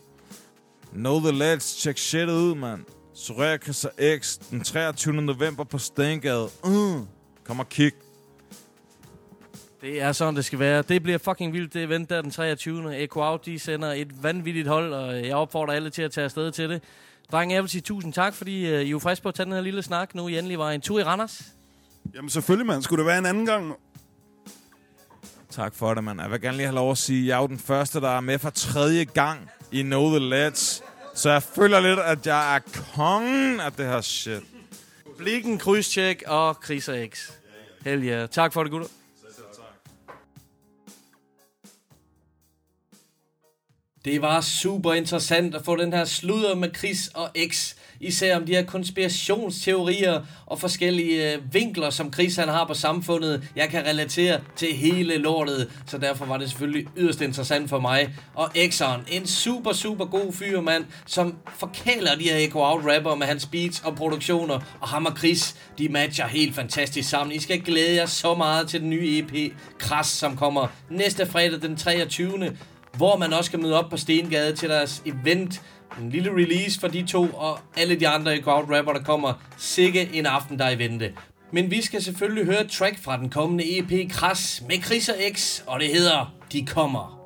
Know 0.94 1.20
the 1.20 1.32
lads, 1.32 1.64
check 1.64 1.98
shit 1.98 2.30
ud, 2.30 2.56
mand. 2.56 2.97
Soraya 3.18 3.58
X, 4.20 4.38
den 4.52 4.64
23. 4.64 5.14
november 5.14 5.64
på 5.64 5.78
Stengade. 5.78 6.50
Uh, 6.64 7.02
kom 7.44 7.60
og 7.60 7.70
kig. 7.70 7.92
Det 9.82 10.02
er 10.02 10.12
sådan, 10.12 10.36
det 10.36 10.46
skal 10.46 10.60
være. 10.60 10.82
Det 10.82 11.04
bliver 11.04 11.18
fucking 11.18 11.54
vildt, 11.54 11.74
det 11.74 11.84
event 11.84 12.10
der 12.10 12.22
den 12.22 12.32
23. 12.32 12.98
Echo 12.98 13.22
Out, 13.22 13.46
de 13.46 13.60
sender 13.60 13.94
et 13.94 14.24
vanvittigt 14.24 14.68
hold, 14.68 14.94
og 14.94 15.26
jeg 15.28 15.36
opfordrer 15.36 15.74
alle 15.74 15.90
til 15.90 16.02
at 16.02 16.12
tage 16.12 16.26
afsted 16.26 16.52
til 16.52 16.70
det. 16.70 16.84
Drenge, 17.32 17.56
jeg 17.56 17.64
vil 17.64 17.70
sige 17.70 17.82
tusind 17.82 18.14
tak, 18.14 18.34
fordi 18.34 18.64
uh, 18.64 18.72
I 18.72 18.74
er 18.74 18.82
jo 18.82 19.00
friske 19.00 19.24
på 19.24 19.30
at 19.30 19.36
tage 19.36 19.46
den 19.46 19.54
her 19.54 19.62
lille 19.62 19.84
snak, 19.84 20.16
nu 20.16 20.28
I 20.28 20.38
endelig 20.38 20.60
var 20.60 20.72
en 20.72 20.82
tur 20.82 21.00
i 21.00 21.04
Randers. 21.04 21.42
Jamen 22.16 22.30
selvfølgelig, 22.30 22.68
mand. 22.68 22.84
Skulle 22.84 23.00
det 23.00 23.08
være 23.08 23.18
en 23.18 23.26
anden 23.26 23.46
gang? 23.46 23.74
Tak 25.50 25.76
for 25.76 25.94
det, 25.94 26.04
mand. 26.04 26.22
Jeg 26.22 26.32
vil 26.32 26.42
gerne 26.42 26.58
lige 26.58 26.68
have 26.68 26.76
lov 26.76 26.92
at 26.92 26.98
sige, 26.98 27.22
at 27.22 27.28
jeg 27.28 27.38
er 27.38 27.42
jo 27.42 27.48
den 27.48 27.60
første, 27.60 28.02
der 28.02 28.10
er 28.10 28.22
med 28.22 28.40
for 28.40 28.50
tredje 28.50 29.04
gang 29.04 29.50
i 29.72 29.82
Know 29.82 30.10
The 30.10 30.20
Lads. 30.20 30.84
Så 31.18 31.30
jeg 31.30 31.44
føler 31.44 31.80
lidt, 31.80 32.00
at 32.00 32.28
jeg 32.28 32.56
er 32.56 32.60
kongen 32.96 33.60
af 33.60 33.72
det 33.72 33.86
her 33.86 34.02
shit. 34.02 34.44
Blikken, 35.18 35.58
krydstjek 35.58 36.24
og 36.28 36.60
Kriser 36.60 37.08
X. 37.08 37.32
Hell 37.86 38.04
yeah. 38.04 38.30
Tak 38.30 38.54
for 38.54 38.64
det, 38.64 38.72
gutter. 38.72 38.88
Det 44.06 44.22
var 44.22 44.42
super 44.42 44.94
interessant 44.94 45.56
at 45.56 45.66
få 45.66 45.76
den 45.76 45.94
her 45.94 46.06
sludder 46.06 46.56
med 46.56 46.76
Chris 46.76 47.08
og 47.08 47.30
X. 47.52 47.76
Især 48.00 48.38
om 48.38 48.46
de 48.46 48.54
her 48.54 48.64
konspirationsteorier 48.64 50.22
og 50.46 50.60
forskellige 50.60 51.34
øh, 51.34 51.54
vinkler, 51.54 51.90
som 51.90 52.14
Chris 52.14 52.36
han 52.36 52.48
har 52.48 52.66
på 52.66 52.74
samfundet. 52.74 53.50
Jeg 53.56 53.70
kan 53.70 53.86
relatere 53.86 54.40
til 54.56 54.74
hele 54.74 55.18
lortet, 55.18 55.70
så 55.86 55.98
derfor 55.98 56.26
var 56.26 56.38
det 56.38 56.50
selvfølgelig 56.50 56.88
yderst 56.98 57.22
interessant 57.22 57.70
for 57.70 57.80
mig. 57.80 58.16
Og 58.34 58.46
X'eren, 58.56 59.02
en 59.08 59.28
super, 59.28 59.74
super 59.74 60.06
god 60.06 60.34
fyr, 60.34 60.62
mand, 60.62 60.86
som 61.06 61.36
forkæler 61.56 62.16
de 62.16 62.24
her 62.24 62.38
Echo 62.38 62.60
Out 62.60 62.82
rapper 62.86 63.16
med 63.16 63.28
hans 63.28 63.46
beats 63.46 63.82
og 63.86 63.96
produktioner. 63.96 64.60
Og 64.82 64.88
ham 64.88 65.06
og 65.06 65.18
Chris, 65.18 65.56
de 65.78 65.90
matcher 65.90 66.28
helt 66.28 66.56
fantastisk 66.56 67.10
sammen. 67.10 67.36
I 67.36 67.40
skal 67.40 67.62
glæde 67.62 67.96
jer 67.96 68.06
så 68.06 68.36
meget 68.36 68.68
til 68.68 68.82
den 68.82 68.90
nye 68.90 69.18
EP, 69.18 69.54
Kras, 69.80 70.08
som 70.08 70.38
kommer 70.38 70.68
næste 70.90 71.26
fredag 71.26 71.62
den 71.62 71.78
23 71.78 72.58
hvor 72.98 73.18
man 73.18 73.34
også 73.34 73.52
kan 73.52 73.62
møde 73.62 73.80
op 73.80 73.90
på 73.90 73.98
Stengade 73.98 74.56
til 74.56 74.70
deres 74.70 75.02
event. 75.06 75.62
En 76.02 76.10
lille 76.10 76.32
release 76.32 76.80
for 76.80 76.88
de 76.88 77.04
to 77.04 77.28
og 77.34 77.60
alle 77.78 77.96
de 77.96 78.08
andre 78.08 78.38
i 78.38 78.42
Crowd 78.42 78.76
rapper, 78.76 78.94
der 78.94 79.04
kommer. 79.04 79.34
Sikke 79.58 80.10
en 80.14 80.26
aften, 80.26 80.60
der 80.60 80.66
er 80.66 80.70
i 80.70 80.80
vente. 80.80 81.14
Men 81.52 81.72
vi 81.72 81.82
skal 81.82 82.04
selvfølgelig 82.04 82.46
høre 82.46 82.62
et 82.62 82.72
track 82.72 83.04
fra 83.04 83.18
den 83.18 83.30
kommende 83.30 83.80
EP 83.80 84.12
Kras 84.12 84.64
med 84.68 84.82
Chris 84.84 85.10
og 85.10 85.16
X, 85.34 85.62
og 85.68 85.80
det 85.80 85.88
hedder 85.88 86.34
De 86.52 86.66
Kommer. 86.66 87.17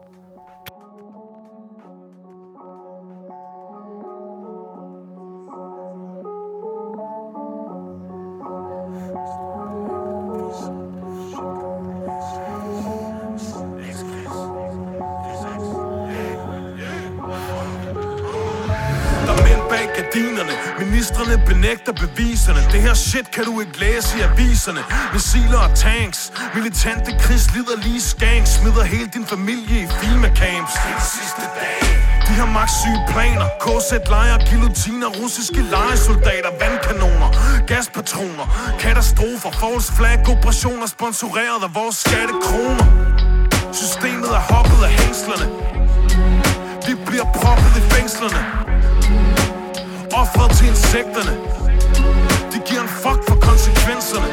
Ministrene 21.61 21.85
benægter 21.85 22.07
beviserne. 22.07 22.61
Det 22.71 22.81
her 22.81 22.93
shit 22.93 23.31
kan 23.31 23.43
du 23.45 23.61
ikke 23.61 23.79
læse 23.79 24.17
i 24.17 24.21
aviserne. 24.21 24.81
Missiler 25.13 25.59
og 25.67 25.75
tanks. 25.75 26.31
Militante 26.55 27.11
krigs 27.19 27.53
lider 27.55 27.77
lige 27.83 28.01
skank. 28.01 28.47
Smider 28.47 28.83
hele 28.83 29.09
din 29.13 29.25
familie 29.25 29.77
i 29.85 29.87
filmecamps 29.99 30.73
Det 30.83 30.91
er 30.97 31.05
sidste 31.17 31.41
dage 31.59 31.91
de 32.27 32.33
har 32.41 32.49
magtsyge 32.59 33.01
planer. 33.13 33.47
KZ 33.65 33.91
lejer, 34.09 34.37
guillotiner, 34.49 35.09
russiske 35.21 35.61
lejesoldater. 35.75 36.51
Vandkanoner, 36.61 37.29
gaspatroner 37.67 38.45
Katastrofer, 38.79 39.51
false 39.61 39.93
flag 39.97 40.17
Operationer 40.33 40.87
sponsoreret 40.87 41.61
af 41.67 41.71
vores 41.79 41.95
skattekroner. 42.03 42.85
Systemet 43.81 44.29
er 44.39 44.43
hoppet 44.53 44.79
af 44.87 44.91
hængslerne. 45.01 45.47
Vi 46.87 46.93
bliver 47.07 47.27
proppet 47.39 47.73
i 47.81 47.83
fængslerne. 47.93 48.41
Offret 50.13 50.51
til 50.57 50.67
insekterne. 50.67 51.33
De 52.51 52.57
giver 52.67 52.81
en 52.81 52.93
fuck 53.03 53.21
for 53.29 53.37
konsekvenserne. 53.49 54.27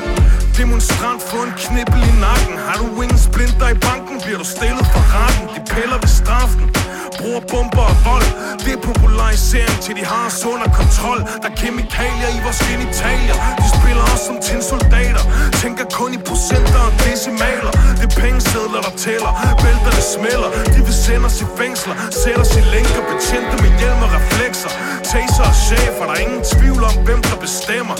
Demonstrant 0.59 1.23
få 1.23 1.37
en 1.43 1.53
knibbel 1.65 2.03
i 2.11 2.13
nakken? 2.27 2.57
Har 2.67 2.77
du 2.83 3.03
ingen 3.03 3.19
splinter 3.19 3.69
i 3.69 3.79
banken? 3.89 4.17
Bliver 4.25 4.39
du 4.39 4.45
stillet 4.45 4.87
for 4.93 5.03
retten? 5.15 5.45
De 5.55 5.61
piller 5.75 5.99
ved 6.03 6.09
straffen 6.09 6.78
Bruger 7.21 7.43
bomber 7.53 7.87
og 7.93 7.97
vold. 8.09 8.29
Det 8.65 8.73
er 8.79 8.83
popularisering 8.91 9.77
til 9.85 9.93
de 9.99 10.05
har 10.13 10.27
os 10.31 10.45
under 10.53 10.69
kontrol. 10.81 11.19
Der 11.43 11.49
er 11.53 11.57
kemikalier 11.63 12.31
i 12.39 12.41
vores 12.47 12.61
genitalier. 12.69 13.37
De 13.63 13.67
spiller 13.79 14.05
os 14.15 14.23
som 14.29 14.37
tinsoldater. 14.49 15.25
Tænker 15.63 15.87
kun 15.99 16.11
i 16.19 16.21
procenter 16.29 16.81
og 16.89 16.93
decimaler. 17.07 17.73
Det 17.99 18.07
er 18.11 18.15
pengesedler 18.23 18.81
der 18.87 18.95
tæller. 19.05 19.33
Bælterne 19.63 20.03
smelter. 20.15 20.51
De 20.75 20.81
vil 20.87 20.97
sende 21.07 21.25
os 21.31 21.39
i 21.45 21.47
fængsler. 21.61 21.95
Sætter 22.21 22.43
os 22.47 22.53
i 22.61 22.63
lænker 22.75 23.03
Betjente 23.11 23.55
med 23.63 23.73
hjelm 23.81 24.01
og 24.07 24.11
reflekser. 24.19 24.71
Taser 25.11 25.45
og 25.51 25.57
chefer 25.67 26.05
Der 26.09 26.15
er 26.19 26.23
ingen 26.27 26.43
tvivl 26.55 26.83
om 26.91 26.95
hvem 27.07 27.21
der 27.29 27.37
bestemmer. 27.47 27.97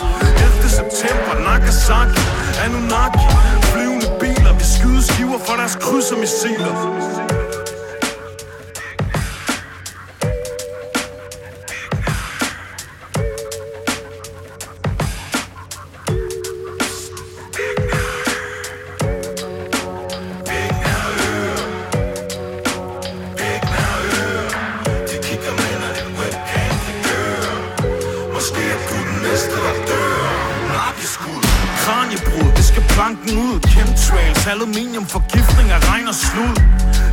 11. 0.47 0.79
september 0.81 1.33
Nagasaki. 1.47 2.21
Anunnaki. 2.65 3.27
Flyvende 3.71 4.09
biler 4.21 4.53
Vi 4.61 4.65
skyder 4.75 5.03
skiver 5.11 5.39
for 5.47 5.55
deres 5.61 5.75
kryds 5.85 6.09
og 6.13 6.19
missiler 6.23 6.75
banken 32.99 33.33
ud. 33.47 33.57
Chemtrails, 33.73 34.47
aluminium, 34.47 35.07
forgiftning 35.17 35.69
af 35.77 35.81
regn 35.91 36.07
og 36.13 36.17
slud. 36.27 36.57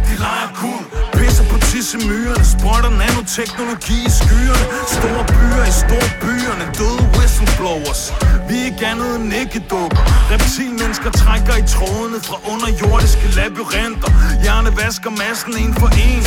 De 0.07 0.13
leger 0.25 0.49
kul, 0.61 0.81
Pisser 1.17 1.45
på 1.51 1.57
tissemyrerne 1.69 2.45
Sprøjter 2.53 2.91
nanoteknologi 3.01 3.97
i 4.09 4.11
skyerne. 4.19 4.65
Store 4.95 5.23
byer 5.35 5.65
i 5.71 5.73
store 5.83 6.09
byerne 6.23 6.65
Døde 6.77 7.03
whistleblowers. 7.15 8.01
Vi 8.47 8.55
er 8.61 8.65
ikke 8.71 8.85
andet 8.91 9.11
end 9.17 9.25
nikkedukker. 9.35 10.01
Reptilmennesker 10.31 11.11
trækker 11.21 11.55
i 11.63 11.65
trådene 11.75 12.19
Fra 12.27 12.37
underjordiske 12.53 13.27
labyrinter 13.37 14.11
Hjerne 14.43 14.71
vasker 14.81 15.11
massen 15.21 15.53
en 15.63 15.73
for 15.81 15.89
en. 16.07 16.23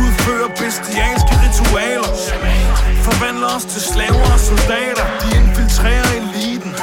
Udfører 0.00 0.50
bestialske 0.60 1.32
ritualer. 1.44 2.12
Forvandler 3.06 3.50
os 3.56 3.64
til 3.72 3.82
slaver 3.92 4.26
og 4.36 4.40
soldater. 4.50 5.04
De 5.20 5.28
infiltrerer 5.40 6.10
i 6.18 6.31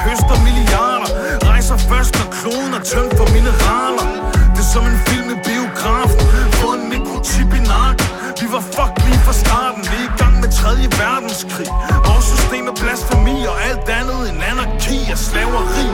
høster 0.08 0.38
milliarder 0.48 1.10
Rejser 1.50 1.78
først, 1.92 2.14
når 2.20 2.28
kloden 2.38 2.74
er 2.80 2.84
tømt 2.92 3.14
for 3.20 3.28
mineraler. 3.36 4.08
Det 4.56 4.62
er 4.66 4.70
som 4.76 4.84
en 4.92 5.00
film 5.08 5.28
i 5.36 5.38
biografen 5.50 6.26
Få 6.60 6.68
en 6.80 6.86
mikrochip 6.94 7.52
i 7.60 7.62
nakken. 7.74 8.08
Vi 8.42 8.46
var 8.56 8.64
fuck 8.76 8.94
lige 9.06 9.20
fra 9.26 9.34
starten 9.44 9.82
Vi 9.92 9.98
er 10.02 10.08
i 10.10 10.14
gang 10.22 10.36
med 10.44 10.50
3. 10.52 10.70
verdenskrig. 11.04 11.70
Vores 12.08 12.26
system 12.34 12.64
er 12.72 12.76
blasfemi 12.82 13.38
Og 13.52 13.58
alt 13.70 13.86
andet 14.00 14.22
end 14.30 14.40
anarki 14.52 14.98
og 15.14 15.20
slaveri. 15.28 15.88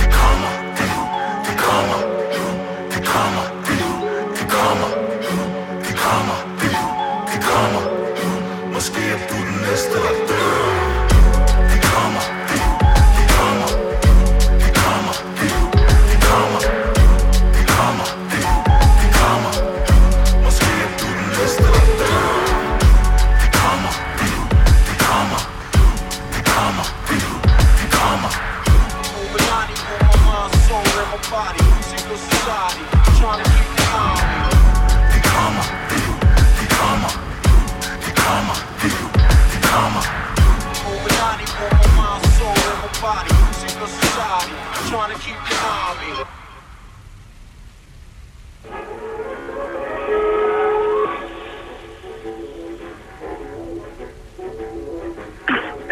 Det 0.00 0.08
kommer, 0.18 0.50
det, 0.78 0.90
det 1.46 1.56
kommer 1.66 1.98
Det 2.92 3.02
kommer, 3.12 3.44
kommer 4.54 4.88
Det 5.86 5.96
kommer, 6.04 6.36
det, 6.60 6.72
det 7.30 7.40
kommer. 7.50 7.82
Måske 8.74 9.00
er 9.14 9.18
du 9.30 9.36
den 9.48 9.58
næste, 9.66 9.96
der 10.04 10.23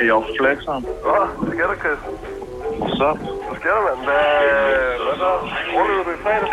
Er 0.03 0.07
jeg 0.07 0.23
flexeren? 0.41 0.85
Nå, 1.07 1.17
hvad 1.41 1.53
sker 1.55 1.67
der, 1.71 1.79
Chris? 1.83 2.01
What's 2.83 3.01
up? 3.09 3.19
Hvad 3.49 3.57
sker 3.61 3.73
der, 3.77 3.83
mand? 3.89 4.01
Hvad, 4.07 4.23
hvad 5.05 5.17
så? 5.23 5.31
Overlever 5.77 6.05
du 6.07 6.11
i 6.19 6.21
fredag? 6.25 6.49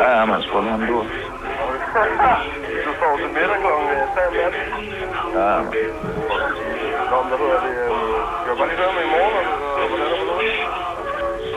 Ja, 0.00 0.06
ja, 0.16 0.22
man 0.30 0.40
holde 0.52 0.68
ham 0.74 0.80
du. 0.90 0.96
du 2.84 2.90
står 2.98 3.12
til 3.22 3.30
middag 3.36 3.58
kl. 3.62 3.68
3 3.68 4.26
om 4.30 4.34
natten. 4.40 4.62
Ja, 5.38 5.50
man. 5.64 5.72
Nå, 7.10 7.16
men 7.22 7.28
hvad 7.30 7.38
hedder 7.42 7.60
det? 7.66 7.72
Skal 8.38 8.50
jeg 8.50 8.58
bare 8.60 8.68
lige 8.70 8.80
høre 8.82 8.92
med 8.98 9.04
i 9.08 9.10
morgen, 9.16 9.34
eller 9.40 9.88
hvordan 9.90 10.06
er 10.12 10.18
det 10.20 10.36
det? 10.42 10.56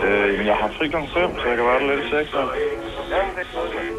Øh, 0.08 0.30
men 0.38 0.46
jeg 0.52 0.58
har 0.62 0.70
fri 0.78 0.86
kl. 0.94 0.98
5, 0.98 1.40
så 1.42 1.46
jeg 1.50 1.56
kan 1.58 1.66
være 1.70 1.80
der 1.80 1.88
lidt 1.92 2.02
i 2.06 2.10
6. 2.10 2.34
Ja. 2.34 2.40
Jamen, 3.14 3.32
det 3.36 3.44
er 3.46 3.50
godt, 3.56 3.72
øh. 3.80 3.92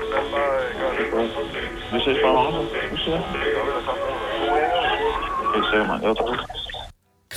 Vi 1.93 1.99
ses 2.05 2.18
bare 2.24 2.33
om 2.33 2.47
aftenen. 2.47 2.68
Vi 2.93 2.99
ser. 3.05 3.18
Det 3.43 3.51
gør 3.55 3.64
vi 3.66 3.72
da 3.76 3.80
sammen. 3.87 4.05
God 5.55 5.64
sikkert, 5.70 5.89
mand. 5.91 6.16
Tror 6.16 6.62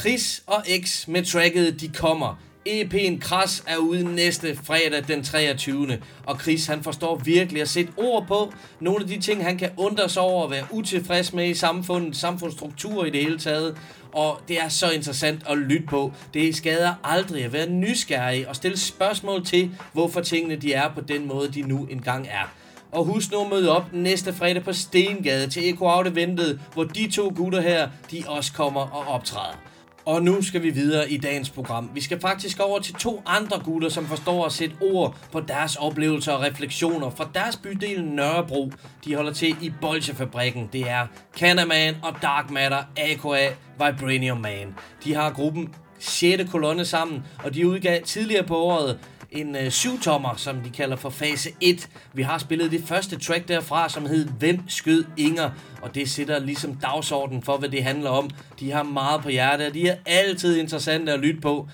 Chris 0.06 0.44
og 0.48 0.64
X 0.84 1.08
med 1.08 1.26
tracket 1.26 1.82
De 1.82 1.88
Kommer. 1.88 2.40
EP'en 2.70 3.20
Kras 3.20 3.64
er 3.68 3.78
ude 3.78 4.16
næste 4.16 4.56
fredag 4.64 5.08
den 5.08 5.24
23. 5.24 6.02
Og 6.26 6.40
Chris 6.42 6.68
han 6.68 6.84
forstår 6.84 7.16
virkelig 7.16 7.62
at 7.62 7.70
sætte 7.70 7.92
ord 7.98 8.28
på 8.28 8.54
nogle 8.80 9.04
af 9.04 9.08
de 9.08 9.22
ting, 9.22 9.44
han 9.44 9.58
kan 9.58 9.70
undre 9.78 10.10
sig 10.10 10.22
over 10.22 10.44
at 10.44 10.52
være 10.52 10.64
utilfreds 10.72 11.34
med 11.34 11.50
i 11.50 11.54
samfundet, 11.54 12.16
samfundsstrukturer 12.16 13.06
i 13.06 13.10
det 13.10 13.24
hele 13.24 13.40
taget. 13.40 13.78
Og 14.14 14.42
det 14.48 14.62
er 14.62 14.70
så 14.70 14.90
interessant 14.90 15.44
at 15.50 15.58
lytte 15.58 15.86
på. 15.88 16.14
Det 16.34 16.56
skader 16.56 16.94
aldrig 17.04 17.46
at 17.46 17.54
være 17.54 17.70
nysgerrig 17.70 18.48
og 18.48 18.56
stille 18.56 18.78
spørgsmål 18.78 19.46
til, 19.46 19.72
hvorfor 19.94 20.22
tingene 20.22 20.56
de 20.56 20.74
er 20.74 20.94
på 20.94 21.02
den 21.02 21.28
måde, 21.28 21.52
de 21.52 21.62
nu 21.62 21.88
engang 21.92 22.28
er. 22.28 22.54
Og 22.92 23.06
husk 23.06 23.32
nu 23.32 23.42
at 23.42 23.50
møde 23.50 23.76
op 23.76 23.94
næste 23.94 24.34
fredag 24.34 24.64
på 24.64 24.74
Stengade 24.74 25.50
til 25.50 25.70
Eko 25.70 25.86
Out 25.86 26.08
Eventet, 26.08 26.60
hvor 26.74 26.84
de 26.84 27.12
to 27.12 27.34
gutter 27.36 27.62
her, 27.62 27.90
de 28.12 28.24
også 28.28 28.54
kommer 28.54 28.82
og 28.82 29.08
optræder. 29.14 29.75
Og 30.06 30.24
nu 30.24 30.42
skal 30.42 30.64
vi 30.64 30.70
videre 30.70 31.12
i 31.12 31.18
dagens 31.18 31.50
program. 31.50 31.92
Vi 31.94 32.02
skal 32.02 32.20
faktisk 32.20 32.60
over 32.60 32.80
til 32.80 32.94
to 32.94 33.22
andre 33.26 33.62
gutter, 33.64 33.90
som 33.90 34.06
forstår 34.06 34.46
at 34.46 34.52
sætte 34.52 34.76
ord 34.82 35.18
på 35.32 35.40
deres 35.40 35.76
oplevelser 35.76 36.32
og 36.32 36.42
refleksioner 36.42 37.10
fra 37.10 37.30
deres 37.34 37.58
bydel 37.58 38.04
Nørrebro. 38.04 38.72
De 39.06 39.16
holder 39.16 39.34
til 39.34 39.56
i 39.62 39.72
Bolsjefabrikken. 39.82 40.70
Det 40.74 40.90
er 40.90 41.08
Canaman 41.38 41.96
og 42.04 42.16
Dark 42.22 42.52
Matter, 42.52 42.84
AKA 42.98 43.50
Vibranium 43.80 44.38
Man. 44.38 44.76
De 45.04 45.14
har 45.14 45.32
gruppen 45.32 45.76
6. 46.00 46.52
kolonne 46.52 46.86
sammen, 46.86 47.24
og 47.44 47.54
de 47.54 47.68
udgav 47.68 48.02
tidligere 48.02 48.44
på 48.44 48.58
året 48.58 49.00
en 49.36 49.56
øh, 49.56 49.72
syvtommer, 49.72 50.36
som 50.38 50.62
de 50.62 50.70
kalder 50.70 50.96
for 50.96 51.10
fase 51.10 51.50
1. 51.62 51.90
Vi 52.14 52.22
har 52.22 52.38
spillet 52.38 52.72
det 52.72 52.84
første 52.88 53.20
track 53.20 53.48
derfra, 53.48 53.90
som 53.90 54.06
hed 54.06 54.26
Hvem 54.40 54.60
skød 54.70 55.06
Inger? 55.18 55.50
Og 55.82 55.96
det 55.96 56.10
sætter 56.10 56.40
ligesom 56.40 56.76
dagsordenen 56.76 57.44
for, 57.44 57.58
hvad 57.58 57.70
det 57.70 57.84
handler 57.84 58.10
om. 58.10 58.30
De 58.60 58.72
har 58.72 58.84
meget 58.84 59.22
på 59.22 59.30
hjertet, 59.30 59.68
og 59.68 59.74
de 59.74 59.88
er 59.88 59.98
altid 60.06 60.58
interessante 60.58 61.12
at 61.14 61.20
lytte 61.20 61.42
på. 61.42 61.68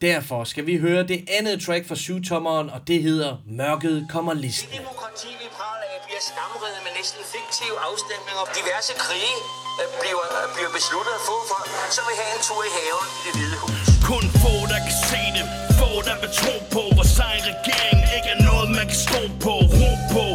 Derfor 0.00 0.44
skal 0.44 0.66
vi 0.66 0.76
høre 0.76 1.02
det 1.12 1.20
andet 1.38 1.56
track 1.66 1.88
fra 1.88 1.94
syvtommeren, 1.94 2.70
og 2.70 2.80
det 2.88 3.02
hedder 3.02 3.32
Mørket 3.46 4.06
kommer 4.14 4.34
listen. 4.34 4.70
Det 4.70 4.78
demokrati, 4.78 5.28
vi 5.42 5.48
praler 5.58 5.86
af, 5.94 5.98
bliver 6.06 6.22
skamredet 6.30 6.80
med 6.86 6.92
næsten 6.98 7.22
fiktive 7.34 7.76
afstemninger. 7.88 8.42
Diverse 8.58 8.92
krige 9.04 9.38
øh, 9.80 9.88
bliver, 10.00 10.24
øh, 10.36 10.46
bliver 10.56 10.72
besluttet 10.78 11.12
at 11.18 11.22
få 11.30 11.36
for, 11.50 11.60
så 11.96 12.00
vil 12.06 12.14
have 12.20 12.32
en 12.38 12.42
tur 12.48 12.62
i 12.68 12.72
haven 12.78 13.06
i 13.18 13.20
det 13.26 13.32
hvide 13.36 13.56
hus. 13.62 13.80
Kun 14.10 14.24
få, 14.42 14.52
der 14.72 14.78
kan 14.86 14.94
se 15.10 15.22
det 15.36 15.71
der 16.08 16.16
vil 16.22 16.30
tro 16.40 16.54
på 16.74 16.82
Vores 16.98 17.18
egen 17.28 17.44
regering 17.52 17.98
ikke 18.16 18.28
er 18.34 18.40
noget, 18.50 18.66
man 18.78 18.86
kan 18.90 19.00
stå 19.08 19.20
på 19.44 19.52
Ro 19.78 19.92
på 20.14 20.26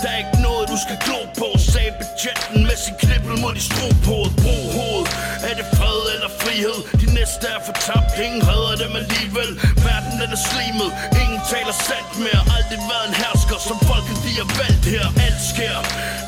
Der 0.00 0.08
er 0.14 0.18
ikke 0.22 0.38
noget, 0.46 0.64
du 0.72 0.76
skal 0.84 0.96
glo 1.06 1.18
på 1.40 1.48
Sagde 1.72 1.92
budgetten 2.00 2.58
med 2.68 2.76
sin 2.84 2.94
knibbel 3.02 3.34
mod 3.42 3.52
de 3.58 3.62
stro 3.70 3.86
på 4.08 4.16
Brug 4.42 4.64
hoved 4.76 5.04
Er 5.48 5.54
det 5.58 5.66
fred 5.76 6.00
eller 6.14 6.30
frihed? 6.40 6.78
De 7.00 7.05
næste 7.26 7.46
er 7.56 7.62
fortabt. 7.70 8.10
Ingen 8.26 8.42
redder 8.50 8.74
dem 8.84 8.92
alligevel. 9.02 9.50
Verden 9.86 10.14
den 10.20 10.30
er 10.36 10.42
slimet. 10.50 10.90
Ingen 11.22 11.40
taler 11.52 11.74
sandt 11.88 12.12
mere. 12.24 12.42
Aldrig 12.56 12.80
været 12.92 13.06
en 13.10 13.16
hersker 13.22 13.58
Som 13.68 13.78
folket 13.88 14.18
de 14.26 14.32
har 14.40 14.48
valgt 14.60 14.84
her. 14.94 15.06
Alt 15.26 15.42
sker. 15.52 15.76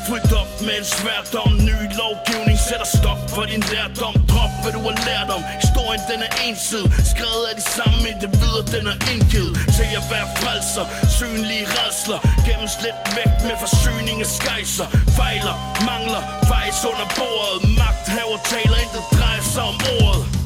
Frygt 0.07 0.31
op 0.41 0.51
med 0.67 0.75
en 0.81 0.87
sværdom. 0.97 1.51
Ny 1.69 1.77
lovgivning 2.01 2.57
sætter 2.67 2.89
stop 2.99 3.21
for 3.35 3.43
din 3.51 3.63
lærdom. 3.71 4.15
Drop 4.31 4.53
hvad 4.61 4.71
du 4.77 4.81
har 4.89 4.97
lært 5.09 5.29
om. 5.35 5.41
Historien 5.65 6.01
den 6.11 6.19
er 6.27 6.31
ensid 6.45 6.85
Skrevet 7.13 7.45
af 7.49 7.55
de 7.59 7.65
samme 7.77 8.03
individer 8.13 8.63
Den 8.75 8.85
er 8.93 8.97
indgivet. 9.13 9.53
Til 9.77 9.89
at 9.99 10.05
være 10.13 10.27
frelser. 10.39 10.85
Synlige 11.17 11.65
redsler 11.77 12.19
Gemmes 12.45 12.75
lidt 12.85 12.99
væk 13.17 13.33
med 13.47 13.55
forsyning 13.63 14.17
af 14.25 14.29
skejser. 14.37 14.87
Fejler, 15.17 15.55
mangler, 15.89 16.21
fejs 16.49 16.79
under 16.91 17.07
bordet. 17.19 17.59
Magthaver 17.81 18.39
taler, 18.51 18.77
intet 18.83 19.05
drejer 19.17 19.43
sig 19.53 19.63
om 19.71 19.77
ordet. 19.97 20.38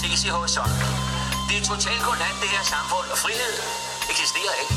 Ses 0.00 0.24
i 0.24 0.30
horisonten. 0.36 0.86
Det 1.48 1.54
er 1.60 1.64
totalt 1.72 2.02
godnat, 2.06 2.36
det 2.42 2.48
her 2.56 2.64
samfund, 2.74 3.06
og 3.14 3.18
frihed 3.24 3.54
eksisterer 4.12 4.54
ikke. 4.62 4.74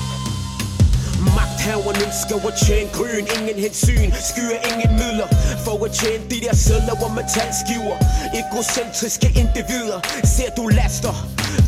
Magthaverne 1.38 1.99
ønsker 2.07 2.38
at 2.49 2.55
tjene 2.65 2.89
grøn 2.97 3.26
Ingen 3.38 3.57
hensyn, 3.65 4.09
skyer 4.30 4.59
ingen 4.69 4.91
midler. 5.01 5.28
For 5.65 5.76
at 5.86 5.91
tjene 5.99 6.24
de 6.32 6.38
der 6.45 6.55
sædler 6.65 6.95
og 7.05 7.11
metalskiver 7.17 7.97
Egocentriske 8.41 9.28
individer 9.41 9.99
Ser 10.36 10.49
du 10.57 10.63
laster? 10.80 11.15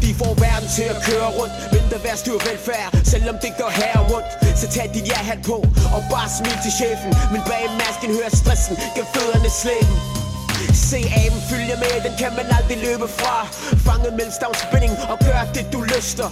De 0.03 0.09
får 0.19 0.33
verden 0.45 0.69
til 0.77 0.87
at 0.93 0.99
køre 1.07 1.29
rundt. 1.37 1.55
Men 1.73 1.83
der 1.91 1.99
værd 2.05 2.17
styr 2.23 2.37
velfærd 2.47 2.89
Selvom 3.13 3.35
det 3.43 3.51
går 3.61 3.71
her 3.81 3.95
rundt. 4.11 4.31
Så 4.59 4.65
tag 4.75 4.87
dit 4.95 5.07
ja-hat 5.11 5.41
på 5.49 5.57
Og 5.95 6.01
bare 6.13 6.29
smil 6.37 6.57
til 6.65 6.73
chefen. 6.79 7.11
Men 7.33 7.41
bag 7.49 7.63
masken 7.83 8.09
hører 8.17 8.31
stressen 8.41 8.75
Gennem 8.95 9.09
fødderne 9.13 9.49
slæben. 9.61 10.24
Se 10.89 10.99
aben 11.21 11.41
følge 11.49 11.75
med, 11.83 11.93
den 12.05 12.13
kan 12.21 12.31
man 12.39 12.47
aldrig 12.57 12.77
løbe 12.87 13.07
fra. 13.19 13.35
Fanget 13.87 14.13
mellem 14.17 14.33
stavnspænding 14.39 14.93
og 15.11 15.17
gør 15.27 15.41
det 15.55 15.65
du 15.73 15.79
lyster. 15.93 16.27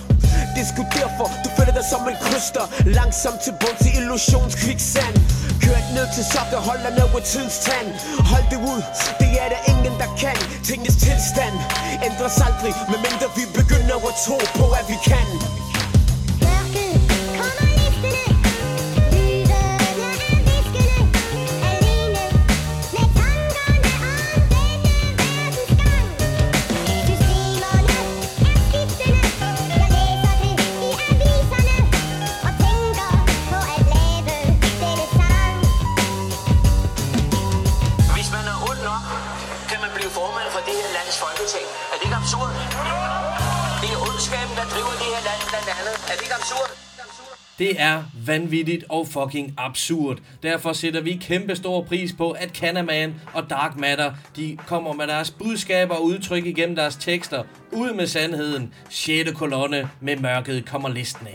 Det 0.53 0.61
er 0.65 0.69
sgu 0.71 0.81
derfor, 0.99 1.27
du 1.43 1.49
føler 1.57 1.73
dig 1.77 1.85
som 1.91 2.01
en 2.11 2.17
kryster. 2.25 2.65
Langsomt 2.97 3.39
til 3.45 3.53
bund 3.61 3.77
til 3.83 3.91
illusionskviksand 3.99 5.15
Kørt 5.63 5.87
ned 5.97 6.07
til 6.15 6.25
sokker, 6.33 6.59
holder 6.69 6.91
ned 6.97 7.07
ved 7.13 7.23
tidens 7.31 7.57
tand. 7.65 7.87
Hold 8.31 8.45
det 8.53 8.59
ud, 8.71 8.81
det 9.21 9.31
er 9.43 9.47
der 9.53 9.61
ingen 9.71 9.95
der 10.01 10.09
kan. 10.23 10.37
Tingens 10.67 10.97
tilstand 11.05 11.55
ændres 12.07 12.37
aldrig 12.47 12.73
Medmindre 12.91 13.27
vi 13.37 13.43
begynder 13.59 13.97
at 14.09 14.15
tro 14.25 14.37
på 14.59 14.65
at 14.79 14.85
vi 14.91 14.97
kan. 15.11 15.27
Vanvittigt 48.27 48.83
og 48.89 49.07
fucking 49.07 49.53
absurd. 49.57 50.17
Derfor 50.43 50.73
sætter 50.73 51.01
vi 51.01 51.19
kæmpe 51.21 51.55
stor 51.55 51.83
pris 51.83 52.13
på, 52.13 52.31
at 52.31 52.49
Canaman 52.57 53.15
og 53.33 53.49
Dark 53.49 53.77
Matter, 53.77 54.13
de 54.35 54.57
kommer 54.67 54.93
med 54.93 55.07
deres 55.07 55.31
budskaber 55.31 55.95
og 55.95 56.03
udtryk 56.03 56.45
igennem 56.45 56.75
deres 56.75 56.95
tekster. 56.95 57.43
Ud 57.71 57.93
med 57.93 58.07
sandheden. 58.07 58.73
6. 58.89 59.31
kolonne 59.31 59.89
med 60.01 60.17
mørket 60.17 60.65
kommer 60.65 60.89
listen. 60.89 61.27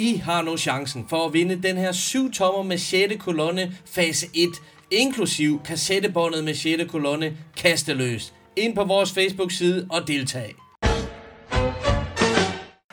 I 0.00 0.16
har 0.16 0.42
nu 0.42 0.56
chancen 0.56 1.06
for 1.08 1.26
at 1.26 1.32
vinde 1.32 1.62
den 1.62 1.76
her 1.76 1.92
7 1.92 2.32
tommer 2.32 2.62
med 2.62 2.78
6. 2.78 3.14
kolonne 3.18 3.76
fase 3.86 4.26
1, 4.34 4.48
inklusiv 4.90 5.60
kassettebåndet 5.64 6.44
med 6.44 6.54
6. 6.54 6.90
kolonne 6.90 7.36
kasteløst. 7.56 8.34
Ind 8.56 8.74
på 8.74 8.84
vores 8.84 9.12
Facebook-side 9.12 9.86
og 9.90 10.08
deltag. 10.08 10.54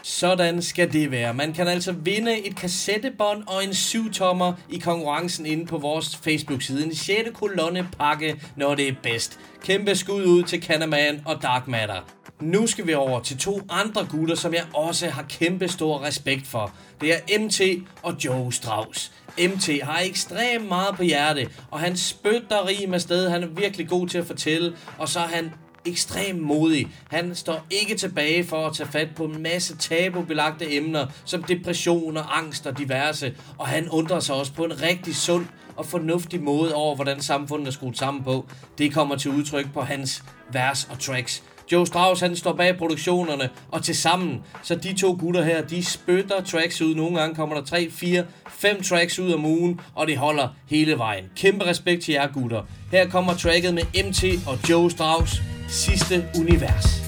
Sådan 0.05 0.61
skal 0.61 0.93
det 0.93 1.11
være. 1.11 1.33
Man 1.33 1.53
kan 1.53 1.67
altså 1.67 1.91
vinde 1.91 2.47
et 2.47 2.55
kassettebånd 2.55 3.43
og 3.47 3.63
en 3.63 3.69
7-tommer 3.69 4.53
i 4.69 4.77
konkurrencen 4.77 5.45
inde 5.45 5.65
på 5.65 5.77
vores 5.77 6.15
Facebook-side. 6.15 6.85
En 6.85 6.95
6. 6.95 7.29
kolonne 7.33 7.89
pakke, 7.99 8.41
når 8.55 8.75
det 8.75 8.87
er 8.87 8.93
bedst. 9.03 9.39
Kæmpe 9.63 9.95
skud 9.95 10.23
ud 10.23 10.43
til 10.43 10.63
Canaman 10.63 11.21
og 11.25 11.41
Dark 11.41 11.67
Matter. 11.67 12.01
Nu 12.41 12.67
skal 12.67 12.87
vi 12.87 12.93
over 12.93 13.19
til 13.19 13.37
to 13.37 13.61
andre 13.69 14.07
gutter, 14.11 14.35
som 14.35 14.53
jeg 14.53 14.63
også 14.73 15.09
har 15.09 15.23
kæmpe 15.29 15.67
stor 15.67 16.03
respekt 16.03 16.47
for. 16.47 16.73
Det 17.01 17.13
er 17.13 17.39
MT 17.39 17.61
og 18.03 18.15
Joe 18.25 18.53
Strauss. 18.53 19.11
MT 19.39 19.69
har 19.83 19.99
ekstremt 19.99 20.67
meget 20.67 20.95
på 20.95 21.03
hjerte, 21.03 21.49
og 21.71 21.79
han 21.79 21.97
spytter 21.97 22.67
rim 22.67 22.93
afsted. 22.93 23.29
Han 23.29 23.43
er 23.43 23.47
virkelig 23.47 23.89
god 23.89 24.07
til 24.07 24.17
at 24.17 24.27
fortælle, 24.27 24.75
og 24.97 25.09
så 25.09 25.19
er 25.19 25.27
han 25.27 25.53
ekstremt 25.85 26.41
modig. 26.41 26.87
Han 27.11 27.35
står 27.35 27.65
ikke 27.69 27.95
tilbage 27.95 28.43
for 28.43 28.67
at 28.67 28.75
tage 28.75 28.89
fat 28.89 29.07
på 29.15 29.25
en 29.25 29.43
masse 29.43 29.77
tabubelagte 29.77 30.75
emner, 30.75 31.07
som 31.25 31.43
depression 31.43 32.17
og 32.17 32.37
angst 32.37 32.67
og 32.67 32.77
diverse, 32.77 33.35
og 33.57 33.67
han 33.67 33.89
undrer 33.89 34.19
sig 34.19 34.35
også 34.35 34.53
på 34.53 34.63
en 34.63 34.81
rigtig 34.81 35.15
sund 35.15 35.45
og 35.75 35.85
fornuftig 35.85 36.41
måde 36.41 36.73
over, 36.73 36.95
hvordan 36.95 37.21
samfundet 37.21 37.67
er 37.67 37.71
skruet 37.71 37.97
sammen 37.97 38.23
på. 38.23 38.45
Det 38.77 38.93
kommer 38.93 39.15
til 39.15 39.31
udtryk 39.31 39.73
på 39.73 39.81
hans 39.81 40.23
vers 40.51 40.87
og 40.91 40.99
tracks. 40.99 41.43
Joe 41.71 41.87
Strauss 41.87 42.21
han 42.21 42.35
står 42.35 42.53
bag 42.53 42.77
produktionerne, 42.77 43.49
og 43.71 43.83
til 43.83 43.95
sammen, 43.95 44.41
så 44.63 44.75
de 44.75 44.93
to 44.93 45.17
gutter 45.19 45.43
her, 45.43 45.61
de 45.61 45.83
spytter 45.83 46.43
tracks 46.43 46.81
ud. 46.81 46.95
Nogle 46.95 47.19
gange 47.19 47.35
kommer 47.35 47.55
der 47.55 47.63
3, 47.63 47.89
4, 47.91 48.25
5 48.49 48.83
tracks 48.83 49.19
ud 49.19 49.33
om 49.33 49.45
ugen, 49.45 49.79
og 49.95 50.07
det 50.07 50.17
holder 50.17 50.47
hele 50.69 50.97
vejen. 50.97 51.25
Kæmpe 51.35 51.65
respekt 51.65 52.03
til 52.03 52.11
jer 52.11 52.27
gutter. 52.27 52.61
Her 52.91 53.09
kommer 53.09 53.33
tracket 53.33 53.73
med 53.73 53.83
MT 54.09 54.47
og 54.47 54.69
Joe 54.69 54.91
Strauss, 54.91 55.41
Sidste 55.73 56.23
Univers. 56.35 57.02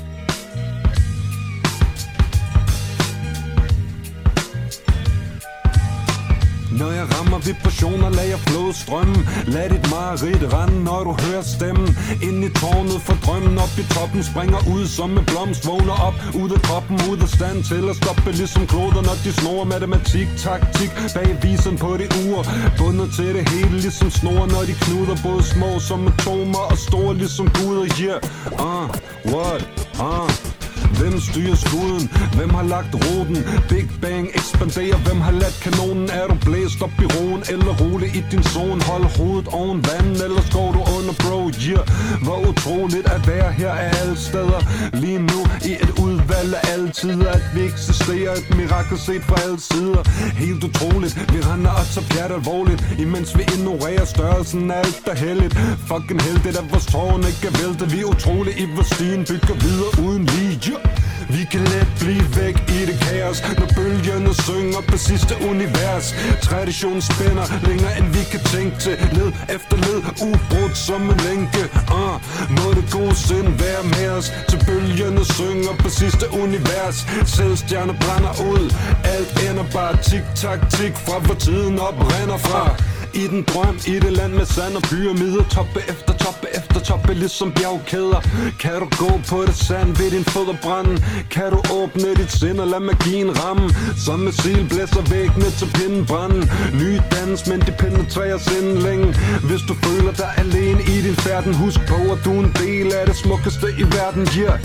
Når 6.80 6.92
jeg 6.92 7.06
rammer 7.16 7.40
vibrationer, 7.48 8.10
lad 8.10 8.28
jeg 8.34 8.40
flå 8.48 8.62
strømmen 8.74 9.22
Lad 9.48 9.70
dit 9.70 9.86
mareridt 9.92 10.44
rende, 10.54 10.84
når 10.84 11.02
du 11.08 11.12
hører 11.26 11.44
stemmen. 11.56 11.90
Ind 12.28 12.40
i 12.48 12.50
tårnet 12.62 13.00
for 13.08 13.16
drømmen 13.26 13.58
op 13.66 13.74
i 13.82 13.84
toppen 13.96 14.24
Springer 14.24 14.62
ud 14.76 14.84
som 14.98 15.18
en 15.20 15.26
blomst, 15.26 15.68
vågner 15.68 15.98
op 16.08 16.18
Ud 16.42 16.50
af 16.58 16.62
kroppen, 16.68 16.96
ud 17.12 17.20
af 17.26 17.30
stand 17.38 17.58
til 17.72 17.84
at 17.92 17.96
stoppe 18.02 18.32
Ligesom 18.42 18.68
kloder, 18.68 19.02
når 19.08 19.18
de 19.24 19.32
snor. 19.40 19.64
Matematik, 19.64 20.28
taktik 20.46 20.92
Bag 21.16 21.30
visen 21.44 21.78
på 21.84 21.90
det 22.00 22.10
ur 22.26 22.40
Bundet 22.78 23.10
til 23.18 23.30
det 23.38 23.50
hele, 23.50 23.78
ligesom 23.86 24.10
snor 24.10 24.42
Når 24.54 24.64
de 24.70 24.76
knuder. 24.84 25.16
Både 25.28 25.44
små 25.44 25.80
som 25.80 26.08
atomer 26.08 26.64
Og 26.72 26.78
store 26.78 27.14
ligesom 27.22 27.48
guder, 27.58 27.86
yeah. 28.02 28.20
Uh, 28.68 28.86
what, 29.34 29.62
uh. 30.00 30.55
Hvem 31.00 31.20
styrer 31.20 31.56
skuden? 31.56 32.04
Hvem 32.38 32.50
har 32.50 32.64
lagt 32.64 32.94
ruten? 32.96 33.38
Big 33.70 33.88
Bang 34.02 34.28
ekspanderer 34.40 34.98
Hvem 35.06 35.20
har 35.22 35.32
ladt 35.32 35.58
kanonen? 35.66 36.10
Er 36.20 36.28
du 36.28 36.36
blæst 36.46 36.82
op 36.86 36.96
i 37.04 37.06
roen? 37.16 37.42
Eller 37.54 37.74
rolig 37.82 38.10
i 38.20 38.22
din 38.32 38.44
zone? 38.44 38.82
Hold 38.90 39.06
hovedet 39.18 39.48
oven 39.60 39.80
vand 39.90 40.16
Eller 40.26 40.42
skår 40.50 40.70
du 40.76 40.82
under 40.98 41.14
bro? 41.24 41.40
Yeah 41.70 41.86
Hvor 42.26 42.40
utroligt 42.52 43.08
at 43.16 43.22
være 43.28 43.52
her 43.52 43.72
af 43.86 43.90
alle 44.02 44.18
steder 44.18 44.62
Lige 45.04 45.20
nu 45.32 45.40
i 45.70 45.72
et 45.86 45.92
udvalg 46.06 46.52
af 46.60 46.64
alle 46.74 46.90
tider 46.90 47.32
At 47.32 47.46
vi 47.56 47.62
eksisterer 47.72 48.34
Et 48.42 48.48
mirakel 48.58 48.98
set 49.08 49.24
fra 49.30 49.38
alle 49.46 49.60
sider 49.60 50.02
Helt 50.44 50.64
utroligt 50.64 51.16
Vi 51.34 51.40
render 51.50 51.72
os 51.82 51.88
så 51.88 52.02
pjat 52.10 52.32
alvorligt 52.32 52.82
Imens 53.00 53.38
vi 53.38 53.44
ignorerer 53.54 54.06
størrelsen 54.06 54.72
af 54.72 54.78
alt 54.78 55.02
der 55.06 55.16
heldigt 55.16 55.54
Fucking 55.90 56.22
heldigt 56.22 56.58
at 56.62 56.66
vores 56.72 56.86
tårn 56.86 57.24
ikke 57.32 57.46
er 57.52 57.56
væltet 57.62 57.88
Vi 57.94 58.00
er 58.00 58.06
utrolige 58.06 58.58
i 58.64 58.66
vores 58.76 58.88
stien 58.88 59.22
Bygger 59.30 59.56
videre 59.66 59.92
uden 60.06 60.26
lige 60.26 60.72
yeah. 60.72 60.85
Vi 61.30 61.44
kan 61.52 61.64
let 61.74 61.88
blive 62.00 62.26
væk 62.40 62.56
i 62.78 62.80
det 62.90 62.98
kaos 63.06 63.40
Når 63.60 63.70
bølgerne 63.76 64.34
synger 64.48 64.82
på 64.90 64.98
sidste 64.98 65.36
univers. 65.50 66.16
Traditionen 66.42 67.02
spænder 67.02 67.46
længere 67.68 67.98
end 68.00 68.08
vi 68.18 68.24
kan 68.32 68.40
tænke 68.54 68.76
til. 68.80 68.96
Led 69.18 69.32
efter 69.56 69.78
led, 69.86 70.00
ubrudt 70.28 70.78
som 70.78 71.02
en 71.10 71.18
lænke. 71.28 71.64
Uh, 72.00 72.16
Må 72.58 72.68
det 72.78 72.86
gode 72.92 73.16
sind 73.16 73.50
være 73.64 73.84
med 73.96 74.10
os 74.18 74.28
Til 74.50 74.60
bølgerne 74.68 75.24
synger 75.38 75.74
på 75.80 75.90
sidste 75.90 76.26
univers. 76.44 76.98
Selvstjerner 77.36 77.96
brænder 78.04 78.34
ud. 78.52 78.64
Alt 79.04 79.32
ender 79.50 79.66
bare 79.74 79.96
tik-tak-tik 80.08 80.94
Fra 81.06 81.20
hvor 81.20 81.36
tiden 81.46 81.80
oprinder 81.80 82.38
fra 82.38 82.95
i 83.16 83.28
den 83.28 83.42
drøm, 83.44 83.78
i 83.88 83.96
det 84.00 84.14
land 84.20 84.34
med 84.34 84.46
sand 84.46 84.76
og 84.76 84.82
pyramider 84.82 85.44
Toppe 85.50 85.80
efter 85.94 86.14
toppe 86.26 86.48
efter 86.60 86.80
toppe, 86.80 87.14
ligesom 87.14 87.52
bjergkæder. 87.52 88.22
Kan 88.60 88.76
du 88.84 88.88
gå 89.04 89.12
på 89.30 89.38
det 89.48 89.56
sand 89.68 89.90
ved 90.00 90.12
din 90.12 90.26
fødder 90.34 90.58
brænde? 90.64 90.96
Kan 91.32 91.52
du 91.56 91.60
åbne 91.80 92.16
dit 92.20 92.32
sind 92.32 92.60
og 92.60 92.68
lad 92.68 92.80
magien 92.80 93.30
ramme? 93.42 93.68
Som 94.06 94.20
sil 94.40 94.64
blæser 94.72 95.04
væggene 95.12 95.50
til 95.60 95.68
pinden 95.78 96.06
brænde. 96.06 96.42
Ny 96.82 96.92
dans, 97.14 97.48
men 97.50 97.60
de 97.68 97.72
penetrerer 97.80 98.38
sind 98.38 98.70
længe. 98.88 99.08
Hvis 99.48 99.62
du 99.70 99.74
føler 99.86 100.12
dig 100.22 100.32
alene 100.38 100.82
i 100.96 100.98
din 101.06 101.16
færden 101.26 101.54
Husk 101.54 101.80
på, 101.92 102.00
at 102.14 102.20
du 102.26 102.32
er 102.38 102.44
en 102.46 102.54
del 102.64 102.88
af 102.94 103.06
det 103.10 103.16
smukkeste 103.16 103.68
i 103.82 103.84
verden. 103.98 104.24
Yeah, 104.40 104.60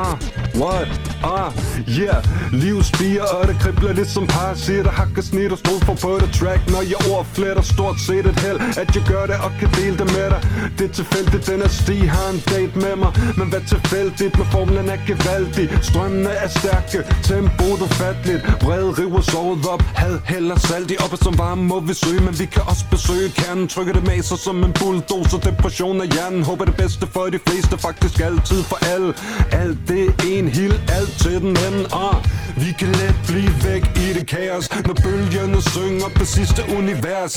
ah, 0.00 0.12
what, 0.60 0.88
ah, 1.36 1.50
yeah. 1.98 2.20
Liv 2.52 2.82
spiger, 2.82 3.26
og 3.34 3.48
det 3.48 3.56
kribler 3.62 3.92
lidt 3.92 4.10
som 4.10 4.26
parasitter 4.26 4.90
Hakker 4.90 5.22
snit 5.22 5.52
og 5.52 5.58
strofer 5.58 5.94
på 6.04 6.10
det 6.22 6.30
track. 6.38 6.60
Når 6.74 6.82
jeg 6.92 6.98
ord 7.12 7.26
fletter 7.34 7.62
stort 7.96 8.16
set 8.16 8.26
et 8.26 8.40
held 8.40 8.60
At 8.76 8.96
jeg 8.96 9.04
gør 9.08 9.26
det 9.26 9.36
og 9.44 9.50
kan 9.60 9.70
dele 9.78 9.96
det 9.98 10.06
med 10.16 10.30
dig. 10.30 10.40
Det 10.78 10.90
er 10.90 10.94
tilfældigt, 10.94 11.46
den 11.46 11.62
er 11.62 11.68
sti 11.68 11.96
har 11.96 12.28
en 12.30 12.40
date 12.50 12.78
med 12.78 12.96
mig. 12.96 13.12
Men 13.36 13.48
hvad 13.48 13.60
tilfældigt, 13.68 14.38
når 14.38 14.44
formlen 14.44 14.88
er 14.88 14.98
gevaldig? 15.06 15.78
Strømmene 15.82 16.28
er 16.28 16.48
stærke, 16.48 16.98
tempoet 17.22 17.80
ufatteligt. 17.86 18.42
Bred 18.60 18.98
river 18.98 19.20
såret 19.20 19.66
op, 19.66 19.82
had 19.82 20.18
heller 20.24 20.58
salt 20.58 20.90
i 20.90 20.96
Oppe 21.04 21.16
som 21.16 21.38
varme 21.38 21.64
må 21.64 21.80
vi 21.80 21.94
søge, 21.94 22.20
men 22.20 22.38
vi 22.38 22.46
kan 22.54 22.62
også 22.70 22.84
besøge 22.90 23.28
kernen. 23.30 23.68
Trykker 23.68 23.92
det 23.92 24.04
med 24.06 24.22
sig 24.22 24.38
som 24.38 24.64
en 24.64 24.72
bulldozer 24.80 25.38
Depression 25.38 26.00
af 26.00 26.08
hjernen, 26.08 26.42
håber 26.42 26.64
det 26.64 26.76
bedste 26.76 27.06
for 27.06 27.24
de 27.36 27.40
fleste 27.46 27.78
Faktisk 27.78 28.20
altid 28.20 28.62
for 28.70 28.78
alle. 28.92 29.14
Alt 29.52 29.78
det 29.88 30.04
en 30.32 30.48
hild, 30.48 30.78
alt 30.98 31.12
til 31.22 31.40
den 31.40 31.56
anden 31.66 31.86
Og 31.92 32.16
Vi 32.56 32.70
kan 32.78 32.88
let 32.88 33.16
blive 33.28 33.52
væk 33.64 33.84
i 34.04 34.12
det 34.16 34.26
kaos. 34.26 34.66
Når 34.86 34.96
bølgerne 35.04 35.62
synger 35.62 36.08
på 36.18 36.24
sidste 36.24 36.62
univers 36.78 37.34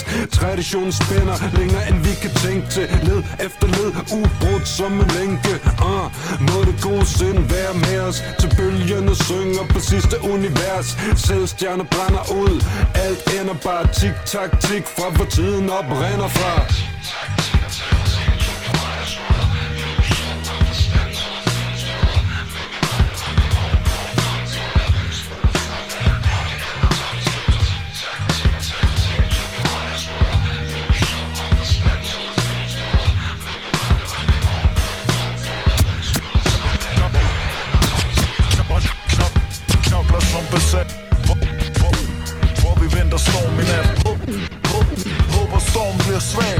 Traditionen 0.50 0.92
spænder 0.92 1.58
længere 1.58 1.90
end 1.90 1.98
vi 1.98 2.14
kan 2.22 2.32
tænke 2.32 2.68
til. 2.70 2.88
Led 3.04 3.24
efter 3.46 3.68
led, 3.68 3.92
ubrudt 4.20 4.68
som 4.68 4.94
en 4.94 5.08
lænke. 5.08 5.54
Uh, 5.90 6.06
Må 6.42 6.58
det 6.68 6.82
gode 6.82 7.06
sind 7.06 7.40
være 7.56 7.74
med 7.74 8.00
os 8.00 8.24
Til 8.40 8.50
bølgerne 8.58 9.16
synger 9.16 9.64
på 9.74 9.80
sidste 9.80 10.16
univers. 10.24 10.88
Selvstjerner 11.16 11.84
brænder 11.84 12.24
ud 12.44 12.64
Alt 12.96 13.22
ender 13.42 13.56
bare 13.64 13.88
tik-tak-tik 13.94 14.84
Fra 14.96 15.10
hvor 15.16 15.26
tiden 15.26 15.70
oprinder 15.70 16.28
fra. 16.28 16.54
knokler 16.64 17.49
storm 46.20 46.60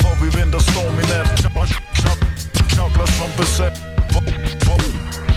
Hvor 0.00 0.14
vi 0.24 0.28
venter 0.38 0.58
storm 0.58 0.94
i 1.02 1.04
nat 1.12 1.26
Knok, 1.38 1.68
knok, 1.98 2.18
Knokler 2.68 3.06
som 3.06 3.30
besat 3.38 3.76
hvor, 4.12 4.22
hvor, 4.64 4.78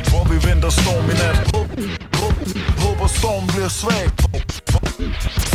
hvor 0.09 0.23
vi 0.31 0.37
venter 0.49 0.69
storm 0.69 1.05
i 1.05 1.15
nat 1.21 1.37
Håb- 1.53 1.75
håb- 2.19 2.57
Håber 2.81 3.07
storm 3.07 3.47
bliver 3.47 3.69
svag 3.69 4.05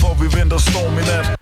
Hvor 0.01 0.14
vi 0.23 0.27
venter 0.39 0.59
storm 0.59 0.93
i 0.99 1.05
nat 1.11 1.41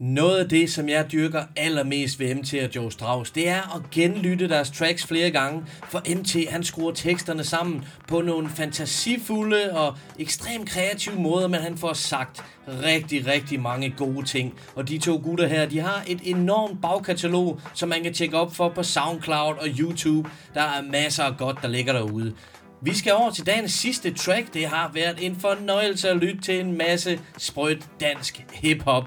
noget 0.00 0.38
af 0.38 0.48
det, 0.48 0.70
som 0.72 0.88
jeg 0.88 1.12
dyrker 1.12 1.44
allermest 1.56 2.20
ved 2.20 2.34
MT 2.34 2.54
og 2.54 2.76
Joe 2.76 2.92
Strauss, 2.92 3.30
det 3.30 3.48
er 3.48 3.76
at 3.76 3.90
genlytte 3.90 4.48
deres 4.48 4.70
tracks 4.70 5.06
flere 5.06 5.30
gange, 5.30 5.64
for 5.90 6.02
MT 6.18 6.50
han 6.50 6.64
skruer 6.64 6.92
teksterne 6.92 7.44
sammen 7.44 7.84
på 8.08 8.20
nogle 8.20 8.48
fantasifulde 8.48 9.72
og 9.72 9.96
ekstremt 10.18 10.68
kreative 10.68 11.14
måder, 11.14 11.48
men 11.48 11.60
han 11.60 11.78
får 11.78 11.92
sagt 11.92 12.44
rigtig, 12.68 13.26
rigtig 13.26 13.60
mange 13.60 13.94
gode 13.96 14.26
ting. 14.26 14.54
Og 14.74 14.88
de 14.88 14.98
to 14.98 15.20
gutter 15.24 15.46
her, 15.46 15.68
de 15.68 15.80
har 15.80 16.04
et 16.06 16.20
enormt 16.24 16.82
bagkatalog, 16.82 17.60
som 17.74 17.88
man 17.88 18.02
kan 18.02 18.14
tjekke 18.14 18.36
op 18.36 18.54
for 18.54 18.68
på 18.68 18.82
SoundCloud 18.82 19.54
og 19.54 19.68
YouTube. 19.78 20.30
Der 20.54 20.62
er 20.62 20.82
masser 20.82 21.24
af 21.24 21.36
godt, 21.36 21.58
der 21.62 21.68
ligger 21.68 21.92
derude. 21.92 22.34
Vi 22.82 22.94
skal 22.94 23.12
over 23.12 23.30
til 23.30 23.46
dagens 23.46 23.72
sidste 23.72 24.14
track. 24.14 24.54
Det 24.54 24.66
har 24.66 24.90
været 24.94 25.16
en 25.20 25.36
fornøjelse 25.36 26.08
at 26.08 26.16
lytte 26.16 26.40
til 26.40 26.60
en 26.60 26.78
masse 26.78 27.20
sprødt 27.38 27.86
dansk 28.00 28.44
hiphop 28.52 29.04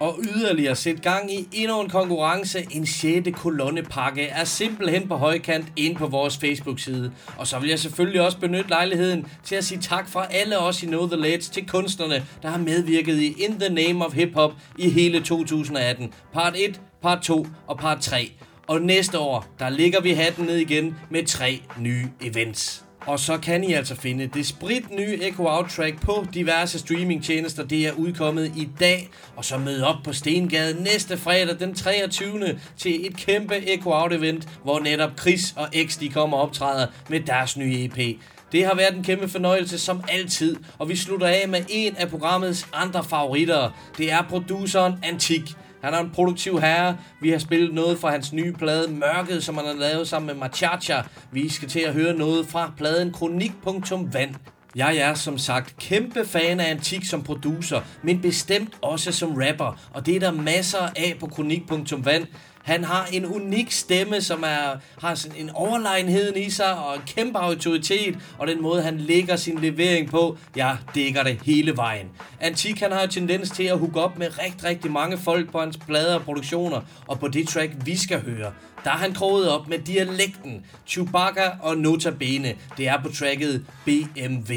og 0.00 0.18
yderligere 0.36 0.76
sætte 0.76 1.02
gang 1.02 1.34
i 1.34 1.48
endnu 1.52 1.80
en 1.80 1.88
konkurrence. 1.88 2.66
En 2.70 2.86
6. 2.86 3.28
kolonnepakke 3.32 4.22
er 4.22 4.44
simpelthen 4.44 5.08
på 5.08 5.16
højkant 5.16 5.66
ind 5.76 5.96
på 5.96 6.06
vores 6.06 6.38
Facebook-side. 6.38 7.12
Og 7.36 7.46
så 7.46 7.58
vil 7.58 7.68
jeg 7.68 7.78
selvfølgelig 7.78 8.20
også 8.20 8.38
benytte 8.38 8.68
lejligheden 8.68 9.26
til 9.44 9.54
at 9.54 9.64
sige 9.64 9.80
tak 9.80 10.08
fra 10.08 10.26
alle 10.30 10.58
os 10.58 10.82
i 10.82 10.86
Know 10.86 11.06
The 11.06 11.16
Lads 11.16 11.48
til 11.48 11.66
kunstnerne, 11.66 12.26
der 12.42 12.48
har 12.48 12.58
medvirket 12.58 13.18
i 13.18 13.44
In 13.44 13.60
The 13.60 13.74
Name 13.74 14.06
of 14.06 14.12
Hip 14.12 14.34
Hop 14.34 14.52
i 14.78 14.88
hele 14.88 15.20
2018. 15.20 16.12
Part 16.32 16.54
1, 16.56 16.80
part 17.02 17.22
2 17.22 17.46
og 17.66 17.78
part 17.78 18.00
3. 18.00 18.32
Og 18.66 18.80
næste 18.80 19.18
år, 19.18 19.46
der 19.58 19.68
ligger 19.68 20.00
vi 20.00 20.10
hatten 20.10 20.44
ned 20.44 20.56
igen 20.56 20.96
med 21.10 21.26
tre 21.26 21.62
nye 21.78 22.08
events. 22.20 22.83
Og 23.06 23.20
så 23.20 23.38
kan 23.38 23.64
I 23.64 23.72
altså 23.72 23.94
finde 23.94 24.26
det 24.26 24.46
sprit 24.46 24.90
nye 24.90 25.18
Echo 25.22 25.46
Out 25.46 25.66
track 25.70 26.00
på 26.00 26.26
diverse 26.34 26.78
streamingtjenester. 26.78 27.64
Det 27.64 27.86
er 27.86 27.92
udkommet 27.92 28.52
i 28.56 28.68
dag. 28.80 29.10
Og 29.36 29.44
så 29.44 29.58
mød 29.58 29.82
op 29.82 29.96
på 30.04 30.12
Stengade 30.12 30.82
næste 30.82 31.16
fredag 31.16 31.58
den 31.58 31.74
23. 31.74 32.58
til 32.78 33.06
et 33.06 33.16
kæmpe 33.16 33.56
Echo 33.56 33.90
Out 33.90 34.12
event, 34.12 34.48
hvor 34.62 34.80
netop 34.80 35.10
Chris 35.20 35.54
og 35.56 35.68
X 35.86 35.98
de 35.98 36.08
kommer 36.08 36.36
og 36.36 36.42
optræder 36.42 36.86
med 37.08 37.20
deres 37.20 37.56
nye 37.56 37.84
EP. 37.84 38.18
Det 38.52 38.66
har 38.66 38.74
været 38.74 38.96
en 38.96 39.04
kæmpe 39.04 39.28
fornøjelse 39.28 39.78
som 39.78 40.04
altid, 40.08 40.56
og 40.78 40.88
vi 40.88 40.96
slutter 40.96 41.26
af 41.26 41.48
med 41.48 41.60
en 41.68 41.96
af 41.96 42.08
programmets 42.08 42.66
andre 42.72 43.04
favoritter. 43.04 43.70
Det 43.98 44.12
er 44.12 44.22
produceren 44.22 44.94
Antik. 45.02 45.42
Han 45.84 45.94
er 45.94 45.98
en 45.98 46.10
produktiv 46.10 46.60
herre. 46.60 46.96
Vi 47.20 47.30
har 47.30 47.38
spillet 47.38 47.74
noget 47.74 47.98
fra 47.98 48.10
hans 48.10 48.32
nye 48.32 48.52
plade 48.52 48.92
Mørket, 48.92 49.44
som 49.44 49.56
han 49.56 49.66
har 49.66 49.74
lavet 49.74 50.08
sammen 50.08 50.26
med 50.26 50.34
Machacha. 50.34 51.02
Vi 51.32 51.48
skal 51.48 51.68
til 51.68 51.80
at 51.80 51.92
høre 51.92 52.14
noget 52.14 52.46
fra 52.46 52.72
pladen 52.76 53.12
Kronik.vand. 53.12 54.34
Jeg 54.76 54.96
er 54.96 55.14
som 55.14 55.38
sagt 55.38 55.76
kæmpe 55.78 56.24
fan 56.26 56.60
af 56.60 56.70
Antik 56.70 57.04
som 57.04 57.22
producer, 57.22 57.80
men 58.02 58.20
bestemt 58.20 58.74
også 58.82 59.12
som 59.12 59.34
rapper, 59.34 59.90
og 59.94 60.06
det 60.06 60.16
er 60.16 60.20
der 60.20 60.32
masser 60.32 60.88
af 60.96 61.16
på 61.20 61.26
Kronik.vand. 61.26 62.26
Han 62.64 62.84
har 62.84 63.08
en 63.12 63.26
unik 63.26 63.72
stemme, 63.72 64.20
som 64.20 64.42
er, 64.42 64.78
har 64.98 65.14
sådan 65.14 65.36
en 65.38 65.50
overlegenhed 65.54 66.36
i 66.36 66.50
sig 66.50 66.78
og 66.78 66.94
en 66.94 67.02
kæmpe 67.06 67.38
autoritet, 67.38 68.18
og 68.38 68.46
den 68.46 68.62
måde, 68.62 68.82
han 68.82 68.98
lægger 68.98 69.36
sin 69.36 69.58
levering 69.58 70.10
på, 70.10 70.38
jeg 70.56 70.76
dækker 70.94 71.22
det 71.22 71.40
hele 71.44 71.76
vejen. 71.76 72.06
Antik, 72.40 72.80
han 72.80 72.92
har 72.92 73.00
jo 73.00 73.06
tendens 73.06 73.50
til 73.50 73.64
at 73.64 73.78
hooke 73.78 74.00
op 74.00 74.18
med 74.18 74.38
rigtig, 74.38 74.64
rigtig 74.64 74.90
mange 74.90 75.18
folk 75.18 75.52
på 75.52 75.60
hans 75.60 75.76
plader 75.76 76.14
og 76.14 76.22
produktioner, 76.22 76.80
og 77.06 77.20
på 77.20 77.28
det 77.28 77.48
track, 77.48 77.72
vi 77.84 77.96
skal 77.96 78.20
høre, 78.20 78.52
der 78.84 78.90
er 78.90 78.96
han 78.96 79.14
kroget 79.14 79.48
op 79.48 79.68
med 79.68 79.78
dialekten, 79.78 80.64
Chewbacca 80.86 81.50
og 81.60 81.78
Nota 81.78 82.10
Bene. 82.10 82.54
Det 82.76 82.88
er 82.88 83.02
på 83.02 83.08
tracket 83.08 83.66
BMW. 83.84 84.54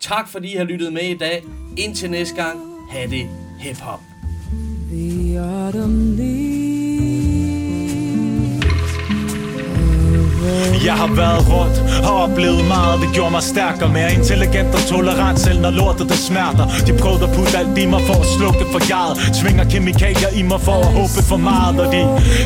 Tak 0.00 0.28
fordi 0.28 0.52
I 0.52 0.56
har 0.56 0.64
lyttet 0.64 0.92
med 0.92 1.02
i 1.02 1.16
dag. 1.16 1.44
Indtil 1.76 2.10
næste 2.10 2.34
gang, 2.34 2.60
have 2.90 3.10
det 3.10 3.28
hip-hop. 3.60 4.00
The 4.92 5.38
autumn 5.40 6.49
Jeg 10.84 10.94
har 10.94 11.10
været 11.22 11.42
rundt 11.52 11.90
har 12.04 12.10
oplevet 12.24 12.64
meget. 12.68 13.00
Det 13.02 13.10
gjorde 13.14 13.30
mig 13.30 13.42
stærkere, 13.42 13.88
mere 13.88 14.12
intelligent 14.14 14.74
og 14.74 14.82
tolerant 14.94 15.40
Selv 15.40 15.60
når 15.60 15.70
lortet 15.70 16.08
det 16.08 16.18
smerter. 16.18 16.66
De 16.86 16.92
prøvede 17.02 17.24
at 17.28 17.32
putte 17.36 17.58
alt 17.58 17.78
i 17.78 17.86
mig 17.86 18.02
for 18.08 18.16
at 18.24 18.28
slukke 18.36 18.64
for 18.72 18.80
jaret 18.90 19.16
Tvinger 19.38 19.64
kemikalier 19.64 20.30
i 20.40 20.42
mig 20.42 20.60
for 20.60 20.78
at 20.86 20.90
håbe 20.98 21.20
for 21.30 21.36
meget 21.36 21.80
Og 21.80 21.92
de 21.92 22.02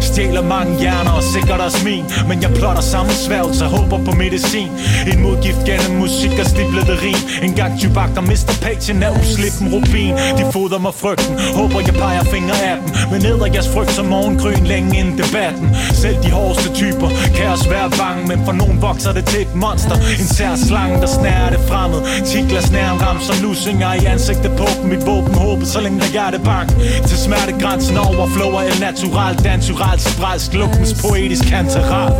stjæler 0.08 0.42
mange 0.42 0.72
hjerner 0.80 1.10
og 1.10 1.22
sikkert 1.22 1.60
også 1.60 1.84
min. 1.84 2.04
Men 2.28 2.42
jeg 2.42 2.50
plotter 2.58 2.82
samme 2.82 3.12
sværgelser, 3.12 3.66
håber 3.66 3.98
på 4.04 4.12
medicin. 4.22 4.70
En 5.12 5.22
modgift 5.22 5.62
gennem 5.68 5.92
musik 6.04 6.34
og 6.42 6.46
stiplede 6.46 6.94
rim. 7.04 7.20
En 7.46 7.54
gang 7.60 7.72
tybak, 7.80 8.10
der 8.14 8.20
mister 8.20 8.54
pagen 8.62 9.02
af 9.02 9.10
uslippen 9.20 9.66
rubin. 9.74 10.14
De 10.38 10.44
fodrer 10.52 10.78
mig 10.86 10.94
frygten, 11.02 11.34
håber 11.58 11.80
jeg 11.86 11.94
peger 12.02 12.24
fingre 12.34 12.58
af 12.70 12.76
dem. 12.80 12.88
Men 13.10 13.26
æder 13.30 13.46
jeres 13.54 13.68
frygt 13.74 13.92
som 13.98 14.06
morgengryn 14.06 14.64
længe 14.72 14.98
inden 15.00 15.18
debatten. 15.22 15.68
Selv 16.02 16.16
de 16.24 16.30
hårdeste 16.30 16.68
typer 16.80 17.08
kan 17.36 17.46
også 17.54 17.68
være 17.68 17.88
bange 17.98 18.22
Men 18.30 18.44
for 18.46 18.52
nogen 18.52 18.82
vokser 18.82 19.12
det 19.12 19.24
til 19.26 19.40
et 19.42 19.54
monster. 19.54 19.96
En 20.20 20.28
sær 20.36 20.56
slange, 20.56 20.96
der 21.00 21.06
snærer 21.06 21.50
det 21.50 21.60
fremmed 21.68 22.00
Tikler 22.26 22.60
snæren 22.60 23.02
ram 23.02 23.20
som 23.20 23.36
lusinger 23.42 23.92
i 23.94 24.04
ansigtet 24.04 24.52
på 24.56 24.66
dem. 24.76 24.88
Mit 24.90 25.06
våben 25.06 25.34
håbet, 25.34 25.66
så 25.68 25.80
længe 25.80 26.00
der 26.00 26.06
hjertebank 26.06 26.68
Til 27.08 27.18
smertegrænsen 27.18 27.96
overflower 27.96 28.60
el 28.60 28.80
natural 28.80 29.34
Dansural, 29.44 30.00
spralsk, 30.00 30.54
lugtens 30.54 30.94
poetisk 31.02 31.44
kanteral 31.48 32.12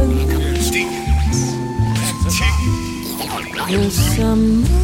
The 3.68 3.90
summer 3.90 4.83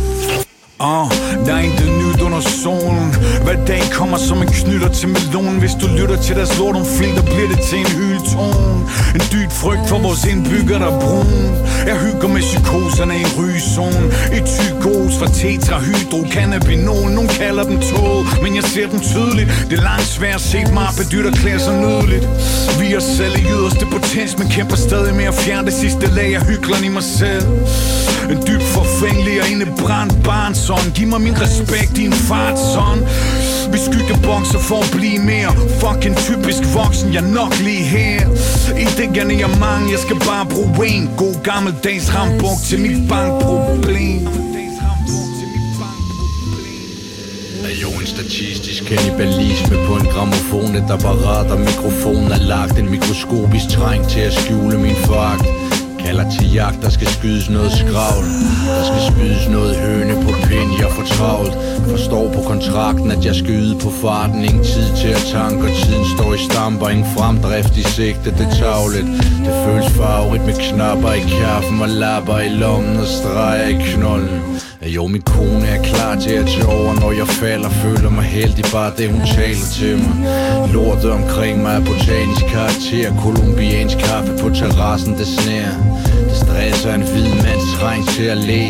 Uh, 0.81 1.11
der 1.47 1.55
er 1.55 1.61
intet 1.61 1.91
nyt 2.03 2.21
under 2.21 2.41
solen. 2.41 3.15
Hver 3.45 3.65
dag 3.65 3.83
kommer 3.93 4.17
som 4.17 4.43
en 4.43 4.49
knytter 4.49 4.89
til 4.89 5.09
melonen. 5.09 5.59
Hvis 5.59 5.75
du 5.81 5.87
lytter 5.99 6.17
til 6.23 6.37
deres 6.37 6.59
lort 6.59 6.77
om 6.77 6.87
filter 6.87 7.23
Bliver 7.23 7.49
det 7.49 7.61
til 7.69 7.79
en 7.79 7.87
hyldtone 7.87 8.81
En 9.15 9.23
dyb 9.33 9.51
frygt 9.51 9.89
for 9.89 9.99
vores 9.99 10.25
indbygger 10.25 10.79
der 10.79 10.87
er 10.87 11.01
brun. 11.01 11.51
Jeg 11.87 11.97
hygger 12.05 12.29
med 12.29 12.41
psykoserne 12.41 13.15
i 13.17 13.21
en 13.21 13.33
ryzone 13.39 14.07
Et 14.37 14.45
tygos 14.57 15.13
fra 15.19 15.29
tetrahydro 15.41 16.21
Cannabinol, 16.33 17.11
nogen 17.11 17.29
kalder 17.29 17.65
dem 17.65 17.79
tog 17.81 18.25
Men 18.43 18.57
jeg 18.57 18.65
ser 18.65 18.87
dem 18.93 19.01
tydeligt. 19.01 19.49
Det 19.71 19.79
er 19.79 19.83
langt 19.83 20.09
svært 20.17 20.35
at 20.35 20.41
se 20.41 20.59
mig 20.73 20.89
bedytter 21.01 21.33
klæder 21.41 21.59
sig 21.59 21.75
nydeligt. 21.85 22.25
Vi 22.81 22.87
er 22.99 23.01
selv 23.01 23.35
i 23.43 23.45
yderste 23.55 23.87
potens 23.93 24.39
Men 24.39 24.49
kæmper 24.49 24.77
stadig 24.77 25.15
med 25.15 25.25
at 25.25 25.35
fjerne 25.35 25.67
det 25.67 25.75
sidste 25.75 26.07
lag. 26.19 26.37
Af 26.37 26.43
hykleren 26.47 26.85
i 26.85 26.89
mig 26.89 27.03
selv. 27.03 27.47
En 28.31 28.47
dyb 28.47 28.63
forfængelig 28.63 29.43
og 29.43 29.49
indebrændt 29.49 30.15
barnsånd. 30.25 30.93
Giv 30.95 31.09
mig 31.09 31.21
min 31.21 31.41
respekt, 31.41 31.97
din 31.97 32.13
fart 32.13 32.59
son 32.73 32.99
Vi 33.73 33.79
skyggebokser 33.87 34.59
for 34.59 34.81
at 34.85 34.91
blive 34.97 35.19
mere 35.19 35.51
Fucking 35.81 36.17
typisk 36.17 36.63
voksen, 36.75 37.15
jeg 37.15 37.23
nok 37.23 37.53
lige 37.59 37.85
her. 37.97 38.21
I 38.85 38.87
det 38.99 39.09
mange, 39.61 39.91
jeg 39.95 40.01
skal 40.07 40.19
bare 40.31 40.47
bruge 40.47 40.87
en 40.87 41.11
God 41.17 41.37
gammeldags 41.43 42.15
rambuk 42.15 42.59
til 42.69 42.79
mit 42.81 43.09
bankproblem. 43.09 44.27
Er 47.69 47.75
jo 47.83 47.91
en 48.01 48.07
statistisk 48.07 48.85
kanibalisme 48.85 49.77
på 49.87 49.95
en 50.01 50.07
gramofon 50.13 50.77
Et 50.77 50.91
apparat 50.91 51.51
og 51.51 51.61
mikrofon. 51.61 52.25
Er 52.37 52.43
lagt 52.53 52.79
En 52.79 52.91
mikroskopisk 52.91 53.69
træng 53.69 54.09
til 54.09 54.21
at 54.21 54.33
skjule 54.33 54.79
min 54.79 54.97
fakt 54.97 55.47
Kalder 56.05 56.31
til 56.31 56.53
jagt, 56.53 56.83
der 56.83 56.91
skal 56.91 57.07
skydes 57.07 57.51
noget 57.51 57.73
skravl. 57.73 58.25
Der 58.77 58.85
skal 58.89 59.03
spydes 59.11 59.49
noget 59.49 59.77
høne 59.77 60.15
på 60.25 60.33
pind, 60.49 60.71
jeg 60.83 60.91
får 60.97 61.07
travlt. 61.17 61.55
Forstår 61.91 62.33
på 62.35 62.41
kontrakten, 62.53 63.11
at 63.11 63.25
jeg 63.25 63.35
skal 63.35 63.51
yde 63.51 63.79
på 63.85 63.91
farten. 63.91 64.45
Ingen 64.45 64.65
tid 64.65 64.89
til 65.01 65.09
at 65.09 65.25
tanke, 65.33 65.63
og 65.69 65.73
tiden 65.83 66.05
står 66.17 66.35
i 66.35 66.39
stamper. 66.49 66.89
Ingen 66.89 67.11
fremdrift 67.17 67.77
i 67.77 67.83
sigte, 67.83 68.31
det 68.39 68.49
tavlet 68.61 69.07
Det 69.45 69.55
føles 69.65 69.91
farvet 69.99 70.41
med 70.47 70.55
knapper 70.67 71.13
i 71.13 71.25
kaffen 71.39 71.81
Og 71.81 71.89
lapper 71.89 72.39
i 72.39 72.49
lommen 72.49 72.97
og 72.97 73.07
streger 73.07 73.69
i 73.69 73.77
knolden 73.93 74.41
jo, 74.87 75.07
min 75.07 75.23
kone 75.23 75.67
er 75.67 75.83
klar 75.83 76.17
til 76.17 76.31
at 76.31 76.47
tage 76.47 76.67
over, 76.67 76.95
når 76.95 77.13
jeg 77.13 77.27
falder 77.27 77.69
Føler 77.69 78.11
mig 78.11 78.25
heldig, 78.25 78.65
bare 78.73 78.93
det 78.99 79.11
hun 79.11 79.21
taler 79.27 79.67
til 79.73 79.97
mig. 79.97 80.15
Lortet 80.73 81.11
omkring 81.11 81.63
mig 81.63 81.75
er 81.77 81.85
botanisk 81.85 82.47
karakter. 82.47 83.21
Kolumbiansk 83.23 83.99
kaffe 83.99 84.33
på 84.43 84.49
terrassen, 84.49 85.15
det 85.15 85.27
snærer 85.27 85.75
Det 86.29 86.37
stresser 86.37 86.95
en 86.95 87.03
hvid 87.03 87.29
mands 87.45 87.73
træng 87.79 88.09
til 88.09 88.25
at 88.25 88.39
le. 88.39 88.65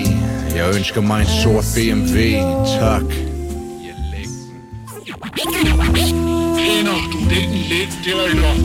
Jeg 0.56 0.76
ønsker 0.76 1.00
mig 1.00 1.20
en 1.20 1.30
sort 1.42 1.64
BMW, 1.74 2.20
tak. 2.80 3.06
Kender 6.64 6.98
du 7.12 7.18
den 7.34 7.50
lidt, 7.70 7.92
det 8.04 8.12
er 8.12 8.34
godt 8.44 8.62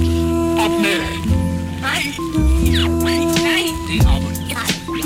Op 0.63 0.73
med 0.85 0.99
Nej, 1.81 2.03
nej, 3.03 3.19
nej 3.47 3.63
Det 3.87 3.97
er 4.01 4.09
op, 4.15 4.23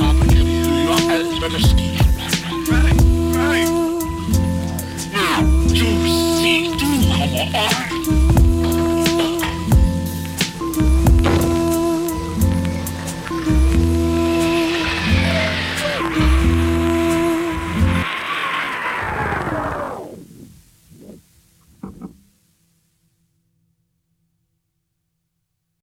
op, 0.07 0.15
jeg 0.35 0.43
hører 0.45 1.11
alt, 1.15 1.39
hvad 1.39 1.49
der 1.49 1.67
sker 1.67 1.98
Yeah. 7.39 8.38